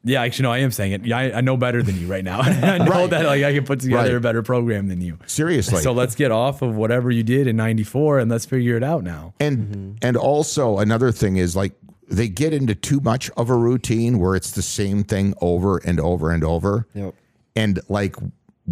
yeah, 0.03 0.23
actually, 0.23 0.45
no, 0.45 0.53
I 0.53 0.59
am 0.59 0.71
saying 0.71 0.93
it. 0.93 1.05
Yeah, 1.05 1.19
I, 1.19 1.39
I 1.39 1.41
know 1.43 1.57
better 1.57 1.83
than 1.83 1.99
you 2.01 2.07
right 2.07 2.25
now. 2.25 2.41
I 2.43 2.79
know 2.79 2.85
Right. 2.87 3.11
that 3.11 3.27
like 3.27 3.43
I 3.45 3.53
can 3.53 3.65
put 3.65 3.81
together 3.81 4.11
Right. 4.11 4.17
a 4.17 4.21
better 4.21 4.43
program 4.43 4.89
than 4.89 5.01
you. 5.01 5.19
seriously. 5.27 5.83
So 5.83 5.93
let's 5.93 6.15
get 6.15 6.31
off 6.31 6.63
of 6.63 6.75
whatever 6.75 7.11
you 7.11 7.23
did 7.23 7.47
in 7.47 7.57
'94 7.57 8.21
and 8.21 8.31
let's 8.31 8.47
figure 8.47 8.77
it 8.77 8.83
out 8.83 9.05
now. 9.05 9.35
And 9.41 9.59
mm-hmm. 9.59 9.93
and 10.03 10.17
also 10.17 10.79
another 10.79 11.13
thing 11.13 11.37
is 11.37 11.55
like 11.55 11.73
they 12.09 12.29
get 12.29 12.53
into 12.53 12.75
too 12.75 13.01
much 13.01 13.31
of 13.37 13.51
a 13.51 13.57
routine 13.57 14.19
where 14.19 14.35
it's 14.35 14.53
the 14.53 14.63
same 14.63 15.05
thing 15.05 15.35
over 15.41 15.79
and 15.79 16.01
over 16.01 16.31
and 16.31 16.43
over. 16.43 16.87
Yep. 16.95 17.15
And 17.55 17.81
like 17.89 18.17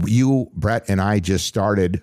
you, 0.06 0.50
Brett, 0.54 0.84
and 0.88 1.00
I 1.00 1.20
just 1.20 1.46
started 1.46 2.00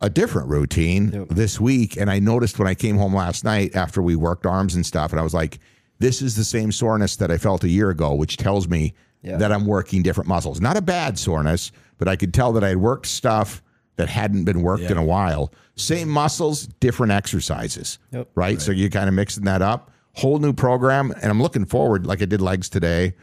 a 0.00 0.10
different 0.10 0.48
routine 0.48 1.10
Yep. 1.12 1.28
this 1.30 1.58
week. 1.60 1.96
And 1.96 2.10
I 2.10 2.18
noticed 2.18 2.58
when 2.58 2.68
I 2.68 2.74
came 2.74 2.96
home 2.98 3.14
last 3.14 3.44
night 3.44 3.74
after 3.74 4.02
we 4.02 4.14
worked 4.16 4.44
arms 4.46 4.74
and 4.74 4.84
stuff, 4.84 5.10
and 5.12 5.18
I 5.20 5.22
was 5.22 5.32
like, 5.32 5.58
this 5.98 6.20
is 6.22 6.36
the 6.36 6.44
same 6.44 6.72
soreness 6.72 7.16
that 7.16 7.30
I 7.30 7.38
felt 7.38 7.64
a 7.64 7.68
year 7.68 7.90
ago, 7.90 8.14
which 8.14 8.36
tells 8.36 8.68
me 8.68 8.94
Yeah. 9.22 9.36
that 9.38 9.50
I'm 9.52 9.66
working 9.66 10.02
different 10.02 10.28
muscles. 10.28 10.60
Not 10.60 10.76
a 10.76 10.82
bad 10.82 11.18
soreness, 11.18 11.72
but 11.98 12.06
I 12.08 12.16
could 12.16 12.32
tell 12.34 12.52
that 12.52 12.62
I 12.64 12.68
had 12.68 12.76
worked 12.78 13.06
stuff 13.06 13.62
that 13.96 14.08
hadn't 14.08 14.44
been 14.44 14.60
worked 14.62 14.82
in 14.90 14.98
a 14.98 15.02
while. 15.04 15.52
Same 15.74 16.08
muscles, 16.08 16.66
different 16.80 17.12
exercises. 17.12 17.98
Yep. 18.12 18.28
Right? 18.34 18.60
So 18.60 18.72
you're 18.72 18.90
kind 18.90 19.08
of 19.08 19.14
mixing 19.14 19.44
that 19.44 19.62
up. 19.62 19.90
Whole 20.14 20.38
new 20.38 20.52
program. 20.52 21.12
And 21.22 21.30
I'm 21.30 21.42
looking 21.42 21.64
forward, 21.64 22.06
like 22.06 22.20
I 22.22 22.26
did 22.26 22.40
legs 22.40 22.68
today, 22.68 23.14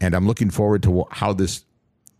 and 0.00 0.14
I'm 0.14 0.26
looking 0.26 0.50
forward 0.50 0.82
to 0.84 1.04
how 1.10 1.32
this 1.32 1.64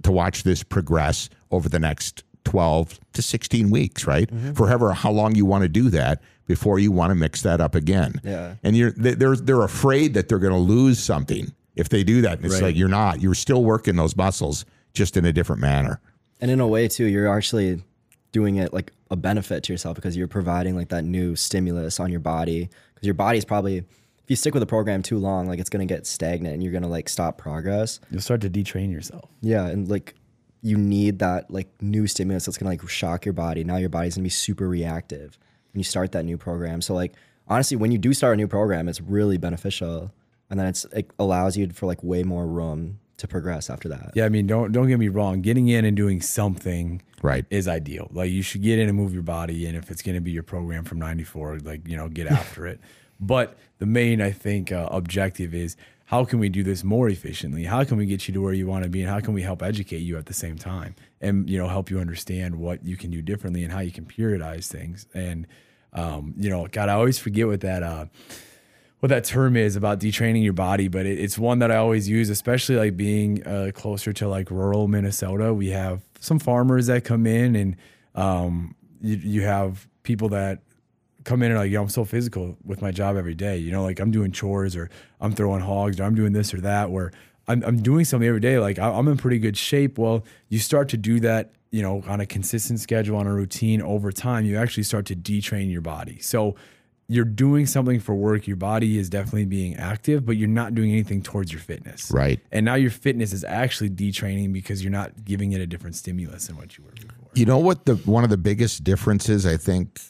to 0.02 0.12
watch 0.12 0.44
this 0.44 0.62
progress 0.62 1.28
over 1.50 1.68
the 1.68 1.78
next 1.78 2.24
12 2.44 2.98
to 3.12 3.20
16 3.22 3.70
weeks, 3.70 4.06
right? 4.06 4.30
Mm-hmm. 4.30 4.52
Forever, 4.54 4.92
how 4.92 5.10
long 5.10 5.34
you 5.34 5.44
want 5.44 5.62
to 5.62 5.68
do 5.68 5.90
that 5.90 6.22
before 6.50 6.80
you 6.80 6.90
want 6.90 7.12
to 7.12 7.14
mix 7.14 7.42
that 7.42 7.60
up 7.60 7.76
again. 7.76 8.20
Yeah. 8.24 8.56
And 8.64 8.76
you're 8.76 8.90
they- 8.90 9.14
they're 9.14 9.36
they're 9.36 9.62
afraid 9.62 10.14
that 10.14 10.28
they're 10.28 10.40
going 10.40 10.52
to 10.52 10.58
lose 10.58 10.98
something 10.98 11.52
if 11.76 11.88
they 11.88 12.02
do 12.02 12.20
that. 12.22 12.38
And 12.38 12.44
it's 12.46 12.54
Right. 12.54 12.62
like 12.64 12.76
you're 12.76 12.88
not. 12.88 13.20
You're 13.22 13.34
still 13.36 13.62
working 13.62 13.94
those 13.94 14.16
muscles 14.16 14.64
just 14.92 15.16
in 15.16 15.24
a 15.24 15.32
different 15.32 15.62
manner. 15.62 16.00
And 16.40 16.50
in 16.50 16.58
a 16.58 16.66
way 16.66 16.88
too, 16.88 17.04
you're 17.04 17.28
actually 17.32 17.84
doing 18.32 18.56
it 18.56 18.72
like 18.72 18.92
a 19.12 19.16
benefit 19.16 19.62
to 19.64 19.72
yourself 19.72 19.94
because 19.94 20.16
you're 20.16 20.26
providing 20.28 20.74
like 20.74 20.88
that 20.88 21.04
new 21.04 21.36
stimulus 21.36 22.00
on 22.00 22.10
your 22.10 22.20
body 22.20 22.68
because 22.94 23.06
your 23.06 23.14
body's 23.14 23.44
probably 23.44 23.76
if 23.78 23.84
you 24.28 24.34
stick 24.36 24.52
with 24.54 24.62
a 24.62 24.66
program 24.66 25.02
too 25.02 25.18
long, 25.18 25.46
like 25.46 25.60
it's 25.60 25.70
gonna 25.70 25.86
get 25.86 26.04
stagnant 26.06 26.54
and 26.54 26.62
you're 26.64 26.72
gonna 26.72 26.88
like 26.88 27.08
stop 27.08 27.38
progress. 27.38 28.00
You'll 28.10 28.20
start 28.22 28.40
to 28.40 28.50
detrain 28.50 28.90
yourself. 28.90 29.30
Yeah, 29.40 29.66
and 29.66 29.88
like 29.88 30.14
you 30.62 30.76
need 30.76 31.20
that 31.20 31.50
like 31.50 31.68
new 31.80 32.06
stimulus 32.08 32.44
that's 32.46 32.58
gonna 32.58 32.70
like 32.70 32.88
shock 32.88 33.24
your 33.24 33.32
body. 33.34 33.62
Now 33.64 33.76
your 33.76 33.88
body's 33.88 34.16
gonna 34.16 34.24
be 34.24 34.28
super 34.30 34.68
reactive 34.68 35.38
when 35.72 35.80
you 35.80 35.85
start 35.85 36.12
that 36.12 36.24
new 36.24 36.37
program. 36.38 36.80
So 36.83 36.94
like 36.94 37.12
honestly, 37.48 37.76
when 37.76 37.92
you 37.92 37.98
do 37.98 38.12
start 38.12 38.35
a 38.35 38.37
new 38.37 38.48
program, 38.48 38.88
it's 38.88 39.00
really 39.00 39.38
beneficial, 39.38 40.12
and 40.48 40.59
then 40.59 40.66
it's 40.66 40.85
it 40.92 41.11
allows 41.18 41.56
you 41.56 41.68
for 41.70 41.87
like 41.87 42.02
way 42.02 42.22
more 42.22 42.46
room 42.46 42.98
to 43.18 43.28
progress 43.28 43.68
after 43.68 43.88
that. 43.90 44.12
Yeah, 44.14 44.24
I 44.24 44.28
mean, 44.30 44.46
don't 44.46 44.72
don't 44.72 44.88
get 44.88 44.98
me 44.98 45.09
wrong. 45.09 45.42
Getting 45.42 45.68
in 45.68 45.85
and 45.85 45.96
doing 45.96 46.20
something 46.22 47.02
Right. 47.22 47.44
is 47.50 47.68
ideal. 47.68 48.09
Like 48.12 48.30
you 48.30 48.40
should 48.42 48.62
get 48.62 48.78
in 48.78 48.88
and 48.88 48.96
move 48.96 49.12
your 49.12 49.22
body, 49.22 49.66
and 49.66 49.76
if 49.76 49.90
it's 49.90 50.00
going 50.02 50.14
to 50.14 50.20
be 50.22 50.30
your 50.30 50.42
program 50.42 50.85
from 50.85 50.98
'94, 50.98 51.59
like 51.61 51.87
you 51.87 51.96
know, 51.96 52.09
get 52.09 52.26
after 52.28 52.66
it. 52.66 52.80
But 53.22 53.59
the 53.78 53.85
main, 53.85 54.22
I 54.22 54.30
think, 54.30 54.72
uh, 54.72 54.88
objective 54.90 55.54
is 55.54 55.76
how 56.10 56.24
can 56.24 56.40
we 56.40 56.48
do 56.48 56.64
this 56.64 56.82
more 56.82 57.08
efficiently? 57.08 57.62
How 57.62 57.84
can 57.84 57.96
we 57.96 58.04
get 58.04 58.26
you 58.26 58.34
to 58.34 58.42
where 58.42 58.52
you 58.52 58.66
want 58.66 58.82
to 58.82 58.90
be, 58.90 59.00
and 59.00 59.08
how 59.08 59.20
can 59.20 59.32
we 59.32 59.42
help 59.42 59.62
educate 59.62 60.00
you 60.00 60.18
at 60.18 60.26
the 60.26 60.34
same 60.34 60.58
time, 60.58 60.96
and 61.20 61.48
you 61.48 61.56
know, 61.56 61.68
help 61.68 61.88
you 61.88 62.00
understand 62.00 62.56
what 62.56 62.84
you 62.84 62.96
can 62.96 63.12
do 63.12 63.22
differently 63.22 63.62
and 63.62 63.72
how 63.72 63.78
you 63.78 63.92
can 63.92 64.04
periodize 64.04 64.66
things. 64.66 65.06
And 65.14 65.46
um, 65.92 66.34
you 66.36 66.50
know, 66.50 66.66
God, 66.66 66.88
I 66.88 66.94
always 66.94 67.20
forget 67.20 67.46
what 67.46 67.60
that. 67.60 67.84
Uh, 67.84 68.06
what 68.98 69.08
that 69.08 69.24
term 69.24 69.56
is 69.56 69.76
about 69.76 69.98
detraining 69.98 70.44
your 70.44 70.52
body, 70.52 70.86
but 70.88 71.06
it, 71.06 71.18
it's 71.18 71.38
one 71.38 71.60
that 71.60 71.70
I 71.70 71.76
always 71.76 72.06
use, 72.06 72.28
especially 72.28 72.76
like 72.76 72.98
being 72.98 73.46
uh, 73.46 73.70
closer 73.72 74.12
to 74.12 74.28
like 74.28 74.50
rural 74.50 74.88
Minnesota. 74.88 75.54
We 75.54 75.70
have 75.70 76.02
some 76.18 76.38
farmers 76.38 76.88
that 76.88 77.02
come 77.02 77.26
in, 77.26 77.56
and 77.56 77.76
um, 78.14 78.74
you, 79.00 79.16
you 79.16 79.42
have 79.42 79.88
people 80.02 80.28
that 80.30 80.58
come 81.24 81.42
in 81.42 81.50
and 81.50 81.61
like, 81.61 81.70
yo, 81.70 81.83
I'm 81.83 81.88
so 81.88 82.04
physical 82.04 82.56
with 82.64 82.83
my 82.83 82.90
job 82.90 83.16
every 83.16 83.35
day. 83.35 83.56
You 83.59 83.72
know, 83.72 83.83
like 83.83 84.00
I'm 84.00 84.11
doing 84.11 84.33
chores 84.33 84.76
or 84.76 84.90
I'm 85.20 85.33
throwing 85.33 85.61
hogs 85.61 86.00
or 86.00 86.04
I'm 86.04 86.14
doing 86.14 86.33
this 86.33 86.54
or 86.54 86.61
that. 86.62 86.90
Where 86.90 87.12
I'm, 87.48 87.62
I'm 87.64 87.83
doing 87.83 88.04
something 88.04 88.28
every 88.28 88.40
day. 88.40 88.59
Like 88.59 88.78
I- 88.78 88.90
I'm 88.90 89.09
in 89.09 89.16
pretty 89.16 89.38
good 89.38 89.56
shape. 89.56 89.98
Well, 89.98 90.24
you 90.48 90.59
start 90.59 90.88
to 90.90 90.96
do 90.96 91.20
that, 91.20 91.52
you 91.70 91.83
know, 91.83 92.02
on 92.06 92.20
a 92.20 92.26
consistent 92.26 92.80
schedule, 92.80 93.16
on 93.16 93.26
a 93.26 93.35
routine 93.35 93.83
over 93.83 94.12
time. 94.12 94.44
You 94.44 94.56
actually 94.56 94.85
start 94.85 95.06
to 95.06 95.16
detrain 95.16 95.70
your 95.70 95.83
body. 95.83 96.18
So 96.20 96.56
you're 97.09 97.24
doing 97.24 97.66
something 97.66 97.98
for 97.98 98.14
work. 98.14 98.46
Your 98.46 98.56
body 98.56 98.96
is 98.96 99.11
definitely 99.11 99.44
being 99.46 99.74
active, 99.76 100.24
but 100.24 100.37
you're 100.37 100.46
not 100.48 100.76
doing 100.76 100.92
anything 100.92 101.22
towards 101.22 101.52
your 101.52 101.61
fitness. 101.61 102.09
Right. 102.12 102.38
And 102.52 102.64
now 102.64 102.76
your 102.76 102.92
fitness 102.92 103.33
is 103.33 103.42
actually 103.42 103.90
detraining 103.90 104.52
because 104.52 104.85
you're 104.85 104.92
not 104.92 105.24
giving 105.24 105.50
it 105.50 105.61
a 105.61 105.66
different 105.66 105.96
stimulus 105.96 106.46
than 106.46 106.56
what 106.56 106.78
you 106.78 106.85
were 106.85 106.92
before. 106.92 107.28
You 107.35 107.46
know 107.46 107.59
what 107.59 107.85
the 107.85 107.96
one 107.96 108.22
of 108.22 108.30
the 108.30 108.37
biggest 108.37 108.85
differences 108.85 109.44
I 109.44 109.56
think 109.56 110.00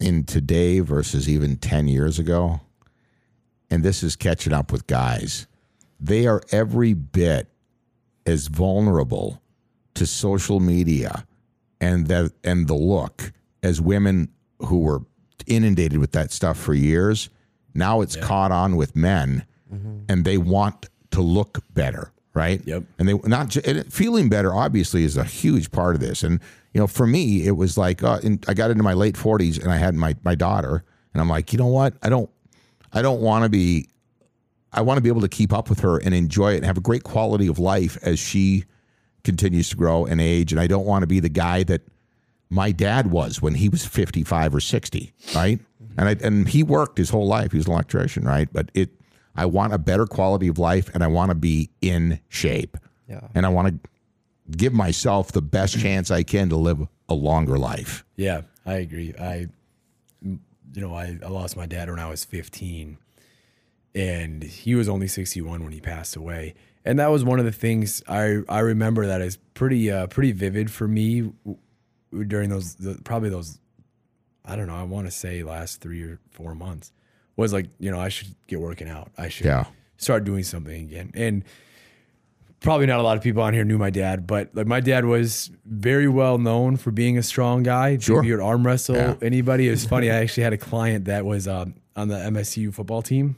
in 0.00 0.24
today 0.24 0.80
versus 0.80 1.28
even 1.28 1.56
10 1.56 1.88
years 1.88 2.18
ago 2.18 2.60
and 3.74 3.82
this 3.82 4.04
is 4.04 4.14
catching 4.14 4.52
up 4.52 4.70
with 4.70 4.86
guys. 4.86 5.48
They 5.98 6.28
are 6.28 6.42
every 6.52 6.94
bit 6.94 7.48
as 8.24 8.46
vulnerable 8.46 9.42
to 9.94 10.06
social 10.06 10.60
media 10.60 11.26
and 11.80 12.06
the 12.06 12.32
and 12.44 12.68
the 12.68 12.74
look 12.74 13.32
as 13.64 13.80
women 13.80 14.28
who 14.60 14.78
were 14.78 15.02
inundated 15.48 15.98
with 15.98 16.12
that 16.12 16.30
stuff 16.30 16.56
for 16.56 16.72
years. 16.72 17.30
Now 17.74 18.00
it's 18.00 18.14
caught 18.14 18.52
on 18.52 18.76
with 18.76 18.94
men 18.94 19.44
mm-hmm. 19.72 20.04
and 20.08 20.24
they 20.24 20.38
want 20.38 20.88
to 21.10 21.20
look 21.20 21.58
better, 21.72 22.12
right? 22.34 22.60
Yep. 22.64 22.84
And 22.98 23.08
they 23.08 23.14
not 23.24 23.48
ju- 23.48 23.62
and 23.64 23.90
feeling 23.92 24.28
better 24.28 24.54
obviously 24.54 25.04
is 25.04 25.16
a 25.16 25.24
huge 25.24 25.70
part 25.70 25.94
of 25.94 26.00
this. 26.00 26.22
And 26.22 26.40
you 26.72 26.80
know, 26.80 26.86
for 26.86 27.06
me, 27.06 27.46
it 27.46 27.52
was 27.52 27.78
like 27.78 28.02
uh, 28.02 28.20
in, 28.22 28.40
I 28.48 28.54
got 28.54 28.70
into 28.70 28.82
my 28.82 28.94
late 28.94 29.16
forties 29.16 29.58
and 29.58 29.72
I 29.72 29.76
had 29.76 29.94
my 29.94 30.16
my 30.24 30.34
daughter, 30.34 30.84
and 31.12 31.20
I'm 31.20 31.28
like, 31.28 31.52
you 31.52 31.58
know 31.58 31.68
what? 31.68 31.94
I 32.02 32.08
don't 32.08 32.28
I 32.92 33.02
don't 33.02 33.20
want 33.20 33.44
to 33.44 33.48
be. 33.48 33.88
I 34.72 34.80
want 34.82 34.98
to 34.98 35.02
be 35.02 35.08
able 35.08 35.20
to 35.20 35.28
keep 35.28 35.52
up 35.52 35.68
with 35.70 35.80
her 35.80 35.98
and 35.98 36.12
enjoy 36.12 36.54
it 36.54 36.56
and 36.56 36.66
have 36.66 36.76
a 36.76 36.80
great 36.80 37.04
quality 37.04 37.46
of 37.46 37.60
life 37.60 37.96
as 38.02 38.18
she 38.18 38.64
continues 39.22 39.68
to 39.68 39.76
grow 39.76 40.04
and 40.04 40.20
age. 40.20 40.50
And 40.50 40.60
I 40.60 40.66
don't 40.66 40.84
want 40.84 41.04
to 41.04 41.06
be 41.06 41.20
the 41.20 41.28
guy 41.28 41.62
that 41.62 41.82
my 42.50 42.72
dad 42.72 43.12
was 43.12 43.40
when 43.40 43.54
he 43.54 43.68
was 43.68 43.86
55 43.86 44.52
or 44.52 44.58
60, 44.60 45.12
right? 45.34 45.60
And 45.96 46.08
I, 46.08 46.16
and 46.20 46.48
he 46.48 46.64
worked 46.64 46.98
his 46.98 47.10
whole 47.10 47.26
life. 47.28 47.52
He 47.52 47.58
was 47.58 47.66
an 47.66 47.72
electrician, 47.72 48.24
right? 48.24 48.48
But 48.52 48.70
it, 48.74 48.90
I 49.36 49.46
want 49.46 49.72
a 49.72 49.78
better 49.78 50.06
quality 50.06 50.48
of 50.48 50.58
life 50.58 50.90
and 50.94 51.02
I 51.02 51.08
want 51.08 51.30
to 51.30 51.34
be 51.34 51.70
in 51.80 52.20
shape. 52.28 52.76
Yeah. 53.08 53.28
And 53.34 53.44
I 53.44 53.48
want 53.48 53.82
to 53.82 53.90
give 54.56 54.72
myself 54.72 55.32
the 55.32 55.42
best 55.42 55.78
chance 55.78 56.10
I 56.10 56.22
can 56.22 56.48
to 56.50 56.56
live 56.56 56.86
a 57.08 57.14
longer 57.14 57.58
life. 57.58 58.04
Yeah, 58.16 58.42
I 58.64 58.74
agree. 58.74 59.14
I, 59.18 59.48
you 60.22 60.40
know, 60.76 60.94
I, 60.94 61.18
I 61.22 61.28
lost 61.28 61.56
my 61.56 61.66
dad 61.66 61.90
when 61.90 61.98
I 61.98 62.08
was 62.08 62.24
15, 62.24 62.98
and 63.94 64.42
he 64.42 64.74
was 64.74 64.88
only 64.88 65.08
61 65.08 65.62
when 65.62 65.72
he 65.72 65.80
passed 65.80 66.16
away. 66.16 66.54
And 66.84 66.98
that 66.98 67.10
was 67.10 67.24
one 67.24 67.38
of 67.38 67.44
the 67.46 67.52
things 67.52 68.02
I 68.06 68.40
I 68.48 68.58
remember 68.58 69.06
that 69.06 69.22
is 69.22 69.38
pretty 69.54 69.90
uh, 69.90 70.06
pretty 70.08 70.32
vivid 70.32 70.70
for 70.70 70.86
me 70.86 71.32
during 72.12 72.50
those 72.50 72.74
the, 72.74 73.00
probably 73.04 73.30
those 73.30 73.58
I 74.44 74.54
don't 74.54 74.66
know 74.66 74.76
I 74.76 74.82
want 74.82 75.06
to 75.06 75.10
say 75.10 75.42
last 75.42 75.80
three 75.80 76.02
or 76.02 76.20
four 76.30 76.54
months 76.54 76.92
was 77.36 77.52
like 77.52 77.66
you 77.78 77.90
know 77.90 77.98
I 78.00 78.08
should 78.08 78.28
get 78.46 78.60
working 78.60 78.88
out 78.88 79.10
I 79.18 79.28
should 79.28 79.46
Yeah. 79.46 79.64
start 79.96 80.24
doing 80.24 80.42
something 80.44 80.82
again 80.82 81.10
and 81.14 81.44
probably 82.60 82.86
not 82.86 82.98
a 82.98 83.02
lot 83.02 83.16
of 83.16 83.22
people 83.22 83.42
on 83.42 83.52
here 83.52 83.62
knew 83.64 83.76
my 83.76 83.90
dad, 83.90 84.26
but 84.26 84.48
like 84.54 84.66
my 84.66 84.80
dad 84.80 85.04
was 85.04 85.50
very 85.66 86.08
well 86.08 86.38
known 86.38 86.76
for 86.78 86.90
being 86.90 87.18
a 87.18 87.22
strong 87.22 87.62
guy. 87.62 87.98
Sure. 87.98 88.22
He 88.22 88.30
would 88.32 88.40
arm 88.40 88.66
wrestle 88.66 88.96
Yeah. 88.96 89.14
anybody. 89.20 89.68
It 89.68 89.72
was 89.72 89.84
funny. 89.84 90.10
I 90.10 90.16
actually 90.16 90.44
had 90.44 90.54
a 90.54 90.58
client 90.58 91.04
that 91.04 91.26
was 91.26 91.46
um, 91.46 91.74
on 91.94 92.08
the 92.08 92.16
MSU 92.16 92.72
football 92.72 93.02
team, 93.02 93.36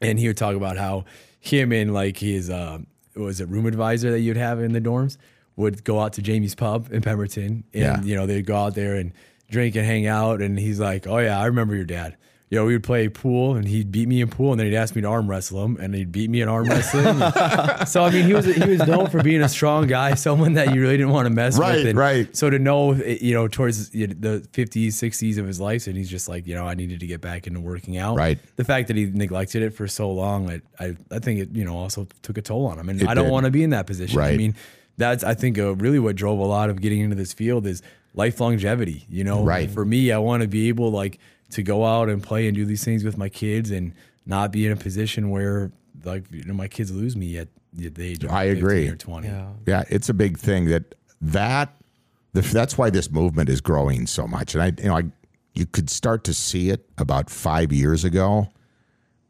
and 0.00 0.18
he 0.18 0.26
would 0.28 0.38
talk 0.38 0.54
about 0.56 0.78
how 0.78 1.04
him 1.40 1.72
and 1.72 1.92
like 1.92 2.16
his 2.18 2.48
um, 2.48 2.86
was 3.14 3.40
it 3.42 3.48
room 3.50 3.66
advisor 3.66 4.10
that 4.12 4.20
you'd 4.20 4.38
have 4.38 4.60
in 4.60 4.72
the 4.72 4.80
dorms 4.80 5.18
would 5.56 5.84
go 5.84 6.00
out 6.00 6.14
to 6.14 6.22
Jamie's 6.22 6.54
pub 6.54 6.88
in 6.90 7.02
Pemberton, 7.02 7.64
and 7.74 7.82
Yeah. 7.82 8.02
you 8.02 8.14
know 8.16 8.24
they'd 8.26 8.46
go 8.46 8.56
out 8.56 8.74
there 8.74 8.94
and 8.94 9.12
drink 9.50 9.76
and 9.76 9.84
hang 9.84 10.06
out. 10.06 10.40
And 10.40 10.58
he's 10.58 10.80
like, 10.80 11.06
"Oh 11.06 11.18
yeah, 11.18 11.38
I 11.38 11.44
remember 11.46 11.74
your 11.76 11.84
dad." 11.84 12.16
You 12.50 12.58
know, 12.60 12.66
we 12.66 12.74
would 12.74 12.84
play 12.84 13.08
pool, 13.08 13.56
and 13.56 13.66
he'd 13.66 13.90
beat 13.90 14.06
me 14.06 14.20
in 14.20 14.28
pool, 14.28 14.52
and 14.52 14.60
then 14.60 14.66
he'd 14.66 14.76
ask 14.76 14.94
me 14.94 15.02
to 15.02 15.08
arm 15.08 15.28
wrestle 15.28 15.64
him, 15.64 15.76
and 15.80 15.92
he'd 15.94 16.12
beat 16.12 16.28
me 16.30 16.40
in 16.42 16.48
arm 16.48 16.68
wrestling. 16.68 17.18
so 17.86 18.04
I 18.04 18.10
mean, 18.10 18.26
he 18.26 18.34
was 18.34 18.44
he 18.44 18.68
was 18.68 18.86
known 18.86 19.08
for 19.08 19.22
being 19.22 19.42
a 19.42 19.48
strong 19.48 19.86
guy, 19.86 20.14
someone 20.28 20.52
that 20.54 20.72
you 20.74 20.80
really 20.82 20.96
didn't 20.98 21.10
want 21.12 21.26
to 21.26 21.30
mess 21.30 21.58
Right, 21.58 21.76
with. 21.78 21.86
And 21.86 21.98
right. 21.98 22.36
So 22.36 22.50
to 22.50 22.58
know, 22.58 22.92
you 22.94 23.34
know, 23.34 23.48
towards 23.48 23.90
the 23.90 24.06
50s, 24.06 24.88
60s 24.88 25.38
of 25.38 25.46
his 25.46 25.58
life, 25.58 25.86
and 25.86 25.96
he's 25.96 26.10
just 26.10 26.28
like, 26.28 26.46
you 26.46 26.54
know, 26.54 26.66
I 26.66 26.74
needed 26.74 27.00
to 27.00 27.06
get 27.06 27.20
back 27.20 27.46
into 27.46 27.60
working 27.60 27.96
out. 27.96 28.16
Right. 28.16 28.38
The 28.56 28.64
fact 28.64 28.88
that 28.88 28.96
he 28.96 29.06
neglected 29.06 29.62
it 29.62 29.70
for 29.70 29.88
so 29.88 30.10
long, 30.12 30.50
I 30.50 30.60
I, 30.78 30.96
I 31.10 31.18
think 31.20 31.40
it, 31.40 31.48
you 31.56 31.64
know, 31.64 31.76
also 31.76 32.06
took 32.22 32.36
a 32.38 32.42
toll 32.42 32.66
on 32.66 32.78
him, 32.78 32.88
and 32.90 33.00
It 33.02 33.08
I 33.08 33.14
don't 33.14 33.24
did. 33.24 33.32
want 33.32 33.46
to 33.46 33.50
be 33.50 33.62
in 33.64 33.70
that 33.70 33.86
position. 33.86 34.18
Right. 34.18 34.34
I 34.34 34.36
mean, 34.36 34.54
that's 34.98 35.24
I 35.24 35.34
think 35.34 35.58
uh, 35.58 35.74
really 35.76 35.98
what 35.98 36.14
drove 36.14 36.38
a 36.38 36.44
lot 36.44 36.70
of 36.70 36.80
getting 36.80 37.00
into 37.00 37.16
this 37.16 37.32
field 37.32 37.66
is 37.66 37.82
life 38.14 38.38
longevity. 38.38 39.06
You 39.08 39.24
know, 39.24 39.42
Right. 39.42 39.68
For 39.70 39.84
me, 39.84 40.12
I 40.12 40.18
want 40.18 40.42
to 40.42 40.48
be 40.48 40.68
able 40.68 40.92
like 40.92 41.18
to 41.54 41.62
go 41.62 41.84
out 41.84 42.08
and 42.08 42.22
play 42.22 42.46
and 42.46 42.54
do 42.54 42.64
these 42.64 42.84
things 42.84 43.04
with 43.04 43.16
my 43.16 43.28
kids, 43.28 43.70
and 43.70 43.94
not 44.26 44.52
be 44.52 44.66
in 44.66 44.72
a 44.72 44.76
position 44.76 45.30
where 45.30 45.72
like 46.04 46.24
you 46.30 46.44
know 46.44 46.54
my 46.54 46.68
kids 46.68 46.90
lose 46.90 47.16
me 47.16 47.38
at 47.38 47.48
the 47.72 47.90
age 47.98 48.24
of 48.24 48.30
I 48.30 48.44
agree. 48.44 48.88
or 48.88 48.96
20. 48.96 49.26
Yeah. 49.26 49.48
Yeah, 49.66 49.84
it's 49.88 50.08
a 50.08 50.14
big 50.14 50.38
thing 50.38 50.66
that 50.66 50.94
that 51.20 51.74
the, 52.32 52.40
that's 52.40 52.76
why 52.76 52.90
this 52.90 53.10
movement 53.10 53.48
is 53.48 53.60
growing 53.60 54.06
so 54.06 54.26
much. 54.26 54.54
And 54.54 54.62
I, 54.62 54.72
you 54.78 54.88
know, 54.88 54.96
I 54.96 55.04
you 55.54 55.66
could 55.66 55.88
start 55.88 56.24
to 56.24 56.34
see 56.34 56.70
it 56.70 56.88
about 56.98 57.30
five 57.30 57.72
years 57.72 58.04
ago, 58.04 58.48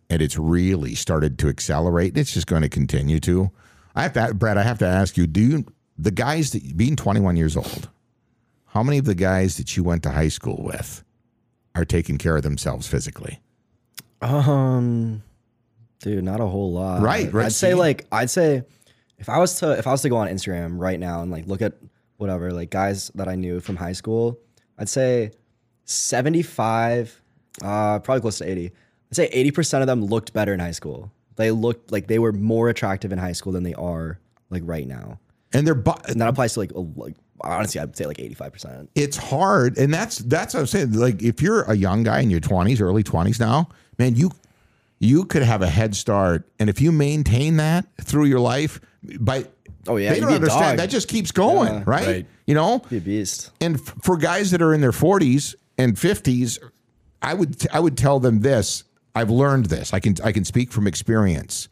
and 0.08 0.22
it's 0.22 0.38
really 0.38 0.94
started 0.94 1.38
to 1.40 1.48
accelerate. 1.48 2.16
It's 2.16 2.32
just 2.32 2.46
going 2.46 2.62
to 2.62 2.68
continue 2.68 3.20
to. 3.20 3.50
I 3.94 4.02
have 4.02 4.14
to, 4.14 4.34
Brett. 4.34 4.58
I 4.58 4.62
have 4.62 4.78
to 4.78 4.86
ask 4.86 5.16
you: 5.16 5.26
Do 5.26 5.40
you 5.40 5.66
the 5.98 6.10
guys 6.10 6.52
that 6.52 6.76
being 6.76 6.96
21 6.96 7.36
years 7.36 7.56
old? 7.56 7.90
How 8.66 8.82
many 8.82 8.98
of 8.98 9.04
the 9.04 9.14
guys 9.14 9.56
that 9.58 9.76
you 9.76 9.84
went 9.84 10.02
to 10.02 10.10
high 10.10 10.28
school 10.28 10.60
with 10.64 11.04
are 11.74 11.84
taking 11.84 12.18
care 12.18 12.36
of 12.36 12.42
themselves 12.42 12.86
physically? 12.86 13.40
Um, 14.20 15.22
dude, 16.00 16.24
not 16.24 16.40
a 16.40 16.46
whole 16.46 16.72
lot. 16.72 17.02
Right, 17.02 17.32
right, 17.32 17.46
I'd 17.46 17.52
say 17.52 17.70
see? 17.70 17.74
like 17.74 18.06
I'd 18.12 18.30
say 18.30 18.62
if 19.18 19.28
I 19.28 19.38
was 19.38 19.58
to 19.60 19.72
if 19.72 19.86
I 19.86 19.90
was 19.90 20.02
to 20.02 20.08
go 20.08 20.16
on 20.16 20.28
Instagram 20.28 20.78
right 20.78 20.98
now 20.98 21.22
and 21.22 21.30
like 21.30 21.46
look 21.46 21.62
at 21.62 21.74
whatever 22.16 22.52
like 22.52 22.70
guys 22.70 23.10
that 23.16 23.28
I 23.28 23.34
knew 23.34 23.60
from 23.60 23.76
high 23.76 23.92
school, 23.92 24.38
I'd 24.78 24.88
say 24.88 25.32
seventy 25.84 26.42
five, 26.42 27.20
uh, 27.62 27.98
probably 27.98 28.20
close 28.20 28.38
to 28.38 28.48
eighty. 28.48 28.66
I'd 29.10 29.16
say 29.16 29.26
eighty 29.26 29.50
percent 29.50 29.82
of 29.82 29.86
them 29.86 30.04
looked 30.04 30.32
better 30.32 30.54
in 30.54 30.60
high 30.60 30.70
school. 30.70 31.12
They 31.36 31.50
looked 31.50 31.90
like 31.90 32.06
they 32.06 32.20
were 32.20 32.32
more 32.32 32.68
attractive 32.68 33.12
in 33.12 33.18
high 33.18 33.32
school 33.32 33.52
than 33.52 33.64
they 33.64 33.74
are 33.74 34.20
like 34.50 34.62
right 34.64 34.86
now, 34.86 35.18
And 35.52 35.66
they're 35.66 35.74
bu- 35.74 36.00
and 36.08 36.20
that 36.20 36.28
applies 36.28 36.54
to 36.54 36.60
like 36.60 36.70
a, 36.72 36.78
like 36.78 37.16
honestly, 37.40 37.80
I'd 37.80 37.96
say 37.96 38.06
like 38.06 38.18
eighty 38.20 38.34
five 38.34 38.52
percent. 38.52 38.90
it's 38.94 39.16
hard 39.16 39.76
and 39.78 39.92
that's 39.92 40.18
that's 40.18 40.54
what 40.54 40.60
i'm 40.60 40.66
saying 40.66 40.92
like 40.92 41.22
if 41.22 41.42
you're 41.42 41.62
a 41.62 41.74
young 41.74 42.02
guy 42.04 42.20
in 42.20 42.30
your 42.30 42.40
20s 42.40 42.80
early 42.80 43.02
20s 43.02 43.38
now 43.40 43.68
man 43.98 44.14
you 44.16 44.30
you 45.00 45.24
could 45.24 45.42
have 45.42 45.60
a 45.62 45.68
head 45.68 45.94
start 45.96 46.48
and 46.58 46.70
if 46.70 46.80
you 46.80 46.92
maintain 46.92 47.56
that 47.56 47.84
through 48.00 48.24
your 48.26 48.40
life 48.40 48.80
by 49.20 49.44
Oh, 49.86 49.96
yeah, 49.96 50.14
they 50.14 50.20
don't 50.20 50.32
understand 50.32 50.62
dog. 50.62 50.76
that 50.78 50.88
just 50.88 51.08
keeps 51.08 51.30
going 51.30 51.74
Yeah. 51.74 51.82
right? 51.84 52.06
Right. 52.06 52.26
you 52.46 52.54
know 52.54 52.78
Be 52.88 52.96
a 52.96 53.00
beast. 53.00 53.50
and 53.60 53.74
f- 53.76 53.94
for 54.02 54.16
guys 54.16 54.50
that 54.52 54.62
are 54.62 54.72
in 54.72 54.80
their 54.80 54.92
40s 54.92 55.54
and 55.76 55.94
50s 55.96 56.58
i 57.20 57.34
would 57.34 57.66
i 57.72 57.80
would 57.80 57.98
tell 57.98 58.18
them 58.20 58.40
this 58.40 58.84
i've 59.14 59.28
learned 59.28 59.66
this 59.66 59.92
i 59.92 60.00
can 60.00 60.14
i 60.24 60.32
can 60.32 60.44
speak 60.46 60.72
from 60.72 60.86
experience 60.86 61.68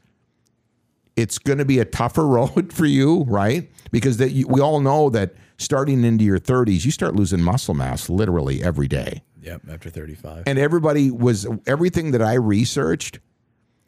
it's 1.16 1.39
going 1.39 1.59
to 1.59 1.64
be 1.64 1.78
a 1.78 1.84
tougher 1.84 2.26
road 2.37 2.72
for 2.72 2.84
you 2.87 3.24
right 3.24 3.70
because 3.91 4.16
that 4.18 4.32
you, 4.32 4.47
we 4.49 4.61
all 4.61 4.80
know 4.80 5.09
that 5.11 5.34
starting 5.63 6.05
into 6.05 6.25
your 6.25 6.39
30s 6.39 6.85
you 6.85 6.91
start 6.91 7.15
losing 7.15 7.43
muscle 7.43 7.75
mass 7.75 8.09
literally 8.09 8.63
every 8.63 8.89
day. 8.89 9.23
Yep, 9.43 9.63
after 9.71 9.91
35. 9.91 10.45
and 10.47 10.59
everybody 10.59 11.11
was 11.11 11.47
everything 11.67 12.13
that 12.13 12.23
I 12.23 12.35
researched 12.35 13.19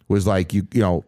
was 0.08 0.26
like 0.26 0.52
you 0.52 0.66
you 0.72 0.80
know 0.80 1.04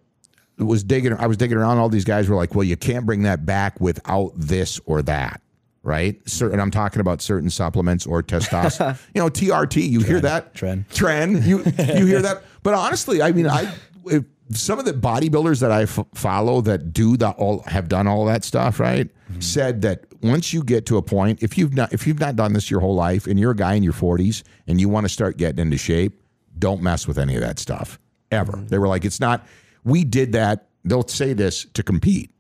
was 0.59 0.85
digging 0.85 1.13
I 1.15 1.27
was 1.27 1.37
digging 1.37 1.57
around. 1.59 1.79
All 1.79 1.89
these 1.89 2.05
guys 2.05 2.29
were 2.29 2.37
like 2.37 2.55
well 2.55 2.65
you 2.65 2.77
can't 2.77 3.07
bring 3.07 3.23
that 3.23 3.45
back 3.45 3.81
without 3.81 4.33
this 4.37 4.81
or 4.87 5.03
that 5.03 5.41
right? 5.83 6.21
Certain 6.29 6.59
I'm 6.59 6.73
talking 6.73 7.01
about 7.01 7.23
certain 7.23 7.49
supplements 7.49 8.07
or 8.07 8.23
testosterone. 8.23 8.99
You 9.15 9.23
know 9.23 9.29
TRT 9.29 9.89
you 9.89 10.01
hear 10.01 10.21
that? 10.21 10.53
Tren. 10.53 10.89
trend. 10.93 11.45
You 11.45 11.59
you 11.59 12.07
hear 12.07 12.23
that? 12.23 12.43
But 12.63 12.75
honestly 12.75 13.23
I 13.23 13.33
mean 13.33 13.47
I 13.47 13.73
if 14.07 14.25
some 14.51 14.79
of 14.79 14.85
the 14.85 14.93
bodybuilders 14.93 15.61
that 15.61 15.73
I 15.73 15.83
f- 15.83 16.07
follow 16.15 16.61
that 16.63 16.93
do 16.93 17.17
that 17.17 17.37
all 17.37 17.63
have 17.67 17.89
done 17.89 18.07
all 18.07 18.25
that 18.27 18.45
stuff 18.45 18.81
right 18.81 19.09
mm-hmm. 19.31 19.41
said 19.41 19.83
that 19.83 20.05
once 20.29 20.53
you 20.53 20.63
get 20.63 20.87
to 20.87 20.97
a 20.97 21.03
point 21.03 21.43
if 21.43 21.57
you've 21.59 21.75
not 21.75 21.93
if 21.93 22.07
you've 22.07 22.21
not 22.21 22.37
done 22.37 22.53
this 22.53 22.71
your 22.71 22.81
whole 22.81 22.95
life 22.95 23.27
and 23.27 23.39
you're 23.39 23.53
a 23.53 23.57
guy 23.57 23.75
in 23.75 23.83
your 23.83 23.93
40s 23.93 24.43
and 24.67 24.81
you 24.81 24.89
want 24.89 25.05
to 25.05 25.09
start 25.09 25.37
getting 25.37 25.61
into 25.61 25.79
shape 25.79 26.23
don't 26.59 26.83
mess 26.83 27.07
with 27.07 27.19
any 27.19 27.35
of 27.35 27.43
that 27.43 27.59
stuff 27.59 27.99
ever. 28.31 28.53
Mm-hmm. 28.53 28.69
They 28.69 28.79
were 28.79 28.89
like 28.89 29.05
it's 29.05 29.21
not 29.21 29.47
we 29.85 30.05
did 30.05 30.33
that 30.33 30.67
they'll 30.87 31.07
say 31.07 31.33
this 31.33 31.67
to 31.75 31.83
compete. 31.83 32.31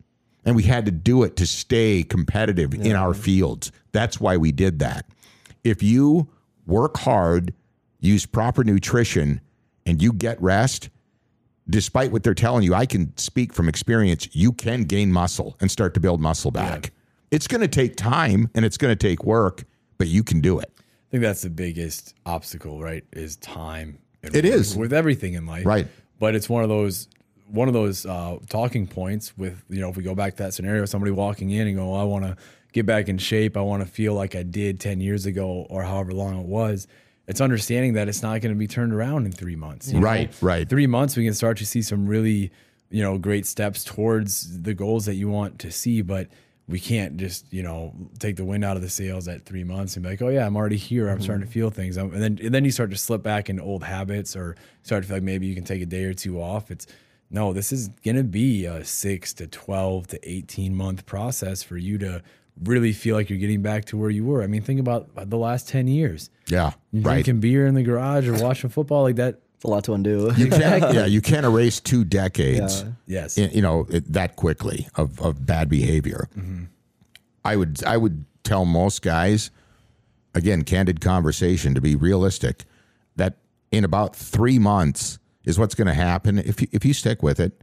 And 0.45 0.55
we 0.55 0.63
had 0.63 0.87
to 0.87 0.93
do 0.93 1.25
it 1.25 1.37
to 1.37 1.47
stay 1.47 2.05
competitive 2.05 2.73
in 2.73 2.95
our 2.95 3.15
fields. 3.15 3.73
That's 3.91 4.21
why 4.21 4.37
we 4.37 4.53
did 4.53 4.79
that. 4.79 5.05
If 5.65 5.83
you 5.83 6.29
work 6.67 6.97
hard 6.99 7.53
use 7.99 8.27
proper 8.27 8.63
nutrition 8.63 9.41
and 9.85 10.01
you 10.01 10.13
get 10.13 10.41
rest 10.41 10.89
despite 11.69 12.13
what 12.13 12.23
they're 12.23 12.35
telling 12.35 12.63
you, 12.63 12.75
I 12.75 12.87
can 12.87 13.17
speak 13.17 13.53
from 13.53 13.69
experience. 13.69 14.29
You 14.33 14.53
can 14.53 14.85
gain 14.85 15.11
muscle 15.11 15.57
and 15.61 15.69
start 15.69 15.95
to 15.95 16.01
build 16.01 16.21
muscle 16.21 16.53
back. 16.53 16.93
It's 17.31 17.47
going 17.47 17.61
to 17.61 17.69
take 17.69 17.97
time 17.97 18.51
and 18.55 18.65
it's 18.65 18.77
going 18.77 18.97
to 18.97 19.09
take 19.09 19.25
work, 19.25 19.65
but 19.99 20.07
you 20.09 20.23
can 20.23 20.41
do 20.41 20.59
it. 20.59 20.73
I 20.79 21.11
think 21.11 21.23
that's 21.23 21.43
the 21.43 21.51
biggest 21.51 22.15
obstacle, 22.25 22.81
right? 22.83 23.05
Is 23.13 23.37
time. 23.37 23.99
It 24.23 24.45
is. 24.45 24.77
with 24.77 24.93
everything 24.93 25.35
in 25.35 25.47
life, 25.47 25.65
Right. 25.65 25.87
But 26.19 26.35
it's 26.35 26.49
one 26.49 26.63
of 26.63 26.69
those 26.69 27.09
one 27.49 27.69
of 27.69 27.75
those 27.75 28.05
uh, 28.07 28.39
talking 28.49 28.87
points 28.87 29.37
with 29.39 29.63
you 29.69 29.81
know 29.81 29.89
if 29.89 29.97
we 29.97 30.03
go 30.03 30.15
back 30.15 30.37
to 30.37 30.43
that 30.45 30.55
scenario, 30.55 30.85
somebody 30.85 31.13
walking 31.13 31.51
in 31.51 31.69
and 31.69 31.77
go, 31.77 31.95
"I 31.95 32.03
want 32.05 32.25
to 32.25 32.37
get 32.73 32.87
back 32.87 33.09
in 33.09 33.19
shape. 33.19 33.57
I 33.57 33.61
want 33.61 33.85
to 33.85 33.89
feel 33.89 34.15
like 34.15 34.35
I 34.35 34.43
did 34.43 34.81
ten 34.81 35.01
years 35.01 35.27
ago 35.27 35.67
or 35.69 35.83
however 35.83 36.13
long 36.13 36.41
it 36.41 36.47
was." 36.47 36.89
It's 37.29 37.41
understanding 37.41 37.95
that 37.95 38.09
it's 38.09 38.23
not 38.23 38.41
going 38.41 38.55
to 38.55 38.59
be 38.59 38.67
turned 38.67 38.93
around 38.93 39.27
in 39.27 39.33
three 39.33 39.57
months. 39.57 39.89
you 39.89 39.95
know? 39.95 40.07
Right, 40.07 40.33
right. 40.41 40.69
Three 40.69 40.87
months, 40.87 41.17
we 41.17 41.25
can 41.25 41.35
start 41.35 41.59
to 41.59 41.67
see 41.67 41.83
some 41.83 42.07
really 42.07 42.51
you 42.91 43.03
know 43.03 43.19
great 43.19 43.47
steps 43.47 43.85
towards 43.85 44.63
the 44.63 44.75
goals 44.75 45.05
that 45.07 45.15
you 45.15 45.29
want 45.29 45.59
to 45.61 45.71
see, 45.71 46.03
but 46.03 46.29
we 46.69 46.81
can't 46.81 47.17
just 47.17 47.53
you 47.53 47.63
know 47.63 47.95
take 48.19 48.37
the 48.37 48.45
wind 48.45 48.65
out 48.65 48.77
of 48.77 48.83
the 48.83 48.89
sails 48.89 49.29
at 49.29 49.45
three 49.45 49.65
months 49.65 49.97
and 49.97 50.03
be 50.03 50.11
like, 50.11 50.23
oh 50.23 50.29
yeah, 50.29 50.47
I'm 50.47 50.57
already 50.57 50.77
here. 50.77 51.09
I'm 51.09 51.21
starting 51.21 51.47
to 51.47 51.53
feel 51.53 51.71
things, 51.71 51.97
and 51.97 52.13
then 52.13 52.39
and 52.43 52.55
then 52.55 52.65
you 52.65 52.71
start 52.71 52.91
to 52.91 52.97
slip 52.97 53.23
back 53.23 53.49
into 53.49 53.63
old 53.63 53.85
habits 53.85 54.35
or 54.35 54.57
start 54.83 55.03
to 55.03 55.09
feel 55.09 55.17
like 55.17 55.23
maybe 55.23 55.47
you 55.47 55.55
can 55.55 55.65
take 55.65 55.83
a 55.83 55.87
day 55.87 56.05
or 56.05 56.15
two 56.15 56.41
off. 56.41 56.71
It's 56.71 56.87
no, 57.31 57.53
this 57.53 57.73
is 57.73 57.89
gonna 58.05 58.25
be 58.25 58.65
a 58.67 58.85
six 58.85 59.33
to 59.35 59.47
twelve 59.47 60.07
to 60.09 60.29
eighteen 60.29 60.75
month 60.75 61.07
process 61.07 61.63
for 61.63 61.77
you 61.77 61.99
to 61.99 62.23
really 62.65 62.93
feel 62.93 63.15
like 63.17 63.29
you're 63.29 63.39
getting 63.39 63.61
back 63.63 63.85
to 63.85 63.97
where 63.99 64.11
you 64.11 64.25
were. 64.25 64.43
I 64.43 64.47
mean, 64.47 64.63
think 64.63 64.81
about 64.81 65.11
the 65.29 65.37
last 65.37 65.69
ten 65.69 65.87
years. 65.89 66.31
Yeah, 66.49 66.73
You 66.91 67.03
right. 67.03 67.15
Drinking 67.15 67.41
beer 67.41 67.67
in 67.67 67.75
the 67.75 67.83
garage 67.83 68.27
or 68.29 68.35
watching 68.43 68.71
football 68.71 69.03
like 69.03 69.17
that. 69.17 69.41
It's 69.57 69.65
a 69.65 69.69
lot 69.69 69.85
to 69.85 69.95
undo. 69.95 70.33
You 70.37 70.49
can't, 70.49 70.95
yeah, 70.95 71.07
you 71.07 71.21
can't 71.21 71.45
erase 71.47 71.81
two 71.81 72.05
decades, 72.05 72.85
Yes. 73.07 73.37
in- 73.39 73.51
you 73.53 73.63
know, 73.63 73.87
it, 73.91 74.13
that 74.13 74.37
quickly 74.37 74.87
of, 74.97 75.21
of 75.21 75.45
bad 75.45 75.69
behavior. 75.69 76.29
Mm-hmm. 76.37 76.65
I 77.45 77.57
would 77.57 77.83
I 77.85 77.97
would 77.97 78.25
tell 78.45 78.65
most 78.65 79.03
guys, 79.03 79.51
again, 80.35 80.63
candid 80.63 81.01
conversation 81.01 81.75
to 81.75 81.81
be 81.81 81.95
realistic, 81.97 82.65
that 83.17 83.39
in 83.73 83.85
about 83.85 84.15
three 84.15 84.59
months 84.59 85.19
is 85.45 85.59
what's 85.59 85.75
going 85.75 85.87
to 85.87 85.95
happen 85.95 86.39
if 86.39 86.61
you, 86.61 86.69
if 86.73 86.85
you 86.85 86.93
stick 86.93 87.23
with 87.23 87.41
it. 87.41 87.61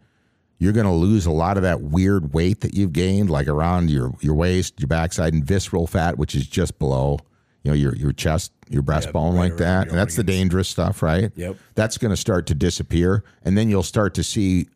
You're 0.60 0.72
going 0.74 0.86
to 0.86 0.92
lose 0.94 1.26
a 1.26 1.32
lot 1.32 1.58
of 1.58 1.64
that 1.64 1.82
weird 1.82 2.34
weight 2.34 2.62
that 2.62 2.74
you've 2.74 2.94
gained, 2.94 3.30
like 3.30 3.48
around 3.50 3.90
your 3.92 4.14
your 4.22 4.34
waist, 4.36 4.80
your 4.80 4.88
backside, 4.88 5.34
and 5.34 5.44
visceral 5.44 5.86
fat, 5.88 6.18
which 6.18 6.34
is 6.36 6.48
just 6.48 6.80
below, 6.80 7.20
you 7.64 7.72
know, 7.72 7.76
your 7.76 7.96
your 7.96 8.12
chest, 8.12 8.52
your 8.70 8.84
breastbone, 8.84 9.34
right 9.34 9.50
like 9.50 9.58
that. 9.58 9.88
And 9.88 9.98
that's 9.98 10.16
the 10.16 10.24
dangerous 10.24 10.68
stuff, 10.68 11.02
right? 11.02 11.32
Yep. 11.36 11.58
That's 11.76 11.98
going 11.98 12.12
to 12.12 12.18
start 12.18 12.46
to 12.48 12.56
disappear, 12.56 13.24
and 13.44 13.58
then 13.58 13.70
you'll 13.70 13.84
start 13.84 14.14
to 14.16 14.24
see 14.24 14.68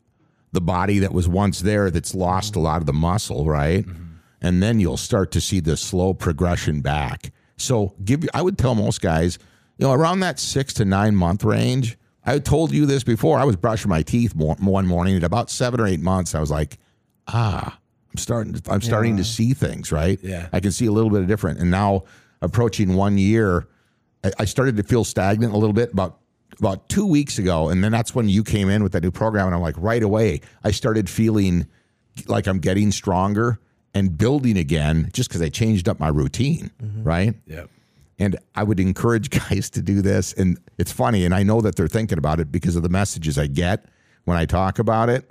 the 0.54 0.62
body 0.62 1.00
that 1.00 1.14
was 1.14 1.28
once 1.28 1.60
there 1.60 1.92
that's 1.92 2.16
lost 2.16 2.56
a 2.56 2.60
lot 2.60 2.80
of 2.80 2.86
the 2.86 2.94
muscle, 2.94 3.46
right? 3.46 3.86
And 4.42 4.64
then 4.64 4.80
you'll 4.80 4.98
start 4.98 5.32
to 5.32 5.42
see 5.42 5.60
the 5.60 5.76
slow 5.76 6.14
progression 6.14 6.82
back. 6.82 7.32
So 7.58 7.96
give 8.06 8.24
I 8.34 8.42
would 8.42 8.58
tell 8.58 8.76
most 8.76 9.02
guys, 9.02 9.38
you 9.78 9.86
know, 9.88 9.94
around 9.94 10.22
that 10.22 10.40
6 10.40 10.74
to 10.76 10.86
9 10.86 11.16
month 11.16 11.44
range. 11.44 11.98
I 12.24 12.40
told 12.40 12.72
you 12.72 12.86
this 12.86 13.04
before. 13.04 13.40
I 13.40 13.46
was 13.46 13.56
brushing 13.56 13.90
my 13.90 14.04
teeth 14.04 14.36
one 14.36 14.86
morning 14.86 15.16
at 15.16 15.24
about 15.24 15.50
7 15.50 15.80
or 15.80 15.88
8 15.88 16.00
months. 16.00 16.36
I 16.36 16.40
was 16.40 16.52
like, 16.52 16.78
"Ah, 17.28 17.78
I'm 18.12 18.18
starting 18.18 18.54
to, 18.54 18.72
I'm 18.72 18.82
starting 18.82 19.18
to 19.18 19.24
see 19.24 19.54
things, 19.54 19.92
right? 19.92 20.20
Yeah. 20.24 20.48
I 20.54 20.60
can 20.60 20.72
see 20.72 20.86
a 20.86 20.92
little 20.92 21.10
bit 21.10 21.22
of 21.22 21.28
different. 21.28 21.60
And 21.60 21.72
now 21.72 22.04
approaching 22.42 22.96
1 22.96 23.18
year, 23.18 23.68
I, 24.24 24.32
I 24.40 24.46
started 24.46 24.78
to 24.78 24.84
feel 24.84 25.04
stagnant 25.04 25.54
a 25.54 25.58
little 25.58 25.74
bit 25.74 25.92
about 25.92 26.20
about 26.60 26.90
two 26.90 27.06
weeks 27.06 27.38
ago, 27.38 27.70
and 27.70 27.84
then 27.84 27.92
that's 27.92 28.16
when 28.16 28.30
you 28.30 28.44
came 28.44 28.70
in 28.70 28.82
with 28.82 28.92
that 28.94 29.04
new 29.04 29.12
program, 29.12 29.48
and 29.48 29.56
I'm 29.56 29.62
like, 29.62 29.76
right 29.78 30.02
away, 30.02 30.42
I 30.64 30.72
started 30.72 31.10
feeling 31.10 31.68
like 32.28 32.48
I'm 32.48 32.60
getting 32.60 32.92
stronger 32.92 33.60
and 33.94 34.18
building 34.18 34.58
again, 34.58 35.10
just 35.14 35.30
because 35.30 35.42
I 35.42 35.50
changed 35.50 35.88
up 35.88 36.00
my 36.00 36.08
routine, 36.08 36.72
mm-hmm. 36.82 37.04
right? 37.04 37.36
Yeah. 37.46 37.66
And 38.20 38.38
I 38.56 38.64
would 38.64 38.80
encourage 38.80 39.30
guys 39.50 39.70
to 39.72 39.82
do 39.82 40.02
this, 40.02 40.34
and 40.34 40.60
it's 40.78 40.92
funny, 40.92 41.26
and 41.26 41.34
I 41.36 41.44
know 41.44 41.62
that 41.62 41.76
they're 41.76 41.88
thinking 41.88 42.18
about 42.18 42.40
it 42.40 42.52
because 42.52 42.76
of 42.76 42.84
the 42.84 42.90
messages 42.90 43.38
I 43.38 43.48
get 43.48 43.86
when 44.26 44.38
I 44.38 44.46
talk 44.46 44.80
about 44.80 45.10
it. 45.10 45.30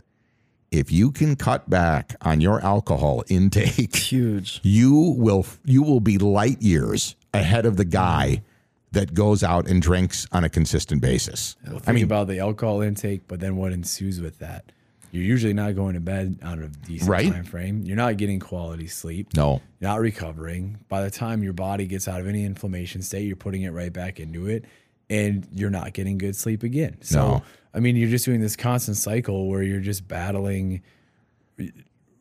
If 0.70 0.90
you 0.90 1.12
can 1.12 1.36
cut 1.36 1.70
back 1.70 2.16
on 2.22 2.40
your 2.40 2.60
alcohol 2.60 3.22
intake, 3.28 3.94
Huge. 4.12 4.60
you 4.62 5.14
will 5.16 5.46
you 5.64 5.82
will 5.82 6.00
be 6.00 6.18
light 6.18 6.60
years 6.60 7.14
ahead 7.32 7.66
of 7.66 7.76
the 7.76 7.84
guy 7.84 8.26
mm-hmm. 8.36 8.44
that 8.92 9.14
goes 9.14 9.42
out 9.42 9.68
and 9.68 9.80
drinks 9.80 10.26
on 10.32 10.42
a 10.44 10.48
consistent 10.48 11.00
basis. 11.00 11.56
Well, 11.66 11.78
think 11.78 12.02
about 12.02 12.26
the 12.26 12.40
alcohol 12.40 12.82
intake, 12.82 13.28
but 13.28 13.40
then 13.40 13.56
what 13.56 13.72
ensues 13.72 14.20
with 14.20 14.38
that. 14.40 14.72
You're 15.12 15.24
usually 15.24 15.54
not 15.54 15.74
going 15.76 15.94
to 15.94 16.00
bed 16.00 16.40
on 16.42 16.62
a 16.62 16.68
decent 16.68 17.08
Right. 17.08 17.32
time 17.32 17.44
frame. 17.44 17.82
You're 17.84 17.96
not 17.96 18.16
getting 18.16 18.40
quality 18.40 18.86
sleep. 18.88 19.34
No. 19.34 19.62
You're 19.80 19.90
not 19.90 20.00
recovering. 20.00 20.78
By 20.88 21.02
the 21.02 21.10
time 21.10 21.42
your 21.42 21.52
body 21.52 21.86
gets 21.86 22.06
out 22.08 22.20
of 22.20 22.26
any 22.26 22.44
inflammation 22.44 23.00
state, 23.02 23.26
you're 23.26 23.36
putting 23.36 23.62
it 23.62 23.70
right 23.70 23.92
back 23.92 24.18
into 24.20 24.46
it, 24.48 24.64
and 25.08 25.46
you're 25.54 25.70
not 25.70 25.92
getting 25.94 26.18
good 26.18 26.34
sleep 26.36 26.64
again. 26.64 26.98
So, 27.00 27.18
No. 27.28 27.42
I 27.76 27.80
mean, 27.80 27.94
you're 27.94 28.08
just 28.08 28.24
doing 28.24 28.40
this 28.40 28.56
constant 28.56 28.96
cycle 28.96 29.48
where 29.48 29.62
you're 29.62 29.80
just 29.80 30.08
battling 30.08 30.82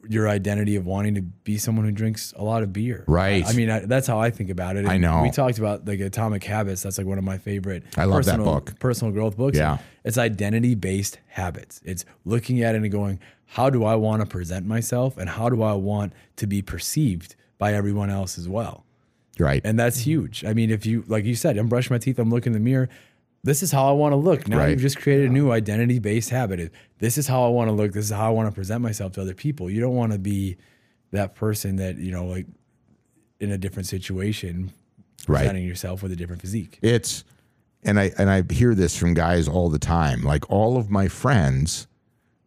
your 0.08 0.28
identity 0.28 0.76
of 0.76 0.86
wanting 0.86 1.16
to 1.16 1.22
be 1.22 1.58
someone 1.58 1.86
who 1.86 1.91
drinks 1.91 2.34
a 2.38 2.43
lot 2.43 2.62
of 2.62 2.74
beer. 2.74 3.06
Right. 3.08 3.45
I 3.45 3.53
mean, 3.53 3.70
I, 3.70 3.80
that's 3.80 4.06
how 4.06 4.20
I 4.20 4.30
think 4.30 4.49
about 4.49 4.76
it. 4.76 4.86
I 4.86 4.97
know. 4.97 5.22
We 5.24 5.32
talked 5.32 5.58
about 5.58 5.88
like 5.88 5.99
Atomic 6.01 6.43
Habits. 6.43 6.84
That's 6.84 6.97
like 6.97 7.08
one 7.08 7.18
of 7.18 7.24
my 7.24 7.38
favorite. 7.38 7.84
I 7.97 8.03
love 8.03 8.26
that 8.26 8.38
book. 8.39 8.78
Personal 8.80 9.14
growth 9.14 9.38
books. 9.38 9.58
Yeah. 9.58 9.78
It's 10.03 10.18
identity 10.18 10.76
based 10.76 11.20
habits. 11.28 11.82
It's 11.86 12.06
looking 12.26 12.62
at 12.62 12.76
it 12.76 12.82
and 12.82 12.91
going, 12.91 13.20
how 13.45 13.70
do 13.70 13.86
I 13.86 13.95
want 13.95 14.22
to 14.22 14.28
present 14.28 14.66
myself, 14.66 15.18
and 15.18 15.30
how 15.30 15.49
do 15.49 15.64
I 15.64 15.74
want 15.74 16.14
to 16.36 16.47
be 16.47 16.62
perceived 16.62 17.36
by 17.58 17.74
everyone 17.74 18.10
else 18.10 18.38
as 18.38 18.49
well. 18.49 18.84
Right. 19.39 19.62
And 19.64 19.80
that's 19.80 19.99
huge. 19.99 20.43
I 20.45 20.53
mean, 20.53 20.70
if 20.70 20.86
you, 20.86 21.03
like 21.08 21.26
you 21.26 21.36
said, 21.36 21.58
I'm 21.58 21.68
brushing 21.68 21.93
my 21.93 21.97
teeth, 21.97 22.20
I'm 22.20 22.30
looking 22.30 22.53
in 22.53 22.62
the 22.62 22.64
mirror. 22.64 22.89
This 23.46 23.62
is 23.62 23.72
how 23.72 23.88
I 23.88 23.91
want 23.91 24.12
to 24.14 24.16
look. 24.18 24.48
Now 24.48 24.58
Right. 24.58 24.70
you've 24.72 24.82
just 24.82 24.98
created 24.98 25.30
a 25.30 25.34
new 25.34 25.52
identity 25.52 26.00
based 26.00 26.32
habit. 26.32 26.72
This 27.00 27.18
is 27.18 27.28
how 27.28 27.46
I 27.46 27.50
want 27.50 27.68
to 27.70 27.74
look. 27.74 27.93
This 27.93 28.06
is 28.06 28.12
how 28.12 28.26
I 28.28 28.30
want 28.32 28.50
to 28.50 28.52
present 28.56 28.82
myself 28.82 29.14
to 29.14 29.22
other 29.22 29.36
people. 29.36 29.70
You 29.70 29.80
don't 29.82 29.93
want 29.96 30.12
to 30.14 30.18
be 30.20 30.58
that 31.12 31.36
person 31.36 31.76
that, 31.76 31.98
you 31.98 32.12
know, 32.12 32.26
like 32.26 32.48
in 33.39 33.52
a 33.52 33.58
different 33.58 33.88
situation, 33.88 34.72
Right. 35.28 35.39
presenting 35.41 35.64
yourself 35.66 36.02
with 36.04 36.12
a 36.12 36.16
different 36.16 36.41
physique. 36.41 36.80
It's 36.82 37.24
and 37.84 38.00
I 38.00 38.12
and 38.18 38.30
I 38.32 38.43
hear 38.52 38.74
this 38.74 38.96
from 38.98 39.14
guys 39.14 39.48
all 39.48 39.70
the 39.70 39.80
time. 39.80 40.24
Like 40.24 40.50
all 40.50 40.76
of 40.78 40.89
my 40.89 41.08
friends 41.08 41.86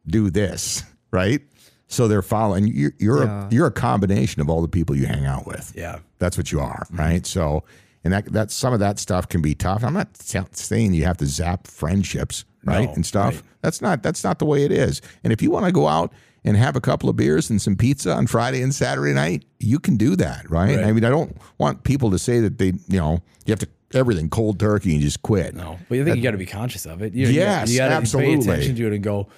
do 0.06 0.30
this, 0.30 0.82
right? 1.12 1.40
So 1.86 2.08
they're 2.08 2.22
following. 2.22 2.66
You're 2.66 2.92
you're 2.98 3.22
a, 3.22 3.48
you're 3.52 3.66
a 3.68 3.72
combination 3.72 4.42
of 4.42 4.50
all 4.50 4.62
the 4.62 4.68
people 4.68 4.96
you 4.96 5.06
hang 5.06 5.26
out 5.26 5.46
with. 5.46 5.72
Yeah. 5.76 6.00
That's 6.18 6.36
what 6.36 6.50
you 6.52 6.58
are, 6.60 6.86
right? 6.90 7.24
So, 7.24 7.62
and 8.04 8.12
that 8.12 8.32
that 8.32 8.50
some 8.50 8.72
of 8.72 8.80
that 8.80 8.98
stuff 8.98 9.28
can 9.28 9.42
be 9.42 9.54
tough. 9.54 9.84
I'm 9.84 9.94
not 9.94 10.16
saying 10.16 10.94
you 10.94 11.04
have 11.04 11.16
to 11.18 11.26
zap 11.26 11.66
friendships, 11.66 12.44
right, 12.64 12.88
No, 12.88 12.94
and 12.94 13.04
stuff. 13.06 13.34
right. 13.34 13.42
That's 13.62 13.82
not 13.82 14.02
that's 14.02 14.24
not 14.24 14.38
the 14.38 14.44
way 14.44 14.64
it 14.64 14.72
is. 14.72 15.02
And 15.24 15.32
if 15.32 15.42
you 15.42 15.50
want 15.50 15.66
to 15.66 15.72
go 15.72 15.88
out 15.88 16.12
and 16.44 16.56
have 16.56 16.76
a 16.76 16.80
couple 16.80 17.08
of 17.08 17.16
beers 17.16 17.50
and 17.50 17.60
some 17.60 17.76
pizza 17.76 18.12
on 18.12 18.26
Friday 18.26 18.62
and 18.62 18.74
Saturday 18.74 19.12
night, 19.12 19.44
you 19.58 19.78
can 19.78 19.96
do 19.96 20.16
that, 20.16 20.48
right? 20.48 20.76
Right. 20.76 20.84
I 20.84 20.92
mean, 20.92 21.04
I 21.04 21.10
don't 21.10 21.36
want 21.58 21.82
people 21.84 22.10
to 22.12 22.18
say 22.18 22.40
that 22.40 22.58
they, 22.58 22.72
you 22.88 22.98
know, 22.98 23.20
you 23.44 23.52
have 23.52 23.58
to 23.60 23.68
everything 23.94 24.28
cold 24.28 24.60
turkey 24.60 24.92
and 24.92 25.00
just 25.02 25.22
quit. 25.22 25.54
No, 25.54 25.78
but 25.88 25.98
I 25.98 26.04
think 26.04 26.16
you 26.16 26.22
got 26.22 26.32
to 26.32 26.38
be 26.38 26.46
conscious 26.46 26.86
of 26.86 27.02
it. 27.02 27.14
You, 27.14 27.28
Yes, 27.28 27.70
you, 27.70 27.78
got 27.78 28.04
to 28.04 28.18
pay 28.18 28.34
attention 28.34 28.76
to 28.76 28.86
it 28.86 28.92
and 28.92 29.02
go, 29.02 29.28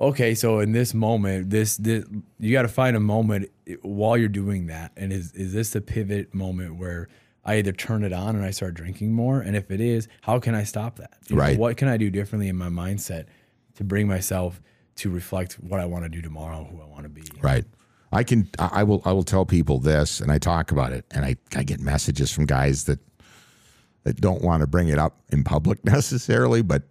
okay, 0.00 0.34
so 0.34 0.60
in 0.60 0.72
this 0.72 0.94
moment, 0.94 1.50
this, 1.50 1.76
this 1.76 2.04
you 2.38 2.52
got 2.52 2.62
to 2.62 2.68
find 2.68 2.96
a 2.96 3.00
moment 3.00 3.50
while 3.82 4.16
you're 4.16 4.28
doing 4.28 4.66
that, 4.66 4.92
and 4.96 5.12
is 5.12 5.32
is 5.32 5.52
this 5.52 5.70
the 5.70 5.80
pivot 5.80 6.34
moment 6.34 6.76
where 6.76 7.08
I 7.44 7.56
either 7.56 7.72
turn 7.72 8.04
it 8.04 8.12
on 8.12 8.36
and 8.36 8.44
I 8.44 8.50
start 8.50 8.74
drinking 8.74 9.12
more, 9.12 9.40
and 9.40 9.56
if 9.56 9.70
it 9.70 9.80
is, 9.80 10.08
how 10.22 10.38
can 10.38 10.54
I 10.54 10.64
stop 10.64 10.96
that? 10.96 11.14
You 11.28 11.36
know, 11.36 11.42
Right. 11.42 11.58
what 11.58 11.76
can 11.76 11.88
I 11.88 11.96
do 11.96 12.10
differently 12.10 12.48
in 12.48 12.56
my 12.56 12.68
mindset 12.68 13.26
to 13.76 13.84
bring 13.84 14.06
myself 14.08 14.60
to 14.96 15.08
reflect 15.10 15.54
what 15.54 15.80
I 15.80 15.86
want 15.86 16.04
to 16.04 16.08
do 16.10 16.20
tomorrow, 16.20 16.64
who 16.70 16.80
I 16.82 16.86
want 16.86 17.04
to 17.04 17.08
be? 17.08 17.22
Right. 17.40 17.64
I 18.12 18.24
can. 18.24 18.48
I 18.58 18.68
I 18.72 18.82
will. 18.82 19.00
I 19.04 19.12
will 19.12 19.22
tell 19.22 19.46
people 19.46 19.78
this, 19.78 20.20
and 20.20 20.32
I 20.32 20.38
talk 20.38 20.72
about 20.72 20.92
it, 20.92 21.04
and 21.12 21.24
I, 21.24 21.36
I 21.54 21.62
get 21.62 21.78
messages 21.80 22.32
from 22.32 22.44
guys 22.44 22.84
that 22.84 22.98
that 24.02 24.20
don't 24.20 24.42
want 24.42 24.62
to 24.62 24.66
bring 24.66 24.88
it 24.88 24.98
up 24.98 25.20
in 25.30 25.44
public 25.44 25.84
necessarily, 25.84 26.60
but 26.62 26.82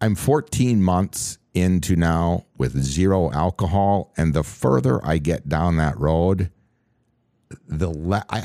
I'm 0.00 0.14
14 0.14 0.82
months 0.82 1.38
into 1.52 1.96
now 1.96 2.44
with 2.56 2.80
zero 2.80 3.32
alcohol, 3.32 4.12
and 4.16 4.32
the 4.32 4.44
further 4.44 5.04
I 5.04 5.18
get 5.18 5.48
down 5.48 5.76
that 5.78 5.98
road, 5.98 6.50
the 7.66 7.90
le- 7.90 8.24
I 8.30 8.42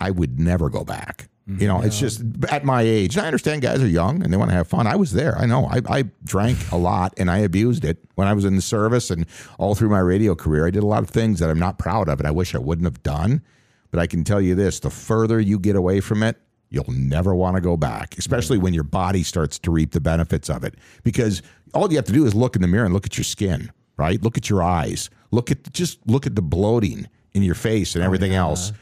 I 0.00 0.10
would 0.10 0.38
never 0.38 0.70
go 0.70 0.84
back. 0.84 1.28
You 1.46 1.54
mm-hmm. 1.54 1.66
know, 1.66 1.80
it's 1.80 1.98
just 1.98 2.20
at 2.50 2.62
my 2.62 2.82
age. 2.82 3.16
and 3.16 3.24
I 3.24 3.26
understand 3.26 3.62
guys 3.62 3.82
are 3.82 3.88
young 3.88 4.22
and 4.22 4.30
they 4.30 4.36
want 4.36 4.50
to 4.50 4.54
have 4.54 4.68
fun. 4.68 4.86
I 4.86 4.96
was 4.96 5.12
there. 5.12 5.34
I 5.38 5.46
know. 5.46 5.64
I, 5.64 5.80
I 5.88 6.04
drank 6.22 6.58
a 6.70 6.76
lot 6.76 7.14
and 7.16 7.30
I 7.30 7.38
abused 7.38 7.86
it 7.86 7.96
when 8.16 8.28
I 8.28 8.34
was 8.34 8.44
in 8.44 8.54
the 8.54 8.60
service 8.60 9.10
and 9.10 9.24
all 9.58 9.74
through 9.74 9.88
my 9.88 10.00
radio 10.00 10.34
career. 10.34 10.66
I 10.66 10.70
did 10.70 10.82
a 10.82 10.86
lot 10.86 11.02
of 11.02 11.08
things 11.08 11.38
that 11.40 11.48
I'm 11.48 11.58
not 11.58 11.78
proud 11.78 12.10
of 12.10 12.20
and 12.20 12.28
I 12.28 12.32
wish 12.32 12.54
I 12.54 12.58
wouldn't 12.58 12.84
have 12.84 13.02
done. 13.02 13.42
But 13.90 14.00
I 14.00 14.06
can 14.06 14.24
tell 14.24 14.42
you 14.42 14.54
this 14.54 14.80
the 14.80 14.90
further 14.90 15.40
you 15.40 15.58
get 15.58 15.74
away 15.74 16.00
from 16.00 16.22
it, 16.22 16.36
you'll 16.68 16.84
never 16.90 17.34
want 17.34 17.56
to 17.56 17.62
go 17.62 17.78
back, 17.78 18.18
especially 18.18 18.58
when 18.58 18.74
your 18.74 18.84
body 18.84 19.22
starts 19.22 19.58
to 19.60 19.70
reap 19.70 19.92
the 19.92 20.00
benefits 20.00 20.50
of 20.50 20.64
it. 20.64 20.74
Because 21.02 21.40
all 21.72 21.90
you 21.90 21.96
have 21.96 22.04
to 22.04 22.12
do 22.12 22.26
is 22.26 22.34
look 22.34 22.56
in 22.56 22.62
the 22.62 22.68
mirror 22.68 22.84
and 22.84 22.92
look 22.92 23.06
at 23.06 23.16
your 23.16 23.24
skin, 23.24 23.72
right? 23.96 24.22
Look 24.22 24.36
at 24.36 24.50
your 24.50 24.62
eyes. 24.62 25.08
Look 25.30 25.50
at 25.50 25.72
just 25.72 25.98
look 26.06 26.26
at 26.26 26.34
the 26.34 26.42
bloating 26.42 27.06
in 27.32 27.42
your 27.42 27.54
face 27.54 27.94
and 27.94 28.02
oh, 28.02 28.06
everything 28.06 28.34
else. 28.34 28.72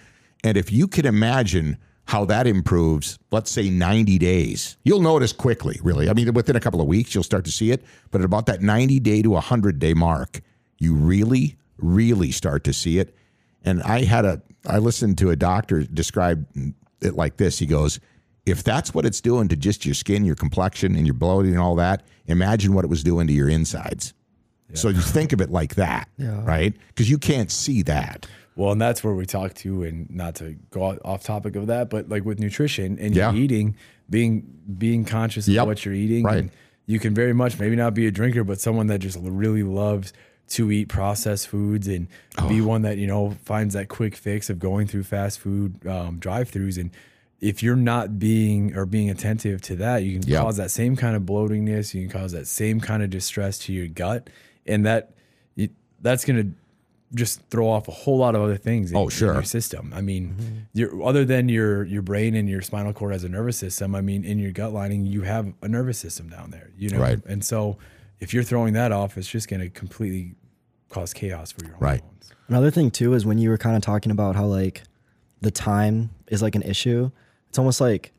And 0.46 0.56
if 0.56 0.70
you 0.70 0.86
can 0.86 1.06
imagine 1.06 1.76
how 2.04 2.24
that 2.26 2.46
improves, 2.46 3.18
let's 3.32 3.50
say 3.50 3.68
90 3.68 4.16
days, 4.18 4.76
you'll 4.84 5.00
notice 5.00 5.32
quickly, 5.32 5.80
really. 5.82 6.08
I 6.08 6.12
mean, 6.12 6.32
within 6.34 6.54
a 6.54 6.60
couple 6.60 6.80
of 6.80 6.86
weeks, 6.86 7.12
you'll 7.12 7.24
start 7.24 7.44
to 7.46 7.50
see 7.50 7.72
it. 7.72 7.84
But 8.12 8.20
at 8.20 8.24
about 8.24 8.46
that 8.46 8.62
90 8.62 9.00
day 9.00 9.22
to 9.22 9.30
100 9.30 9.80
day 9.80 9.92
mark, 9.92 10.40
you 10.78 10.94
really, 10.94 11.56
really 11.78 12.30
start 12.30 12.62
to 12.62 12.72
see 12.72 13.00
it. 13.00 13.12
And 13.64 13.82
I 13.82 14.04
had 14.04 14.24
a, 14.24 14.40
I 14.68 14.78
listened 14.78 15.18
to 15.18 15.30
a 15.30 15.36
doctor 15.36 15.82
describe 15.82 16.46
it 17.00 17.16
like 17.16 17.38
this. 17.38 17.58
He 17.58 17.66
goes, 17.66 17.98
if 18.44 18.62
that's 18.62 18.94
what 18.94 19.04
it's 19.04 19.20
doing 19.20 19.48
to 19.48 19.56
just 19.56 19.84
your 19.84 19.96
skin, 19.96 20.24
your 20.24 20.36
complexion, 20.36 20.94
and 20.94 21.08
your 21.08 21.14
bloating 21.14 21.54
and 21.54 21.60
all 21.60 21.74
that, 21.74 22.04
imagine 22.28 22.72
what 22.72 22.84
it 22.84 22.88
was 22.88 23.02
doing 23.02 23.26
to 23.26 23.32
your 23.32 23.48
insides. 23.48 24.14
So 24.74 24.90
you 24.90 25.00
think 25.00 25.32
of 25.32 25.40
it 25.40 25.50
like 25.50 25.74
that, 25.74 26.08
right? 26.44 26.72
Because 26.88 27.10
you 27.10 27.18
can't 27.18 27.50
see 27.50 27.82
that. 27.82 28.28
Well, 28.56 28.72
and 28.72 28.80
that's 28.80 29.04
where 29.04 29.14
we 29.14 29.26
talk 29.26 29.54
to, 29.54 29.84
and 29.84 30.10
not 30.10 30.34
to 30.36 30.56
go 30.70 30.98
off 31.04 31.22
topic 31.22 31.54
of 31.56 31.66
that, 31.68 31.90
but 31.90 32.08
like 32.08 32.24
with 32.24 32.40
nutrition 32.40 32.98
and 32.98 33.14
Yeah. 33.14 33.30
your 33.32 33.40
eating, 33.42 33.76
being 34.10 34.44
being 34.78 35.04
conscious 35.04 35.46
of 35.46 35.54
Yep. 35.54 35.66
what 35.66 35.84
you're 35.84 35.94
eating. 35.94 36.24
Right. 36.24 36.38
And 36.38 36.50
you 36.86 36.98
can 36.98 37.14
very 37.14 37.32
much 37.34 37.58
maybe 37.60 37.76
not 37.76 37.94
be 37.94 38.06
a 38.06 38.10
drinker, 38.10 38.42
but 38.44 38.60
someone 38.60 38.86
that 38.88 38.98
just 39.00 39.18
really 39.20 39.62
loves 39.62 40.12
to 40.48 40.70
eat 40.72 40.88
processed 40.88 41.48
foods 41.48 41.86
and 41.88 42.06
Oh. 42.38 42.48
be 42.48 42.60
one 42.60 42.82
that 42.82 42.98
you 42.98 43.06
know 43.06 43.36
finds 43.44 43.74
that 43.74 43.88
quick 43.88 44.16
fix 44.16 44.48
of 44.48 44.58
going 44.58 44.86
through 44.86 45.02
fast 45.04 45.38
food 45.38 45.86
um, 45.86 46.18
drive-throughs 46.18 46.78
and. 46.78 46.90
If 47.38 47.62
you're 47.62 47.76
not 47.76 48.18
being 48.18 48.74
or 48.74 48.86
being 48.86 49.10
attentive 49.10 49.60
to 49.62 49.76
that, 49.76 49.98
you 50.02 50.18
can 50.18 50.26
Yep. 50.26 50.42
cause 50.42 50.56
that 50.56 50.70
same 50.70 50.96
kind 50.96 51.14
of 51.14 51.24
bloatingness. 51.24 51.92
You 51.92 52.08
can 52.08 52.10
cause 52.20 52.32
that 52.32 52.46
same 52.46 52.80
kind 52.80 53.02
of 53.02 53.10
distress 53.10 53.58
to 53.66 53.74
your 53.74 53.88
gut, 53.88 54.30
and 54.66 54.86
that 54.86 55.10
that's 56.00 56.24
going 56.24 56.36
to 56.42 56.52
just 57.14 57.40
throw 57.50 57.68
off 57.68 57.86
a 57.88 57.92
whole 57.92 58.18
lot 58.18 58.34
of 58.34 58.42
other 58.42 58.56
things 58.56 58.90
in, 58.90 58.96
Oh, 58.96 59.04
in 59.04 59.10
sure. 59.10 59.32
your 59.34 59.42
system. 59.44 59.92
I 59.94 60.00
mean, 60.00 60.30
mm-hmm. 60.38 60.54
your 60.74 61.02
other 61.04 61.24
than 61.24 61.48
your 61.48 61.84
your 61.84 62.02
brain 62.02 62.34
and 62.34 62.48
your 62.48 62.62
spinal 62.62 62.92
cord 62.92 63.14
as 63.14 63.24
a 63.24 63.28
nervous 63.28 63.56
system, 63.56 63.94
I 63.94 64.00
mean, 64.00 64.24
in 64.24 64.38
your 64.38 64.52
gut 64.52 64.72
lining, 64.72 65.06
you 65.06 65.22
have 65.22 65.52
a 65.62 65.68
nervous 65.68 65.98
system 65.98 66.28
down 66.28 66.50
there, 66.50 66.70
you 66.76 66.90
know. 66.90 66.98
Right. 66.98 67.24
And 67.26 67.44
so 67.44 67.78
if 68.18 68.34
you're 68.34 68.42
throwing 68.42 68.74
that 68.74 68.92
off, 68.92 69.16
it's 69.16 69.28
just 69.28 69.48
going 69.48 69.60
to 69.60 69.68
completely 69.70 70.34
cause 70.88 71.12
chaos 71.12 71.52
for 71.52 71.64
your 71.64 71.76
Right. 71.78 72.00
hormones. 72.00 72.32
Another 72.48 72.70
thing 72.70 72.90
too 72.90 73.14
is 73.14 73.24
when 73.26 73.38
you 73.38 73.50
were 73.50 73.58
kind 73.58 73.76
of 73.76 73.82
talking 73.82 74.10
about 74.12 74.36
how 74.36 74.46
like 74.46 74.82
the 75.42 75.50
time 75.50 76.10
is 76.28 76.42
like 76.42 76.54
an 76.54 76.62
issue. 76.62 77.10
It's 77.48 77.58
almost 77.58 77.80
like 77.80 78.12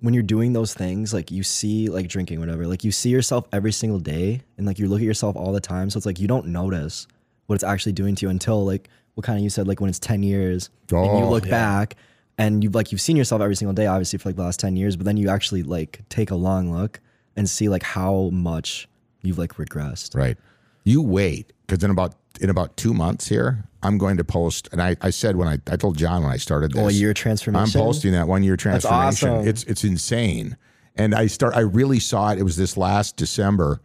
when 0.00 0.14
you're 0.14 0.22
doing 0.22 0.52
those 0.52 0.74
things, 0.74 1.12
like 1.14 1.30
you 1.30 1.42
see 1.42 1.88
like 1.88 2.08
drinking, 2.08 2.40
whatever, 2.40 2.66
like 2.66 2.82
you 2.84 2.92
see 2.92 3.10
yourself 3.10 3.46
every 3.52 3.72
single 3.72 3.98
day, 4.00 4.42
and 4.56 4.66
like 4.66 4.78
you 4.78 4.88
look 4.88 5.00
at 5.00 5.04
yourself 5.04 5.36
all 5.36 5.52
the 5.52 5.60
time. 5.60 5.90
So 5.90 5.96
it's 5.98 6.06
like 6.06 6.18
you 6.18 6.26
don't 6.28 6.46
notice 6.46 7.06
what 7.46 7.54
it's 7.54 7.64
actually 7.64 7.92
doing 7.92 8.14
to 8.16 8.26
you 8.26 8.30
until 8.30 8.64
like 8.64 8.88
what 9.14 9.24
kind 9.24 9.38
of 9.38 9.42
you 9.44 9.50
said 9.50 9.66
like 9.68 9.80
when 9.80 9.90
it's 9.90 9.98
ten 9.98 10.22
years 10.22 10.70
and 10.90 11.04
you 11.06 11.12
Oh, 11.24 11.30
look 11.30 11.48
back 11.48 11.96
and 12.38 12.62
you've 12.64 12.74
like 12.74 12.92
you've 12.92 13.00
seen 13.00 13.16
yourself 13.16 13.42
every 13.42 13.56
single 13.56 13.74
day, 13.74 13.86
obviously 13.86 14.18
for 14.18 14.28
like 14.30 14.36
the 14.36 14.42
last 14.42 14.60
ten 14.60 14.76
years, 14.76 14.96
but 14.96 15.04
then 15.04 15.16
you 15.16 15.28
actually 15.28 15.62
like 15.62 16.00
take 16.08 16.30
a 16.30 16.34
long 16.34 16.72
look 16.72 17.00
and 17.36 17.48
see 17.48 17.68
like 17.68 17.82
how 17.82 18.30
much 18.32 18.88
you've 19.22 19.38
like 19.38 19.54
regressed. 19.54 20.14
Right. 20.16 20.36
You 20.84 21.02
wait 21.02 21.52
because 21.66 21.84
in 21.84 21.90
about 21.90 22.14
in 22.40 22.48
about 22.50 22.76
two 22.76 22.94
months 22.94 23.28
here, 23.28 23.64
I'm 23.82 23.98
going 23.98 24.16
to 24.16 24.24
post. 24.24 24.68
And 24.72 24.80
I, 24.82 24.96
I 25.02 25.10
said 25.10 25.36
when 25.36 25.46
I, 25.46 25.58
I 25.70 25.76
told 25.76 25.96
Jon 25.98 26.22
when 26.22 26.32
I 26.32 26.38
started 26.38 26.72
this, 26.72 26.82
Oh, 26.82 26.88
a 26.88 26.92
year 26.92 27.14
I'm 27.54 27.68
posting 27.68 28.12
that 28.12 28.26
one 28.26 28.42
year 28.42 28.56
transformation. 28.56 29.28
awesome. 29.28 29.46
It's 29.46 29.62
it's 29.64 29.84
insane. 29.84 30.56
And 30.96 31.14
I 31.14 31.26
start. 31.26 31.54
I 31.54 31.60
really 31.60 32.00
saw 32.00 32.32
it. 32.32 32.38
It 32.38 32.42
was 32.42 32.56
this 32.56 32.76
last 32.76 33.16
December. 33.16 33.80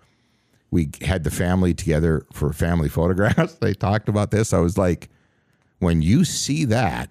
We 0.71 0.89
had 1.01 1.23
the 1.23 1.31
family 1.31 1.73
together 1.73 2.25
for 2.33 2.51
family 2.53 2.89
photographs. 2.99 3.53
They 3.55 3.73
talked 3.73 4.09
about 4.09 4.31
this. 4.31 4.53
I 4.53 4.59
was 4.59 4.77
like, 4.77 5.09
when 5.79 6.01
you 6.01 6.25
see 6.25 6.65
that, 6.65 7.09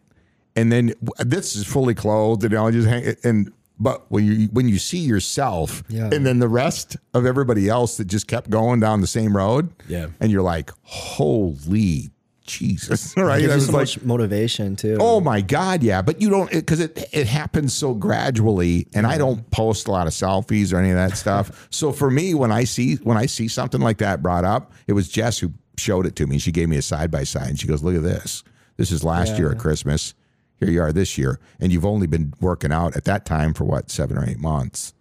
and 0.54 0.70
then 0.72 0.92
this 1.18 1.54
is 1.56 1.66
fully 1.66 1.94
clothed, 1.94 2.44
and 2.44 2.54
I'll 2.54 2.70
just 2.70 2.88
hang 2.88 3.14
and. 3.24 3.52
But 3.78 4.10
when 4.10 4.24
you 4.24 4.46
when 4.52 4.70
you 4.70 4.78
see 4.78 5.00
yourself, 5.00 5.82
Yeah. 5.88 6.08
and 6.10 6.24
then 6.24 6.38
the 6.38 6.48
rest 6.48 6.96
of 7.12 7.26
everybody 7.26 7.68
else 7.68 7.98
that 7.98 8.06
just 8.06 8.26
kept 8.26 8.48
going 8.48 8.80
down 8.80 9.02
the 9.02 9.06
same 9.06 9.36
road, 9.36 9.68
Yeah. 9.86 10.06
and 10.18 10.32
you're 10.32 10.40
like, 10.40 10.70
holy 10.82 12.08
Jesus, 12.46 13.14
right? 13.16 13.42
It 13.42 13.48
was 13.48 13.66
so 13.66 13.72
like, 13.72 13.80
much 13.82 14.02
motivation 14.02 14.76
too. 14.76 14.96
Oh 15.00 15.20
my 15.20 15.40
God, 15.40 15.82
yeah. 15.82 16.02
But 16.02 16.20
you 16.20 16.30
don't 16.30 16.50
because 16.50 16.80
it, 16.80 17.08
it 17.12 17.26
happens 17.26 17.74
so 17.74 17.94
gradually, 17.94 18.86
and 18.94 19.06
I 19.06 19.18
don't 19.18 19.48
post 19.50 19.88
a 19.88 19.90
lot 19.90 20.06
of 20.06 20.12
selfies 20.12 20.72
or 20.72 20.78
any 20.78 20.90
of 20.90 20.96
that 20.96 21.16
stuff. 21.18 21.68
so 21.70 21.92
for 21.92 22.10
me, 22.10 22.34
when 22.34 22.52
I 22.52 22.64
see 22.64 22.96
when 22.96 23.16
I 23.16 23.26
see 23.26 23.48
something 23.48 23.80
like 23.80 23.98
that 23.98 24.22
brought 24.22 24.44
up, 24.44 24.72
it 24.86 24.92
was 24.92 25.08
Jess 25.08 25.38
who 25.38 25.52
showed 25.76 26.06
it 26.06 26.16
to 26.16 26.26
me. 26.26 26.38
She 26.38 26.52
gave 26.52 26.68
me 26.68 26.76
a 26.76 26.82
side 26.82 27.10
by 27.10 27.24
side, 27.24 27.48
and 27.48 27.60
she 27.60 27.66
goes, 27.66 27.82
"Look 27.82 27.96
at 27.96 28.02
this. 28.02 28.42
This 28.76 28.90
is 28.90 29.04
last 29.04 29.38
year 29.38 29.50
at 29.52 29.58
Christmas. 29.58 30.14
Here 30.58 30.70
you 30.70 30.80
are 30.80 30.92
this 30.92 31.18
year, 31.18 31.38
and 31.60 31.72
you've 31.72 31.84
only 31.84 32.06
been 32.06 32.32
working 32.40 32.72
out 32.72 32.96
at 32.96 33.04
that 33.04 33.26
time 33.26 33.54
for 33.54 33.64
what 33.64 33.90
seven 33.90 34.16
or 34.16 34.24
eight 34.28 34.38
months." 34.38 34.94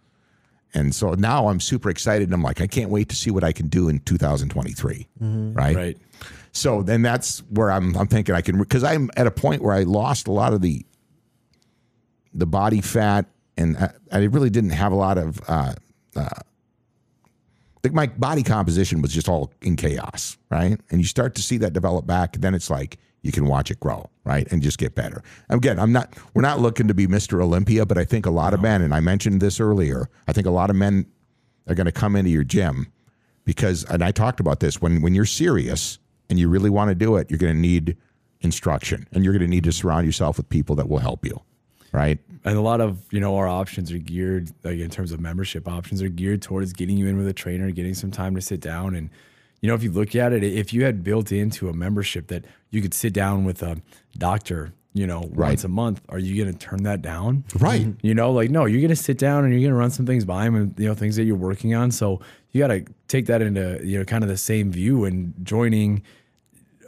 And 0.76 0.94
so 0.94 1.14
now 1.14 1.48
I'm 1.48 1.58
super 1.58 1.88
excited. 1.88 2.28
And 2.28 2.34
I'm 2.34 2.42
like, 2.42 2.60
I 2.60 2.66
can't 2.66 2.90
wait 2.90 3.08
to 3.08 3.16
see 3.16 3.30
what 3.30 3.42
I 3.42 3.50
can 3.50 3.68
do 3.68 3.88
in 3.88 3.98
2023. 4.00 5.08
Right. 5.20 5.74
Right. 5.74 5.98
So 6.52 6.82
then 6.82 7.00
that's 7.02 7.40
where 7.50 7.70
I'm. 7.70 7.96
I'm 7.96 8.06
thinking 8.06 8.34
I 8.34 8.42
can 8.42 8.58
because 8.58 8.84
I'm 8.84 9.10
at 9.16 9.26
a 9.26 9.30
point 9.30 9.62
where 9.62 9.74
I 9.74 9.82
lost 9.82 10.28
a 10.28 10.32
lot 10.32 10.52
of 10.52 10.60
the 10.62 10.84
the 12.32 12.46
body 12.46 12.80
fat, 12.80 13.26
and 13.56 13.76
I, 13.76 13.90
I 14.12 14.18
really 14.24 14.50
didn't 14.50 14.70
have 14.70 14.92
a 14.92 14.94
lot 14.94 15.18
of. 15.18 15.40
Uh, 15.48 15.74
uh, 16.14 16.28
like 17.84 17.92
my 17.92 18.06
body 18.06 18.42
composition 18.42 19.02
was 19.02 19.12
just 19.12 19.28
all 19.28 19.52
in 19.62 19.76
chaos, 19.76 20.38
right? 20.50 20.80
And 20.90 21.00
you 21.00 21.06
start 21.06 21.34
to 21.36 21.42
see 21.42 21.58
that 21.58 21.72
develop 21.72 22.06
back, 22.06 22.32
then 22.38 22.54
it's 22.54 22.70
like 22.70 22.98
you 23.26 23.32
can 23.32 23.46
watch 23.46 23.72
it 23.72 23.80
grow, 23.80 24.08
right, 24.24 24.46
and 24.52 24.62
just 24.62 24.78
get 24.78 24.94
better. 24.94 25.22
Again, 25.50 25.80
I'm 25.80 25.90
not. 25.90 26.14
We're 26.32 26.42
not 26.42 26.60
looking 26.60 26.86
to 26.86 26.94
be 26.94 27.08
Mr. 27.08 27.42
Olympia, 27.42 27.84
but 27.84 27.98
I 27.98 28.04
think 28.04 28.24
a 28.24 28.30
lot 28.30 28.54
of 28.54 28.62
men, 28.62 28.82
and 28.82 28.94
I 28.94 29.00
mentioned 29.00 29.42
this 29.42 29.58
earlier. 29.58 30.08
I 30.28 30.32
think 30.32 30.46
a 30.46 30.50
lot 30.50 30.70
of 30.70 30.76
men 30.76 31.06
are 31.66 31.74
going 31.74 31.86
to 31.86 31.92
come 31.92 32.14
into 32.14 32.30
your 32.30 32.44
gym 32.44 32.92
because 33.44 33.84
and 33.84 34.04
I 34.04 34.12
talked 34.12 34.38
about 34.38 34.60
this 34.60 34.80
when 34.80 35.02
when 35.02 35.14
you're 35.14 35.26
serious 35.26 35.98
and 36.30 36.38
you 36.38 36.48
really 36.48 36.70
want 36.70 36.90
to 36.90 36.94
do 36.94 37.16
it, 37.16 37.28
you're 37.30 37.38
going 37.38 37.54
to 37.54 37.58
need 37.58 37.96
instruction 38.40 39.08
and 39.12 39.24
you're 39.24 39.32
going 39.32 39.42
to 39.42 39.48
need 39.48 39.64
to 39.64 39.72
surround 39.72 40.06
yourself 40.06 40.36
with 40.36 40.48
people 40.48 40.76
that 40.76 40.88
will 40.88 40.98
help 40.98 41.24
you. 41.26 41.40
Right? 41.92 42.18
And 42.44 42.56
a 42.56 42.60
lot 42.60 42.80
of 42.80 43.00
you 43.10 43.18
know 43.18 43.36
our 43.36 43.48
options 43.48 43.90
are 43.90 43.98
geared, 43.98 44.50
like 44.62 44.78
in 44.78 44.90
terms 44.90 45.10
of 45.10 45.18
membership 45.18 45.66
options, 45.66 46.00
are 46.02 46.08
geared 46.08 46.42
towards 46.42 46.72
getting 46.72 46.96
you 46.96 47.08
in 47.08 47.16
with 47.16 47.26
a 47.26 47.32
trainer, 47.32 47.72
getting 47.72 47.94
some 47.94 48.12
time 48.12 48.36
to 48.36 48.40
sit 48.40 48.60
down. 48.60 48.94
And 48.94 49.10
you 49.60 49.68
know, 49.68 49.74
if 49.74 49.82
you 49.82 49.90
look 49.90 50.14
at 50.14 50.32
it, 50.32 50.42
if 50.42 50.72
you 50.72 50.84
had 50.84 51.02
built 51.02 51.32
into 51.32 51.68
a 51.68 51.72
membership 51.72 52.28
that 52.28 52.44
you 52.70 52.82
could 52.82 52.94
sit 52.94 53.12
down 53.12 53.44
with 53.44 53.62
a 53.62 53.80
doctor, 54.18 54.72
you 54.92 55.06
know, 55.06 55.28
Right. 55.32 55.48
once 55.50 55.64
a 55.64 55.68
month, 55.68 56.00
are 56.08 56.18
you 56.18 56.42
going 56.42 56.56
to 56.56 56.58
turn 56.58 56.82
that 56.84 57.02
down? 57.02 57.44
Right. 57.58 57.86
You 58.02 58.14
know, 58.14 58.32
like 58.32 58.50
no, 58.50 58.64
you're 58.64 58.80
going 58.80 58.88
to 58.88 58.96
sit 58.96 59.18
down 59.18 59.44
and 59.44 59.52
you're 59.52 59.60
going 59.60 59.72
to 59.72 59.76
run 59.78 59.90
some 59.90 60.06
things 60.06 60.24
by 60.24 60.44
him, 60.46 60.54
and 60.54 60.74
you 60.78 60.88
know, 60.88 60.94
things 60.94 61.16
that 61.16 61.24
you're 61.24 61.36
working 61.36 61.74
on. 61.74 61.90
So 61.90 62.20
you 62.52 62.60
got 62.60 62.68
to 62.68 62.84
take 63.08 63.26
that 63.26 63.42
into 63.42 63.80
you 63.84 63.98
know, 63.98 64.04
kind 64.04 64.22
of 64.24 64.28
the 64.30 64.36
same 64.38 64.70
view 64.72 65.04
and 65.04 65.34
joining 65.42 66.02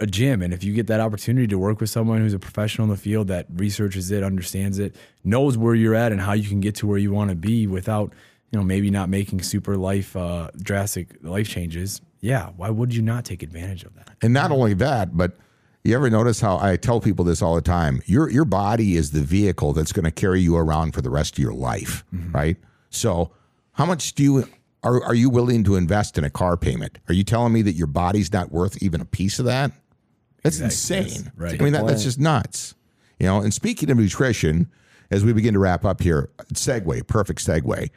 a 0.00 0.06
gym 0.06 0.42
and 0.42 0.54
if 0.54 0.62
you 0.62 0.72
get 0.72 0.86
that 0.86 1.00
opportunity 1.00 1.48
to 1.48 1.58
work 1.58 1.80
with 1.80 1.90
someone 1.90 2.18
who's 2.20 2.32
a 2.32 2.38
professional 2.38 2.84
in 2.84 2.90
the 2.90 2.96
field 2.96 3.26
that 3.26 3.46
researches 3.56 4.12
it 4.12 4.22
understands 4.22 4.78
it 4.78 4.94
knows 5.24 5.58
where 5.58 5.74
you're 5.74 5.96
at 5.96 6.12
and 6.12 6.20
how 6.20 6.32
you 6.34 6.48
can 6.48 6.60
get 6.60 6.72
to 6.76 6.86
where 6.86 6.98
you 6.98 7.10
want 7.10 7.30
to 7.30 7.34
be 7.34 7.66
without 7.66 8.12
you 8.52 8.58
know 8.60 8.64
maybe 8.64 8.92
not 8.92 9.08
making 9.08 9.42
super 9.42 9.76
life 9.76 10.14
uh, 10.14 10.48
drastic 10.62 11.08
life 11.22 11.48
changes 11.48 12.00
yeah 12.20 12.50
why 12.56 12.70
would 12.70 12.94
you 12.94 13.02
not 13.02 13.24
take 13.24 13.42
advantage 13.42 13.84
of 13.84 13.94
that 13.94 14.10
And 14.22 14.32
not 14.32 14.50
only 14.50 14.74
that, 14.74 15.16
but 15.16 15.32
You 15.84 15.94
ever 15.94 16.10
notice 16.10 16.40
how 16.40 16.58
I 16.58 16.76
tell 16.76 17.00
people 17.00 17.24
this 17.24 17.40
all 17.40 17.54
the 17.54 17.62
time? 17.62 18.02
Your 18.04 18.28
your 18.28 18.44
body 18.44 18.96
is 18.96 19.12
the 19.12 19.22
vehicle 19.22 19.72
that's 19.72 19.92
going 19.92 20.04
to 20.04 20.10
carry 20.10 20.40
you 20.40 20.56
around 20.56 20.92
for 20.92 21.00
the 21.00 21.08
rest 21.08 21.34
of 21.34 21.38
your 21.38 21.54
life, 21.54 22.04
mm-hmm. 22.14 22.32
right? 22.32 22.56
So, 22.90 23.30
how 23.72 23.86
much 23.86 24.14
do 24.14 24.22
you 24.22 24.48
are 24.82 25.02
are 25.04 25.14
you 25.14 25.30
willing 25.30 25.64
to 25.64 25.76
invest 25.76 26.18
in 26.18 26.24
a 26.24 26.30
car 26.30 26.56
payment? 26.56 26.98
Are 27.08 27.14
you 27.14 27.24
telling 27.24 27.52
me 27.52 27.62
that 27.62 27.72
your 27.72 27.86
body's 27.86 28.32
not 28.32 28.50
worth 28.52 28.82
even 28.82 29.00
a 29.00 29.04
piece 29.04 29.38
of 29.38 29.46
that? 29.46 29.70
That's 30.42 30.60
Exactly. 30.60 30.96
insane. 31.04 31.24
That's 31.24 31.38
right. 31.38 31.60
I 31.60 31.64
mean, 31.64 31.72
that, 31.72 31.86
that's 31.86 32.02
just 32.04 32.18
nuts. 32.18 32.74
You 33.18 33.26
know. 33.26 33.40
And 33.40 33.54
speaking 33.54 33.90
of 33.90 33.98
nutrition, 33.98 34.70
as 35.10 35.24
we 35.24 35.32
begin 35.32 35.54
to 35.54 35.60
wrap 35.60 35.84
up 35.84 36.02
here, 36.02 36.28
segue, 36.52 37.06
perfect 37.06 37.44
segue. 37.44 37.88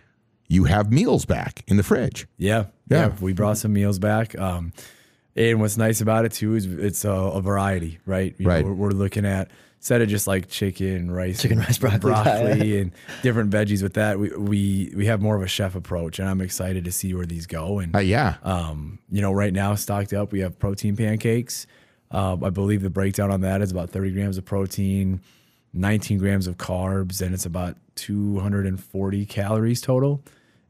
You 0.51 0.65
have 0.65 0.91
meals 0.91 1.25
back 1.25 1.63
in 1.67 1.77
the 1.77 1.83
fridge. 1.83 2.27
Yeah, 2.37 2.65
Yeah. 2.89 3.07
yeah. 3.07 3.11
We 3.21 3.33
brought 3.33 3.57
some 3.57 3.71
meals 3.73 3.99
back. 3.99 4.37
Um, 4.37 4.73
and 5.35 5.61
what's 5.61 5.77
nice 5.77 6.01
about 6.01 6.25
it 6.25 6.33
too 6.33 6.55
is 6.55 6.65
it's 6.65 7.05
a, 7.05 7.09
a 7.11 7.41
variety, 7.41 7.99
right? 8.05 8.35
You 8.37 8.45
know, 8.47 8.51
Right. 8.53 8.65
we're, 8.65 8.73
we're 8.73 8.89
looking 8.91 9.25
at 9.25 9.49
instead 9.77 10.01
of 10.01 10.09
just 10.09 10.27
like 10.27 10.49
chicken, 10.49 11.09
rice, 11.09 11.41
Chicken, 11.41 11.59
rice, 11.59 11.77
broccoli 11.77 12.03
diet. 12.11 12.61
and 12.81 12.91
different 13.23 13.49
veggies. 13.49 13.81
With 13.81 13.93
that, 13.93 14.19
we, 14.19 14.29
we 14.35 14.93
we 14.95 15.05
have 15.05 15.21
more 15.21 15.35
of 15.37 15.41
a 15.41 15.47
chef 15.47 15.73
approach, 15.73 16.19
and 16.19 16.27
I'm 16.29 16.41
excited 16.41 16.83
to 16.85 16.91
see 16.91 17.13
where 17.13 17.25
these 17.25 17.47
go. 17.47 17.79
And 17.79 17.95
Uh, 17.95 17.99
yeah. 17.99 18.35
um, 18.43 18.99
you 19.09 19.21
know, 19.21 19.31
right 19.31 19.53
now 19.53 19.73
stocked 19.75 20.11
up, 20.13 20.31
we 20.33 20.41
have 20.41 20.59
protein 20.59 20.95
pancakes. 20.97 21.65
Uh, 22.11 22.35
I 22.43 22.49
believe 22.49 22.81
the 22.81 22.89
breakdown 22.89 23.31
on 23.31 23.39
that 23.41 23.61
is 23.61 23.71
about 23.71 23.89
30 23.89 24.11
grams 24.11 24.37
of 24.37 24.43
protein, 24.43 25.21
19 25.73 26.17
grams 26.17 26.45
of 26.45 26.57
carbs, 26.57 27.21
and 27.21 27.33
it's 27.33 27.45
about 27.45 27.77
240 27.95 29.25
calories 29.25 29.79
total. 29.81 30.21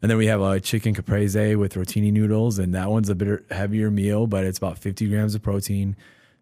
And 0.02 0.10
then 0.10 0.18
we 0.18 0.28
have 0.28 0.42
a 0.42 0.60
chicken 0.60 0.94
caprese 0.96 1.56
with 1.56 1.76
rotini 1.76 2.12
noodles, 2.12 2.58
and 2.58 2.74
that 2.74 2.90
one's 2.90 3.10
a 3.10 3.16
bit 3.16 3.46
heavier 3.52 3.92
meal, 3.92 4.26
but 4.28 4.44
it's 4.46 4.58
about 4.58 4.78
50 4.80 5.08
grams 5.10 5.36
of 5.36 5.44
protein. 5.44 5.96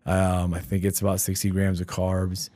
Um, 0.06 0.54
I 0.54 0.60
think 0.60 0.86
it's 0.86 1.02
about 1.02 1.20
60 1.20 1.50
grams 1.50 1.82
of 1.82 1.88
carbs, 1.88 2.50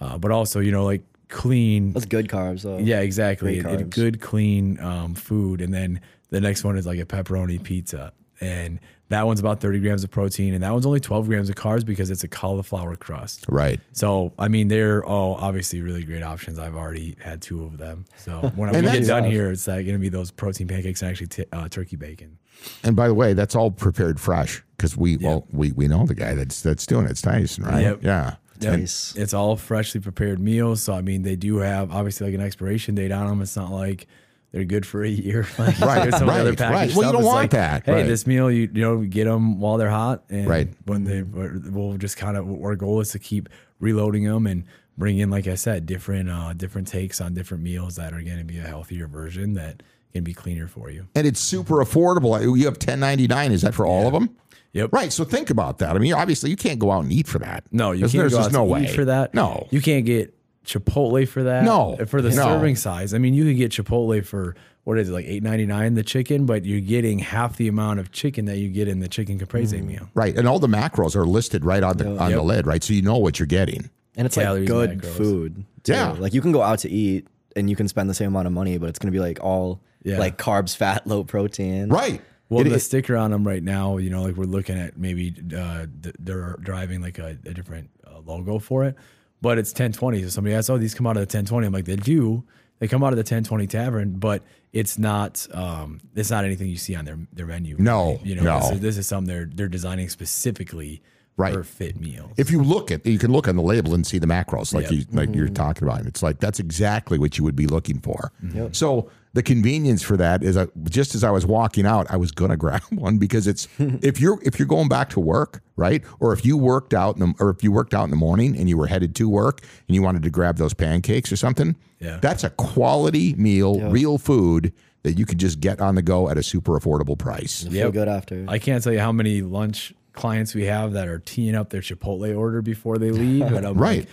uh, 0.00 0.18
but 0.18 0.30
also, 0.30 0.60
you 0.60 0.70
know, 0.70 0.84
like 0.84 1.02
clean. 1.28 1.92
That's 1.92 2.04
good 2.06 2.28
carbs 2.28 2.62
though. 2.62 2.78
Yeah, 2.78 3.00
exactly. 3.00 3.58
It- 3.58 3.66
it- 3.66 3.90
good, 3.90 4.20
clean 4.20 4.78
um, 4.80 5.14
food. 5.14 5.60
And 5.62 5.72
then 5.72 6.00
the 6.28 6.40
next 6.40 6.62
one 6.62 6.76
is 6.76 6.86
like 6.86 6.98
a 7.00 7.06
pepperoni 7.06 7.62
pizza. 7.62 8.12
And 8.40 8.80
that 9.08 9.26
one's 9.26 9.40
about 9.40 9.60
30 9.60 9.80
grams 9.80 10.04
of 10.04 10.10
protein. 10.10 10.54
And 10.54 10.62
that 10.62 10.72
one's 10.72 10.86
only 10.86 11.00
12 11.00 11.26
grams 11.26 11.48
of 11.50 11.56
carbs 11.56 11.84
because 11.84 12.10
it's 12.10 12.22
a 12.24 12.28
cauliflower 12.28 12.94
crust. 12.96 13.44
Right. 13.48 13.80
So, 13.92 14.32
I 14.38 14.48
mean, 14.48 14.68
they're 14.68 15.04
all 15.04 15.34
obviously 15.34 15.82
really 15.82 16.04
great 16.04 16.22
options. 16.22 16.58
I've 16.58 16.76
already 16.76 17.16
had 17.20 17.42
two 17.42 17.64
of 17.64 17.76
them. 17.76 18.04
So, 18.16 18.40
when 18.54 18.68
I 18.68 18.72
And 18.72 18.82
get 18.84 18.92
that's- 18.92 19.06
done 19.08 19.24
here, 19.24 19.50
it's 19.50 19.66
like 19.66 19.84
going 19.84 19.96
to 19.96 20.00
be 20.00 20.08
those 20.08 20.30
protein 20.30 20.68
pancakes 20.68 21.02
and 21.02 21.10
actually 21.10 21.26
t- 21.26 21.44
uh, 21.52 21.68
turkey 21.68 21.96
bacon. 21.96 22.38
And 22.84 22.94
by 22.94 23.08
the 23.08 23.14
way, 23.14 23.32
that's 23.32 23.54
all 23.56 23.70
prepared 23.70 24.20
fresh 24.20 24.62
because 24.76 24.94
we 24.96 25.16
well 25.16 25.46
we 25.50 25.72
we 25.72 25.88
know 25.88 26.04
the 26.04 26.14
guy 26.14 26.34
that's 26.34 26.60
that's 26.62 26.84
doing 26.86 27.06
it. 27.06 27.12
It's 27.12 27.22
Tyson, 27.22 27.64
right? 27.64 27.80
Yep. 27.80 28.02
Yeah. 28.02 28.34
Yep. 28.60 28.78
Nice. 28.80 29.16
It's 29.16 29.32
all 29.32 29.56
freshly 29.56 29.98
prepared 30.02 30.38
meals. 30.38 30.82
So, 30.82 30.92
I 30.92 31.00
mean, 31.00 31.22
they 31.22 31.36
do 31.36 31.56
have 31.58 31.90
obviously 31.90 32.26
like 32.26 32.34
an 32.34 32.42
expiration 32.42 32.94
date 32.94 33.12
on 33.12 33.26
them. 33.28 33.40
It's 33.40 33.56
not 33.56 33.70
like 33.72 34.06
they're 34.52 34.64
good 34.64 34.84
for 34.86 35.02
a 35.04 35.08
year. 35.08 35.46
Like 35.58 35.78
Right, 35.80 36.12
some 36.12 36.26
the 36.26 36.32
other 36.32 36.50
right, 36.50 36.60
right. 36.60 36.94
Well, 36.94 37.06
you 37.06 37.12
don't 37.12 37.24
want 37.24 37.36
like, 37.36 37.50
that, 37.52 37.86
Hey, 37.86 37.92
right. 37.92 38.06
this 38.06 38.26
meal, 38.26 38.50
you 38.50 38.68
you 38.72 38.82
know, 38.82 38.98
get 38.98 39.24
them 39.24 39.60
while 39.60 39.76
they're 39.76 39.90
hot, 39.90 40.24
and 40.30 40.46
Right. 40.48 40.68
when 40.86 41.04
they 41.04 41.22
we'll 41.22 41.96
just 41.98 42.16
kind 42.16 42.36
of 42.36 42.48
our 42.62 42.76
goal 42.76 43.00
is 43.00 43.10
to 43.10 43.18
keep 43.18 43.48
reloading 43.78 44.24
them 44.24 44.46
and 44.46 44.64
bring 44.98 45.18
in, 45.18 45.30
like 45.30 45.46
I 45.46 45.54
said, 45.54 45.86
different 45.86 46.28
uh, 46.30 46.52
different 46.52 46.88
takes 46.88 47.20
on 47.20 47.32
different 47.34 47.62
meals 47.62 47.96
that 47.96 48.12
are 48.12 48.20
going 48.22 48.38
to 48.38 48.44
be 48.44 48.58
a 48.58 48.62
healthier 48.62 49.06
version 49.06 49.54
that 49.54 49.82
can 50.12 50.24
be 50.24 50.34
cleaner 50.34 50.66
for 50.66 50.90
you. 50.90 51.06
And 51.14 51.26
it's 51.26 51.40
super 51.40 51.76
affordable. 51.76 52.40
You 52.58 52.64
have 52.66 52.78
ten 52.78 53.00
ninety 53.00 53.26
nine. 53.28 53.52
Is 53.52 53.62
that 53.62 53.74
for 53.74 53.86
all 53.86 54.06
of 54.06 54.12
them? 54.12 54.36
Yep. 54.72 54.92
Right. 54.92 55.12
So 55.12 55.24
think 55.24 55.50
about 55.50 55.78
that. 55.78 55.96
I 55.96 55.98
mean, 55.98 56.12
obviously, 56.12 56.50
you 56.50 56.56
can't 56.56 56.78
go 56.78 56.90
out 56.92 57.02
and 57.04 57.12
eat 57.12 57.26
for 57.26 57.38
that. 57.40 57.64
No, 57.72 57.92
you 57.92 58.06
There's- 58.06 58.12
can't 58.12 58.30
go 58.30 58.38
out 58.38 58.52
no 58.52 58.58
to 58.58 58.64
way 58.64 58.84
eat 58.84 58.90
for 58.90 59.04
that. 59.04 59.34
No. 59.34 59.66
you 59.70 59.80
can't 59.80 60.04
get 60.06 60.34
Chipotle 60.64 61.26
for 61.26 61.42
that. 61.44 61.64
No. 61.64 61.96
for 62.06 62.20
the 62.22 62.28
No. 62.30 62.36
serving 62.44 62.76
size. 62.76 63.14
I 63.14 63.18
mean, 63.18 63.34
you 63.34 63.44
could 63.44 63.56
get 63.56 63.72
Chipotle 63.72 64.24
for 64.24 64.54
what 64.84 64.98
is 64.98 65.08
it 65.08 65.12
like 65.12 65.24
eight 65.26 65.42
ninety 65.42 65.66
nine 65.66 65.94
the 65.94 66.02
chicken, 66.02 66.46
but 66.46 66.64
you're 66.64 66.80
getting 66.80 67.18
half 67.18 67.56
the 67.56 67.68
amount 67.68 68.00
of 68.00 68.12
chicken 68.12 68.44
that 68.46 68.58
you 68.58 68.68
get 68.68 68.88
in 68.88 69.00
the 69.00 69.08
chicken 69.08 69.38
caprese 69.38 69.72
Mm. 69.80 69.84
meal. 69.86 70.08
Right. 70.14 70.36
And 70.36 70.46
all 70.48 70.58
the 70.58 70.68
macros 70.68 71.14
are 71.16 71.26
listed 71.26 71.64
right 71.64 71.82
on 71.82 71.96
the 71.96 72.16
on 72.18 72.32
the 72.32 72.42
lid. 72.42 72.66
Right. 72.66 72.82
So 72.82 72.92
you 72.94 73.02
know 73.02 73.18
what 73.18 73.38
you're 73.38 73.46
getting. 73.46 73.90
And 74.16 74.26
it's 74.26 74.36
like 74.36 74.66
good 74.66 75.00
macros. 75.00 75.06
food. 75.16 75.64
Too. 75.84 75.92
Yeah. 75.92 76.12
Like 76.12 76.34
you 76.34 76.40
can 76.40 76.52
go 76.52 76.62
out 76.62 76.78
to 76.80 76.90
eat 76.90 77.26
and 77.56 77.68
you 77.70 77.76
can 77.76 77.88
spend 77.88 78.08
the 78.10 78.14
same 78.14 78.28
amount 78.28 78.46
of 78.46 78.52
money, 78.52 78.78
but 78.78 78.88
it's 78.88 78.98
gonna 78.98 79.12
be 79.12 79.20
like 79.20 79.38
all 79.42 79.80
Yeah. 80.02 80.18
like 80.18 80.36
carbs, 80.38 80.76
fat, 80.76 81.06
low 81.06 81.24
protein. 81.24 81.88
Right. 81.88 82.20
Well, 82.48 82.62
It- 82.66 82.70
the 82.70 82.76
it- 82.76 82.80
sticker 82.80 83.16
on 83.16 83.30
them 83.30 83.46
right 83.46 83.62
now, 83.62 83.98
you 83.98 84.10
know, 84.10 84.22
like 84.24 84.36
we're 84.36 84.44
looking 84.44 84.76
at 84.78 84.98
maybe 84.98 85.32
uh, 85.56 85.86
they're 86.18 86.56
driving 86.60 87.00
like 87.00 87.18
a, 87.18 87.36
a 87.46 87.54
different 87.54 87.90
uh, 88.06 88.18
logo 88.26 88.58
for 88.58 88.84
it, 88.84 88.96
but 89.42 89.58
it's 89.58 89.70
1020. 89.70 90.22
So 90.22 90.28
somebody 90.28 90.54
asks, 90.54 90.70
"Oh, 90.70 90.78
these 90.78 90.94
come 90.94 91.06
out 91.06 91.16
of 91.16 91.20
the 91.20 91.26
1020." 91.38 91.66
I'm 91.66 91.72
like, 91.72 91.84
"They 91.84 91.96
do. 91.96 92.44
They 92.78 92.88
come 92.88 93.04
out 93.04 93.12
of 93.12 93.16
the 93.16 93.24
1020 93.24 93.66
Tavern, 93.66 94.12
but 94.18 94.42
it's 94.72 94.98
not. 94.98 95.46
Um, 95.52 96.00
it's 96.14 96.30
not 96.30 96.44
anything 96.44 96.68
you 96.68 96.76
see 96.76 96.94
on 96.94 97.04
their 97.04 97.18
their 97.32 97.46
menu. 97.46 97.76
No, 97.78 98.18
you 98.24 98.34
know, 98.34 98.42
no. 98.42 98.58
This, 98.60 98.70
is, 98.70 98.80
this 98.80 98.96
is 98.98 99.06
something 99.06 99.28
they're 99.32 99.50
they're 99.52 99.68
designing 99.68 100.08
specifically 100.08 101.02
Right. 101.36 101.54
for 101.54 101.64
fit 101.64 101.98
meals. 101.98 102.32
if 102.36 102.50
you 102.50 102.62
look 102.62 102.90
at 102.90 103.06
you 103.06 103.18
can 103.18 103.32
look 103.32 103.48
on 103.48 103.56
the 103.56 103.62
label 103.62 103.94
and 103.94 104.06
see 104.06 104.18
the 104.18 104.26
macros 104.26 104.74
like 104.74 104.90
Yep. 104.90 104.92
you 104.92 105.04
like 105.12 105.34
you're 105.34 105.48
talking 105.48 105.88
about. 105.88 106.04
It's 106.04 106.22
like 106.22 106.38
that's 106.38 106.60
exactly 106.60 107.18
what 107.18 107.38
you 107.38 107.44
would 107.44 107.56
be 107.56 107.66
looking 107.66 107.98
for. 108.00 108.30
So 108.72 109.10
the 109.32 109.42
convenience 109.42 110.02
for 110.02 110.16
that 110.16 110.42
is 110.42 110.56
uh, 110.56 110.66
just 110.88 111.14
as 111.14 111.22
I 111.22 111.30
was 111.30 111.46
walking 111.46 111.86
out, 111.86 112.06
I 112.10 112.16
was 112.16 112.32
gonna 112.32 112.56
grab 112.64 112.82
one 112.90 113.18
because 113.18 113.46
it's 113.46 113.68
if 113.78 114.20
you're 114.20 114.38
if 114.42 114.58
you're 114.58 114.66
going 114.68 114.88
back 114.88 115.10
to 115.10 115.20
work, 115.20 115.62
right? 115.76 116.02
Or 116.18 116.32
if 116.32 116.44
you 116.44 116.56
worked 116.56 116.94
out 116.94 117.16
in 117.16 117.20
the, 117.20 117.34
or 117.38 117.50
if 117.50 117.62
you 117.62 117.70
worked 117.72 117.94
out 117.94 118.04
in 118.04 118.10
the 118.10 118.16
morning 118.16 118.56
and 118.56 118.68
you 118.68 118.76
were 118.76 118.86
headed 118.88 119.14
to 119.16 119.28
work 119.28 119.60
and 119.88 119.94
you 119.94 120.02
wanted 120.02 120.22
to 120.24 120.30
grab 120.30 120.56
those 120.56 120.74
pancakes 120.74 121.30
or 121.32 121.36
something, 121.36 121.76
Yeah. 122.00 122.18
that's 122.20 122.42
a 122.44 122.50
quality 122.50 123.34
meal, 123.34 123.80
real 123.90 124.18
food 124.18 124.72
that 125.02 125.18
you 125.18 125.24
could 125.24 125.38
just 125.38 125.60
get 125.60 125.80
on 125.80 125.94
the 125.94 126.02
go 126.02 126.28
at 126.28 126.36
a 126.36 126.42
super 126.42 126.78
affordable 126.78 127.16
price. 127.18 127.62
Feel 127.64 127.90
good 127.92 128.08
after. 128.08 128.44
I 128.48 128.58
can't 128.58 128.82
tell 128.84 128.92
you 128.92 128.98
how 129.00 129.12
many 129.12 129.40
lunch 129.42 129.94
clients 130.12 130.54
we 130.54 130.64
have 130.66 130.92
that 130.92 131.08
are 131.08 131.20
teeing 131.20 131.54
up 131.54 131.70
their 131.70 131.80
Chipotle 131.80 132.36
order 132.36 132.60
before 132.60 132.98
they 132.98 133.10
leave, 133.10 133.42
and 133.44 133.64
I'm 133.66 133.78
Right. 133.78 134.00
like, 134.00 134.08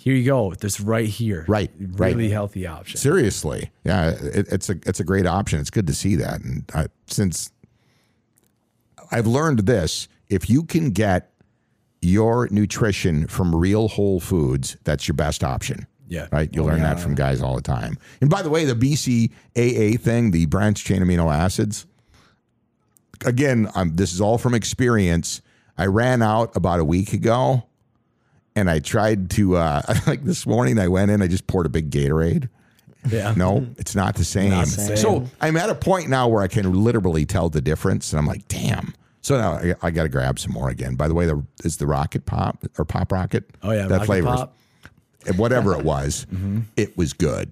"Here 0.00 0.14
you 0.14 0.24
go. 0.24 0.52
This 0.54 0.80
right 0.80 1.08
here. 1.08 1.44
Right, 1.46 1.70
right. 1.78 2.14
Really 2.14 2.30
healthy 2.30 2.66
option." 2.66 2.98
Seriously, 2.98 3.70
yeah, 3.84 4.10
it, 4.10 4.48
it's 4.50 4.70
a 4.70 4.76
it's 4.86 5.00
a 5.00 5.04
great 5.04 5.26
option. 5.26 5.60
It's 5.60 5.70
good 5.70 5.86
to 5.86 5.94
see 5.94 6.16
that, 6.16 6.40
and 6.40 6.64
I, 6.74 6.86
since 7.06 7.52
I've 9.12 9.26
learned 9.26 9.60
this, 9.60 10.08
if 10.28 10.48
you 10.48 10.64
can 10.64 10.90
get 10.90 11.32
your 12.00 12.48
nutrition 12.50 13.26
from 13.26 13.54
real 13.54 13.88
whole 13.88 14.20
foods, 14.20 14.76
that's 14.84 15.06
your 15.06 15.14
best 15.14 15.44
option. 15.44 15.86
Yeah. 16.08 16.26
right. 16.32 16.50
You'll 16.52 16.66
learn 16.66 16.80
that 16.80 16.98
from 16.98 17.14
guys 17.14 17.40
all 17.40 17.54
the 17.54 17.62
time. 17.62 17.96
And 18.20 18.28
by 18.28 18.42
the 18.42 18.50
way, 18.50 18.64
the 18.64 18.74
BCAA 18.74 20.00
thing, 20.00 20.32
the 20.32 20.46
branched 20.46 20.84
chain 20.84 21.02
amino 21.02 21.32
acids. 21.32 21.86
Again, 23.24 23.68
um, 23.76 23.94
this 23.94 24.12
is 24.12 24.20
all 24.20 24.36
from 24.36 24.54
experience. 24.54 25.40
I 25.78 25.86
ran 25.86 26.20
out 26.20 26.56
about 26.56 26.80
a 26.80 26.84
week 26.84 27.12
ago, 27.12 27.64
and 28.60 28.70
I 28.70 28.78
tried 28.78 29.30
to 29.30 29.56
uh, 29.56 29.82
like 30.06 30.22
this 30.22 30.46
morning. 30.46 30.78
I 30.78 30.88
went 30.88 31.10
in, 31.10 31.22
I 31.22 31.26
just 31.26 31.46
poured 31.46 31.66
a 31.66 31.70
big 31.70 31.90
Gatorade. 31.90 32.48
Yeah. 33.08 33.32
No, 33.34 33.66
it's 33.78 33.94
not 33.94 34.14
the 34.16 34.24
same. 34.24 34.50
Not 34.50 34.68
same. 34.68 34.96
So 34.96 35.26
I'm 35.40 35.56
at 35.56 35.70
a 35.70 35.74
point 35.74 36.08
now 36.10 36.28
where 36.28 36.42
I 36.42 36.48
can 36.48 36.70
literally 36.72 37.24
tell 37.24 37.48
the 37.48 37.62
difference, 37.62 38.12
and 38.12 38.20
I'm 38.20 38.26
like, 38.26 38.46
damn. 38.46 38.94
So 39.22 39.38
now 39.38 39.52
I, 39.52 39.74
I 39.82 39.90
got 39.90 40.02
to 40.04 40.08
grab 40.08 40.38
some 40.38 40.52
more 40.52 40.68
again. 40.68 40.94
By 40.96 41.08
the 41.08 41.14
way, 41.14 41.26
the 41.26 41.44
is 41.64 41.78
the 41.78 41.86
Rocket 41.86 42.26
Pop 42.26 42.64
or 42.78 42.84
Pop 42.84 43.10
Rocket? 43.10 43.48
Oh 43.62 43.70
yeah. 43.72 43.86
that 43.86 44.06
Rocket 44.06 44.06
flavor, 44.06 44.48
whatever 45.36 45.74
it 45.78 45.84
was, 45.84 46.26
it 46.76 46.96
was 46.96 47.14
good. 47.14 47.50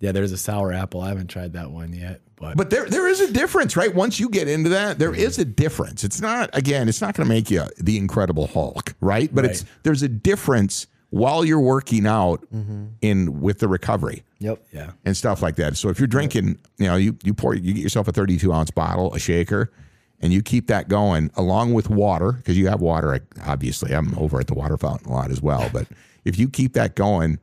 Yeah, 0.00 0.12
there's 0.12 0.32
a 0.32 0.38
sour 0.38 0.72
apple. 0.72 1.02
I 1.02 1.08
haven't 1.08 1.28
tried 1.28 1.52
that 1.52 1.70
one 1.70 1.92
yet, 1.92 2.22
but, 2.36 2.56
But 2.56 2.70
there, 2.70 2.86
there 2.86 3.06
is 3.06 3.20
a 3.20 3.30
difference, 3.30 3.76
right? 3.76 3.94
Once 3.94 4.18
you 4.18 4.30
get 4.30 4.48
into 4.48 4.70
that, 4.70 4.98
there 4.98 5.14
is 5.14 5.38
a 5.38 5.44
difference. 5.44 6.04
It's 6.04 6.22
not 6.22 6.48
again, 6.54 6.88
it's 6.88 7.02
not 7.02 7.14
going 7.14 7.28
to 7.28 7.32
make 7.32 7.50
you 7.50 7.64
the 7.76 7.98
Incredible 7.98 8.46
Hulk, 8.46 8.94
right? 9.00 9.32
But 9.32 9.44
it's 9.44 9.64
there's 9.82 10.02
a 10.02 10.08
difference 10.08 10.86
while 11.10 11.44
you're 11.44 11.60
working 11.60 12.06
out 12.06 12.40
mm-hmm. 12.50 12.86
in 13.02 13.40
with 13.42 13.58
the 13.58 13.68
recovery. 13.68 14.24
Yep. 14.38 14.62
yeah, 14.72 14.92
and 15.04 15.14
stuff 15.14 15.42
like 15.42 15.56
that. 15.56 15.76
So 15.76 15.90
if 15.90 16.00
you're 16.00 16.06
drinking, 16.06 16.58
you 16.78 16.86
know, 16.86 16.96
you 16.96 17.18
you 17.22 17.34
pour 17.34 17.54
you 17.54 17.74
get 17.74 17.82
yourself 17.82 18.08
a 18.08 18.12
32 18.12 18.50
ounce 18.50 18.70
bottle, 18.70 19.12
a 19.12 19.18
shaker, 19.18 19.70
and 20.20 20.32
you 20.32 20.42
keep 20.42 20.66
that 20.68 20.88
going 20.88 21.30
along 21.36 21.74
with 21.74 21.90
water 21.90 22.32
because 22.32 22.56
you 22.56 22.68
have 22.68 22.80
water. 22.80 23.20
Obviously, 23.44 23.92
I'm 23.92 24.16
over 24.18 24.40
at 24.40 24.46
the 24.46 24.54
water 24.54 24.78
fountain 24.78 25.10
a 25.10 25.12
lot 25.12 25.30
as 25.30 25.42
well. 25.42 25.68
But 25.70 25.88
if 26.24 26.38
you 26.38 26.48
keep 26.48 26.72
that 26.72 26.94
going, 26.94 27.38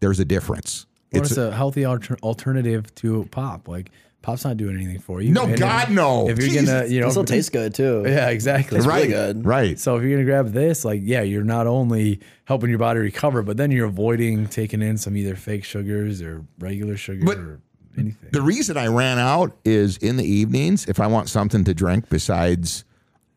there's 0.00 0.18
a 0.18 0.24
difference. 0.24 0.86
Well, 1.12 1.22
It's 1.22 1.30
it's 1.32 1.38
a 1.38 1.52
healthy 1.52 1.84
alter- 1.84 2.18
alternative 2.22 2.94
to 2.96 3.26
pop. 3.30 3.68
Like 3.68 3.90
pop's 4.22 4.44
not 4.44 4.56
doing 4.56 4.76
anything 4.76 5.00
for 5.00 5.20
you. 5.20 5.32
No, 5.32 5.44
And 5.46 5.58
God, 5.58 5.88
if, 5.88 5.90
no. 5.94 6.28
If 6.28 6.38
you're 6.38 6.48
Jesus. 6.48 6.68
gonna, 6.70 6.86
you 6.86 7.00
know, 7.00 7.08
It 7.08 7.10
still 7.10 7.24
tastes 7.24 7.50
good 7.50 7.74
too. 7.74 8.04
yeah, 8.06 8.28
exactly. 8.30 8.78
It's 8.78 8.86
right, 8.86 8.98
really 9.02 9.08
good. 9.08 9.44
right. 9.44 9.78
So 9.78 9.96
if 9.96 10.02
you're 10.02 10.12
gonna 10.12 10.24
grab 10.24 10.52
this, 10.52 10.84
like, 10.84 11.00
yeah, 11.02 11.22
you're 11.22 11.42
not 11.44 11.66
only 11.66 12.20
helping 12.44 12.70
your 12.70 12.78
body 12.78 13.00
recover, 13.00 13.42
but 13.42 13.56
then 13.56 13.70
you're 13.70 13.86
avoiding 13.86 14.46
taking 14.46 14.80
in 14.82 14.96
some 14.96 15.16
either 15.16 15.34
fake 15.36 15.64
sugars 15.64 16.22
or 16.22 16.44
regular 16.58 16.96
sugar 16.96 17.24
But 17.24 17.38
or 17.38 17.60
anything. 17.98 18.28
The 18.30 18.42
reason 18.42 18.76
I 18.76 18.86
ran 18.86 19.18
out 19.18 19.56
is 19.64 19.96
in 19.98 20.16
the 20.16 20.24
evenings. 20.24 20.86
If 20.86 21.00
I 21.00 21.08
want 21.08 21.28
something 21.28 21.64
to 21.64 21.74
drink 21.74 22.08
besides, 22.08 22.84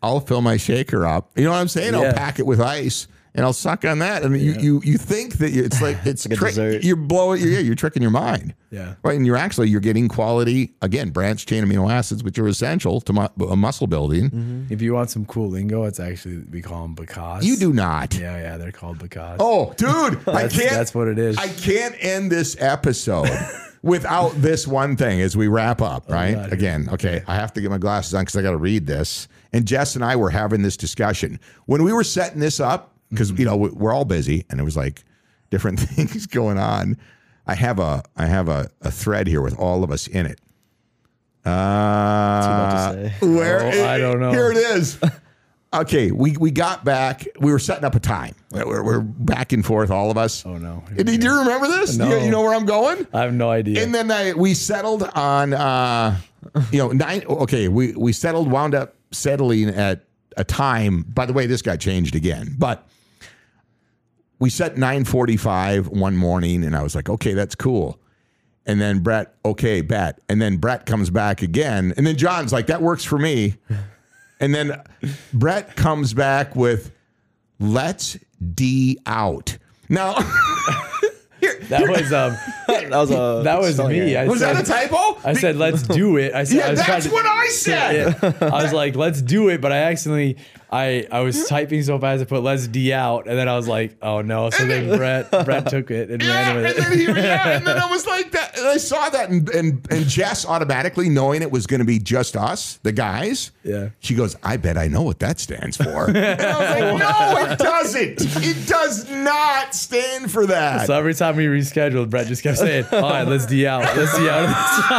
I'll 0.03 0.19
fill 0.19 0.41
my 0.41 0.57
shaker 0.57 1.05
up. 1.07 1.31
You 1.35 1.45
know 1.45 1.51
what 1.51 1.57
I'm 1.57 1.67
saying? 1.67 1.95
I'll 1.95 2.13
pack 2.13 2.37
it 2.39 2.45
with 2.45 2.61
ice 2.61 3.07
and 3.35 3.45
I'll 3.45 3.53
suck 3.53 3.85
on 3.85 3.99
that. 3.99 4.23
And 4.23 4.35
you, 4.39 4.53
you 4.53 4.81
you 4.83 4.97
think 4.97 5.33
that 5.39 5.51
you- 5.51 5.63
it's 5.63 5.81
like 5.81 5.97
it's 6.05 6.27
like 6.27 6.39
dessert. 6.39 6.83
you're 6.83 6.95
blowing 6.95 7.41
yeah 7.41 7.59
you're 7.59 7.75
tricking 7.75 8.01
your 8.01 8.11
mind. 8.11 8.55
Yeah. 8.71 8.95
Right, 9.03 9.15
and 9.15 9.25
you're 9.25 9.37
actually 9.37 9.69
you're 9.69 9.79
getting 9.81 10.07
quality 10.07 10.73
again 10.81 11.11
branch 11.11 11.45
chain 11.45 11.63
amino 11.63 11.89
acids, 11.91 12.23
which 12.23 12.37
are 12.39 12.47
essential 12.47 12.99
to 13.01 13.13
mu- 13.13 13.55
muscle 13.55 13.87
building. 13.87 14.29
Mm-hmm. 14.31 14.73
If 14.73 14.81
you 14.81 14.93
want 14.93 15.09
some 15.11 15.25
cool 15.25 15.49
lingo, 15.49 15.83
it's 15.83 15.99
actually 15.99 16.39
we 16.51 16.61
call 16.61 16.81
them 16.81 16.95
bacas. 16.95 17.43
You 17.43 17.55
do 17.57 17.71
not. 17.71 18.15
Yeah, 18.17 18.37
yeah, 18.37 18.57
they're 18.57 18.71
called 18.71 18.97
bacas. 18.99 19.37
Oh, 19.39 19.73
dude, 19.77 20.27
I 20.27 20.47
can't. 20.47 20.71
that's 20.71 20.93
what 20.95 21.07
it 21.07 21.19
is. 21.19 21.37
I 21.37 21.47
can't 21.49 21.95
end 21.99 22.31
this 22.31 22.55
episode 22.59 23.29
without 23.81 24.29
this 24.41 24.67
one 24.67 24.95
thing 24.97 25.21
as 25.21 25.37
we 25.37 25.47
wrap 25.47 25.81
up. 25.81 26.05
Oh, 26.09 26.13
right? 26.13 26.33
God. 26.35 26.53
Again, 26.53 26.87
okay. 26.91 27.23
I 27.27 27.35
have 27.35 27.53
to 27.53 27.61
get 27.61 27.69
my 27.71 27.77
glasses 27.77 28.13
on 28.13 28.21
because 28.23 28.35
I 28.35 28.41
got 28.41 28.51
to 28.51 28.57
read 28.57 28.87
this. 28.87 29.27
And 29.53 29.65
Jess 29.65 29.95
and 29.95 30.03
I 30.03 30.15
were 30.17 30.31
having 30.31 30.63
this 30.63 30.75
discussion 30.75 31.39
when 31.65 31.83
we 31.83 31.93
were 31.93 32.03
setting 32.03 32.39
this 32.39 32.59
up 32.59 32.94
because 33.09 33.31
you 33.31 33.45
know 33.45 33.55
we- 33.55 33.69
we're 33.69 33.93
all 33.93 34.05
busy 34.05 34.45
and 34.49 34.59
it 34.59 34.63
was 34.63 34.75
like 34.77 35.03
different 35.49 35.79
things 35.81 36.25
going 36.27 36.57
on. 36.57 36.97
I 37.47 37.55
have 37.55 37.79
a 37.79 38.03
I 38.17 38.25
have 38.25 38.47
a, 38.49 38.69
a 38.81 38.91
thread 38.91 39.27
here 39.27 39.41
with 39.41 39.57
all 39.57 39.83
of 39.83 39.91
us 39.91 40.07
in 40.07 40.25
it. 40.25 40.39
Uh, 41.45 42.91
say. 42.93 43.13
where 43.21 43.61
Oh, 43.63 43.85
I 43.87 43.97
don't 43.99 44.19
know. 44.19 44.31
Here 44.31 44.51
it 44.51 44.57
is. 44.57 44.99
Okay, 45.73 46.11
we, 46.11 46.37
we 46.37 46.51
got 46.51 46.85
back. 46.85 47.27
We 47.37 47.51
were 47.51 47.59
setting 47.59 47.83
up 47.83 47.95
a 47.95 47.99
time. 47.99 48.33
We're, 48.49 48.81
we're 48.81 49.01
back 49.01 49.51
and 49.51 49.65
forth, 49.65 49.91
all 49.91 50.09
of 50.09 50.17
us. 50.17 50.45
Oh, 50.45 50.57
no. 50.57 50.83
Do 50.95 51.11
you 51.11 51.39
remember 51.39 51.67
this? 51.67 51.97
No. 51.97 52.07
You, 52.07 52.25
you 52.25 52.31
know 52.31 52.41
where 52.43 52.53
I'm 52.53 52.65
going? 52.65 53.05
I 53.13 53.23
have 53.23 53.33
no 53.33 53.49
idea. 53.49 53.83
And 53.83 53.93
then 53.93 54.09
I, 54.09 54.31
we 54.33 54.53
settled 54.53 55.03
on, 55.03 55.53
uh, 55.53 56.17
you 56.71 56.77
know, 56.77 56.93
nine. 56.93 57.25
Okay, 57.27 57.67
we 57.67 57.93
we 57.93 58.13
settled, 58.13 58.49
wound 58.49 58.73
up 58.73 58.95
settling 59.11 59.67
at 59.67 60.05
a 60.37 60.45
time. 60.45 61.01
By 61.09 61.25
the 61.25 61.33
way, 61.33 61.45
this 61.45 61.61
got 61.61 61.81
changed 61.81 62.15
again, 62.15 62.55
but 62.57 62.87
we 64.39 64.49
set 64.49 64.75
9:45 64.75 65.87
one 65.87 66.15
morning, 66.15 66.63
and 66.63 66.75
I 66.75 66.83
was 66.83 66.95
like, 66.95 67.09
okay, 67.09 67.33
that's 67.33 67.55
cool. 67.55 67.99
And 68.65 68.81
then 68.81 68.99
Brett, 68.99 69.35
okay, 69.45 69.81
bet. 69.81 70.19
And 70.27 70.41
then 70.41 70.57
Brett 70.57 70.85
comes 70.85 71.09
back 71.09 71.41
again, 71.41 71.93
and 71.97 72.05
then 72.05 72.17
Jon's 72.17 72.51
like, 72.51 72.67
that 72.67 72.81
works 72.81 73.03
for 73.03 73.17
me. 73.17 73.55
And 74.37 74.53
then 74.53 74.81
Brett 75.33 75.77
comes 75.77 76.13
back 76.13 76.57
with, 76.57 76.91
let's 77.57 78.17
D 78.53 78.99
out. 79.05 79.57
Now, 79.87 80.13
here, 81.39 81.57
that 81.69 81.87
was 81.87 82.11
um, 82.11 82.35
that 82.81 82.97
was 82.97 83.11
a 83.11 83.41
that 83.43 83.59
was 83.59 83.79
me. 83.79 84.15
I 84.15 84.25
was 84.25 84.39
said, 84.39 84.55
that 84.55 84.63
a 84.67 84.71
typo? 84.71 85.17
I 85.27 85.33
said, 85.33 85.55
let's 85.57 85.83
do 85.83 86.17
it. 86.17 86.33
I 86.33 86.43
said, 86.43 86.57
Yeah, 86.57 86.67
I 86.67 86.69
was 86.71 86.85
that's 86.85 87.05
to- 87.07 87.11
what 87.11 87.25
I 87.25 87.47
said. 87.47 88.15
Yeah. 88.21 88.33
I 88.41 88.63
was 88.63 88.73
like, 88.73 88.95
let's 88.95 89.21
do 89.21 89.49
it, 89.49 89.61
but 89.61 89.71
I 89.71 89.77
accidentally, 89.83 90.37
I, 90.71 91.07
I 91.11 91.21
was 91.21 91.47
typing 91.47 91.81
so 91.83 91.97
fast 91.99 92.21
I 92.21 92.25
put 92.25 92.43
let's 92.43 92.67
D 92.67 92.91
out, 92.93 93.27
and 93.27 93.37
then 93.37 93.47
I 93.47 93.55
was 93.55 93.67
like, 93.67 93.95
oh 94.01 94.21
no. 94.21 94.49
So 94.49 94.65
then 94.65 94.95
Brett, 94.97 95.31
Brett 95.45 95.67
took 95.69 95.89
it 95.91 96.09
and 96.11 96.21
Yeah, 96.21 96.53
ran 96.53 96.65
and 96.65 96.75
then, 96.77 96.91
it. 96.91 96.97
he, 96.99 97.05
yeah, 97.05 97.57
and 97.57 97.65
then 97.67 97.77
I 97.77 97.85
was 97.89 98.05
like 98.05 98.31
that. 98.31 98.44
And 98.65 98.73
I 98.73 98.77
saw 98.77 99.09
that, 99.09 99.29
and, 99.29 99.47
and 99.49 99.87
and 99.91 100.05
Jess 100.07 100.43
automatically 100.45 101.07
knowing 101.07 101.43
it 101.43 101.51
was 101.51 101.67
going 101.67 101.81
to 101.81 101.85
be 101.85 101.99
just 101.99 102.35
us, 102.35 102.79
the 102.81 102.91
guys. 102.91 103.51
Yeah. 103.63 103.89
She 103.99 104.15
goes, 104.15 104.35
"I 104.41 104.57
bet 104.57 104.75
I 104.75 104.87
know 104.87 105.03
what 105.03 105.19
that 105.19 105.39
stands 105.39 105.77
for." 105.77 106.09
and 106.09 106.17
I 106.17 106.59
was 106.59 106.99
like, 106.99 106.99
"No, 107.47 107.51
it 107.53 107.59
doesn't. 107.59 108.43
It 108.43 108.67
does 108.67 109.07
not 109.11 109.75
stand 109.75 110.31
for 110.31 110.47
that." 110.47 110.87
So 110.87 110.95
every 110.95 111.13
time 111.13 111.35
we 111.35 111.45
rescheduled, 111.45 112.09
Brett 112.09 112.25
just 112.25 112.41
kept 112.41 112.57
saying, 112.57 112.85
all 112.91 113.01
right, 113.01 113.27
let's 113.27 113.45
D 113.45 113.67
out. 113.67 113.83
Let's 113.95 114.17
D 114.17 114.27
out 114.29 114.47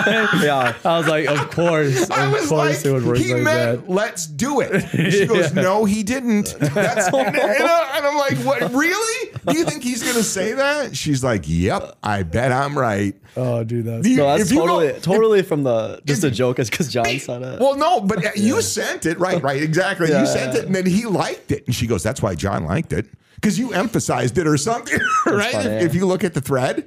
this. 0.07 0.43
Yeah. 0.47 0.75
I 0.85 0.99
was 0.99 1.09
like, 1.09 1.27
of 1.27 1.51
course. 1.51 2.09
I 2.11 2.27
of 2.27 2.33
was 2.33 2.49
course 2.49 2.77
like, 2.85 2.87
it 2.87 2.93
would 2.93 3.05
work 3.05 3.19
he 3.19 3.35
like 3.35 3.43
meant, 3.43 3.87
that. 3.87 3.93
let's 3.93 4.27
do 4.27 4.61
it. 4.61 4.71
And 4.95 5.13
she 5.13 5.27
goes, 5.27 5.53
no, 5.55 5.85
he 5.85 6.03
didn't. 6.05 6.55
That's, 6.61 7.09
and, 7.09 7.37
and 7.37 7.37
I- 7.37 7.93
and 7.97 8.07
I'm 8.07 8.17
like, 8.17 8.37
what, 8.39 8.73
really? 8.73 9.31
Do 9.49 9.57
you 9.57 9.65
think 9.65 9.83
he's 9.83 10.03
going 10.03 10.17
to 10.17 10.23
say 10.23 10.53
that? 10.53 10.95
She's 10.97 11.25
like, 11.25 11.45
yep, 11.47 11.97
I 12.03 12.23
bet 12.25 12.53
I'm 12.53 12.79
right. 12.79 13.15
Oh, 13.37 13.56
dude, 13.65 13.85
that's 13.87 14.03
Do 14.03 14.11
you- 14.11 14.17
No, 14.19 14.27
that's 14.27 14.45
if 14.45 14.53
you 14.53 14.59
go- 14.61 14.67
totally 14.67 15.01
totally 15.01 15.43
from 15.43 15.63
the 15.63 16.01
just 16.05 16.25
a 16.25 16.31
joke. 16.31 16.59
Is 16.59 16.71
because 16.71 16.93
Jon 16.93 17.05
said 17.19 17.43
it. 17.43 17.61
Well, 17.61 17.77
no, 17.77 18.01
but 18.01 18.25
uh, 18.25 18.31
you 18.37 18.61
sent 18.63 19.07
it, 19.07 19.19
right? 19.19 19.43
Right, 19.43 19.63
exactly. 19.63 20.09
Yeah, 20.11 20.21
you 20.21 20.27
sent 20.27 20.55
yeah. 20.55 20.61
it, 20.61 20.67
and 20.67 20.75
then 20.75 20.87
he 20.87 21.07
liked 21.07 21.53
it, 21.53 21.65
and 21.67 21.75
she 21.75 21.87
goes, 21.87 22.03
"That's 22.03 22.21
why 22.23 22.35
Jon 22.35 22.65
liked 22.65 22.93
it 22.93 23.07
because 23.37 23.59
you 23.59 23.73
emphasized 23.73 24.39
it 24.39 24.47
or 24.47 24.57
something, 24.57 24.99
right?" 25.27 25.53
funny, 25.53 25.67
if, 25.71 25.81
yeah. 25.83 25.87
if 25.87 25.95
you 25.95 26.07
look 26.07 26.25
at 26.25 26.35
the 26.35 26.41
thread, 26.41 26.87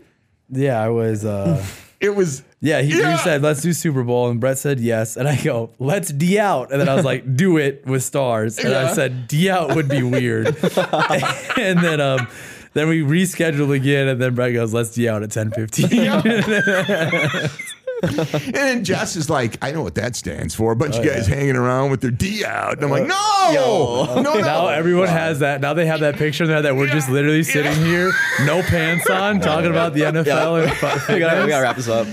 yeah, 0.49 0.81
I 0.81 0.89
was. 0.89 1.25
uh 1.25 1.63
it 1.99 2.15
was 2.15 2.43
Yeah, 2.61 2.81
he, 2.81 2.97
Yeah. 2.97 3.11
you 3.13 3.17
said 3.19 3.41
let's 3.41 3.61
do 3.61 3.73
Super 3.73 4.03
Bowl, 4.03 4.29
and 4.29 4.39
Brett 4.39 4.57
said 4.57 4.79
yes, 4.79 5.17
and 5.17 5.27
I 5.27 5.35
go 5.41 5.71
let's 5.79 6.11
D 6.11 6.39
out, 6.39 6.71
and 6.71 6.79
then 6.79 6.87
I 6.89 6.95
was 6.95 7.03
like 7.05 7.35
do 7.35 7.57
it 7.57 7.85
with 7.85 8.03
stars, 8.03 8.57
and 8.57 8.69
Yeah. 8.69 8.89
I 8.89 8.93
said 8.93 9.27
D 9.27 9.49
out 9.49 9.75
would 9.75 9.89
be 9.89 10.01
weird, 10.03 10.47
and 11.57 11.79
then 11.79 11.99
um 12.01 12.27
then 12.73 12.87
we 12.87 13.01
rescheduled 13.01 13.75
again, 13.75 14.07
and 14.07 14.21
then 14.21 14.35
Brett 14.35 14.53
goes 14.53 14.73
let's 14.73 14.91
D 14.91 15.07
out 15.09 15.23
at 15.23 15.31
ten 15.31 15.51
fifteen. 15.51 15.89
And 18.01 18.53
then 18.53 18.83
Jess 18.85 19.17
is 19.17 19.29
like, 19.29 19.57
I 19.61 19.71
know 19.73 19.81
what 19.81 19.95
that 19.95 20.15
stands 20.15 20.55
for. 20.55 20.71
A 20.71 20.75
bunch 20.75 20.95
Oh, 20.95 20.99
of 20.99 21.05
guys 21.05 21.27
hanging 21.27 21.57
around 21.57 21.91
with 21.91 21.99
their 21.99 22.11
D 22.11 22.45
out. 22.45 22.75
And 22.75 22.85
I'm 22.85 22.89
like, 22.91 23.03
uh, 23.03 23.07
no, 23.07 24.05
no, 24.15 24.21
no. 24.21 24.39
Now 24.39 24.67
everyone 24.67 25.09
has 25.09 25.39
that. 25.39 25.59
Now 25.59 25.73
they 25.73 25.85
have 25.85 25.99
that 25.99 26.15
picture 26.15 26.47
there 26.47 26.61
that 26.61 26.77
we're 26.77 26.87
just 26.87 27.09
literally 27.09 27.43
sitting 27.43 27.75
here, 27.83 28.13
no 28.45 28.61
pants 28.61 29.09
on, 29.09 29.39
talking 29.41 29.69
about 29.69 29.93
the 29.93 30.01
NFL 30.03 30.63
and 30.63 30.71
we 31.13 31.19
gotta, 31.19 31.43
we 31.43 31.49
gotta 31.49 31.61
wrap 31.61 31.75
this 31.75 31.89
up. 31.89 32.07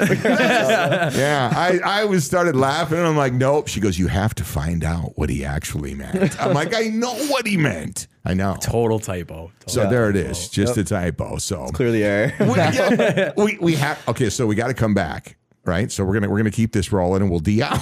yeah, 1.14 1.52
I, 1.54 1.78
I 1.84 2.04
was 2.04 2.24
started 2.24 2.56
laughing. 2.56 2.98
And 2.98 3.06
I'm 3.06 3.16
like, 3.16 3.32
nope. 3.34 3.68
She 3.68 3.78
goes, 3.78 3.96
you 3.96 4.08
have 4.08 4.34
to 4.36 4.44
find 4.44 4.82
out 4.82 5.12
what 5.16 5.30
he 5.30 5.44
actually 5.44 5.94
meant. 5.94 6.40
I'm 6.42 6.52
like, 6.52 6.74
I 6.74 6.88
know 6.88 7.14
what 7.28 7.46
he 7.46 7.56
meant. 7.56 8.08
I 8.26 8.34
know. 8.34 8.56
Total 8.60 8.98
typo. 8.98 9.52
So 9.66 9.84
Total 9.84 9.90
there 9.90 10.10
it 10.10 10.16
is, 10.16 10.24
typo. 10.24 10.30
is, 10.32 10.48
just 10.48 10.76
a 10.76 10.82
typo. 10.84 11.38
So 11.38 11.68
Clear 11.68 11.92
the 11.92 12.02
air. 12.02 12.34
we, 12.40 12.56
yeah, 12.56 13.32
we 13.36 13.56
we 13.60 13.74
have 13.76 14.02
okay. 14.08 14.30
So 14.30 14.48
we 14.48 14.56
got 14.56 14.66
to 14.66 14.74
come 14.74 14.94
back, 14.94 15.36
right? 15.64 15.92
So 15.92 16.04
we're 16.04 16.14
gonna 16.14 16.28
we're 16.28 16.38
gonna 16.38 16.50
keep 16.50 16.72
this 16.72 16.90
rolling, 16.90 17.22
and 17.22 17.30
we'll 17.30 17.38
d 17.38 17.62
out. 17.62 17.78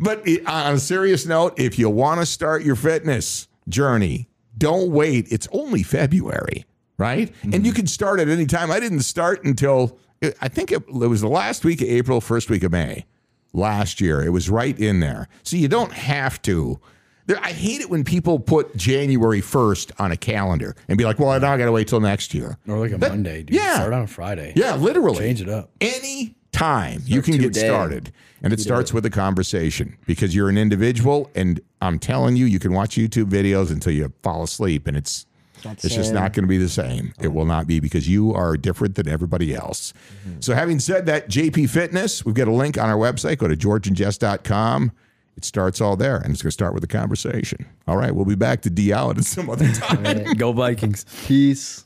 but 0.00 0.26
on 0.46 0.74
a 0.74 0.78
serious 0.78 1.26
note, 1.26 1.60
if 1.60 1.78
you 1.78 1.90
want 1.90 2.20
to 2.20 2.26
start 2.26 2.62
your 2.62 2.76
fitness 2.76 3.46
journey, 3.68 4.30
don't 4.56 4.90
wait. 4.90 5.30
It's 5.30 5.46
only 5.52 5.82
February, 5.82 6.64
right? 6.96 7.30
And 7.42 7.52
mm-hmm. 7.52 7.64
you 7.66 7.72
can 7.74 7.86
start 7.86 8.20
at 8.20 8.28
any 8.28 8.46
time. 8.46 8.70
I 8.70 8.80
didn't 8.80 9.02
start 9.02 9.44
until 9.44 9.98
I 10.40 10.48
think 10.48 10.72
it, 10.72 10.82
it 10.88 11.08
was 11.08 11.20
the 11.20 11.28
last 11.28 11.62
week 11.62 11.82
of 11.82 11.88
April, 11.88 12.22
first 12.22 12.48
week 12.48 12.62
of 12.62 12.72
May 12.72 13.04
last 13.52 14.00
year. 14.00 14.24
It 14.24 14.30
was 14.30 14.48
right 14.48 14.78
in 14.78 15.00
there. 15.00 15.28
So 15.42 15.56
you 15.56 15.68
don't 15.68 15.92
have 15.92 16.40
to. 16.42 16.80
There, 17.28 17.38
I 17.40 17.52
hate 17.52 17.80
it 17.82 17.88
when 17.90 18.04
people 18.04 18.40
put 18.40 18.74
January 18.76 19.40
1st 19.42 19.92
on 20.00 20.10
a 20.12 20.16
calendar 20.16 20.74
and 20.88 20.96
be 20.98 21.04
like, 21.04 21.18
well, 21.18 21.28
I 21.28 21.38
now 21.38 21.52
I 21.52 21.58
got 21.58 21.66
to 21.66 21.72
wait 21.72 21.86
till 21.86 22.00
next 22.00 22.32
year. 22.34 22.56
Or 22.66 22.78
like 22.78 22.90
a 22.92 22.96
That- 22.98 23.10
Monday, 23.10 23.42
dude. 23.42 23.54
yeah. 23.54 23.74
Start 23.74 23.92
on 23.92 24.02
a 24.02 24.06
Friday. 24.06 24.54
Yeah, 24.56 24.74
literally. 24.76 25.18
Change 25.18 25.42
it 25.42 25.48
up. 25.48 25.70
Any 25.80 26.34
time 26.52 27.02
you 27.04 27.20
can 27.22 27.34
get 27.34 27.52
today. 27.52 27.66
started. 27.68 28.12
And 28.42 28.52
it 28.52 28.60
starts 28.60 28.92
with 28.94 29.04
a 29.04 29.10
conversation 29.10 29.96
because 30.06 30.34
you're 30.34 30.48
an 30.48 30.56
individual. 30.56 31.30
And 31.34 31.60
I'm 31.82 31.98
telling 31.98 32.36
you, 32.36 32.46
you 32.46 32.58
can 32.58 32.72
watch 32.72 32.96
YouTube 32.96 33.26
videos 33.30 33.70
until 33.70 33.92
you 33.92 34.12
fall 34.22 34.42
asleep 34.42 34.86
and 34.88 34.96
it's. 34.96 35.26
It's 35.64 35.82
just 35.82 35.96
same. 36.10 36.14
not 36.14 36.34
going 36.34 36.44
to 36.44 36.48
be 36.48 36.56
the 36.56 36.68
same. 36.68 37.12
It 37.20 37.28
will 37.34 37.44
not 37.44 37.66
be 37.66 37.80
because 37.80 38.08
you 38.08 38.32
are 38.32 38.56
different 38.56 38.94
than 38.94 39.08
everybody 39.08 39.56
else. 39.56 39.92
So, 40.38 40.54
having 40.54 40.78
said 40.78 41.06
that, 41.06 41.28
JP 41.28 41.68
Fitness, 41.68 42.24
we've 42.24 42.36
got 42.36 42.46
a 42.46 42.52
link 42.52 42.78
on 42.78 42.88
our 42.88 42.96
website. 42.96 43.38
Go 43.38 43.48
to 43.48 43.56
georgeandjess.com. 43.56 44.92
It 45.38 45.44
starts 45.44 45.80
all 45.80 45.94
there, 45.94 46.16
and 46.16 46.32
it's 46.32 46.42
going 46.42 46.48
to 46.48 46.52
start 46.52 46.74
with 46.74 46.82
a 46.82 46.88
conversation. 46.88 47.64
All 47.86 47.96
right, 47.96 48.12
we'll 48.12 48.24
be 48.24 48.34
back 48.34 48.60
to 48.62 48.70
D 48.70 48.92
out 48.92 49.18
at 49.18 49.24
some 49.24 49.48
other 49.48 49.72
time. 49.72 50.34
Go 50.34 50.50
Vikings. 50.50 51.06
Peace. 51.28 51.84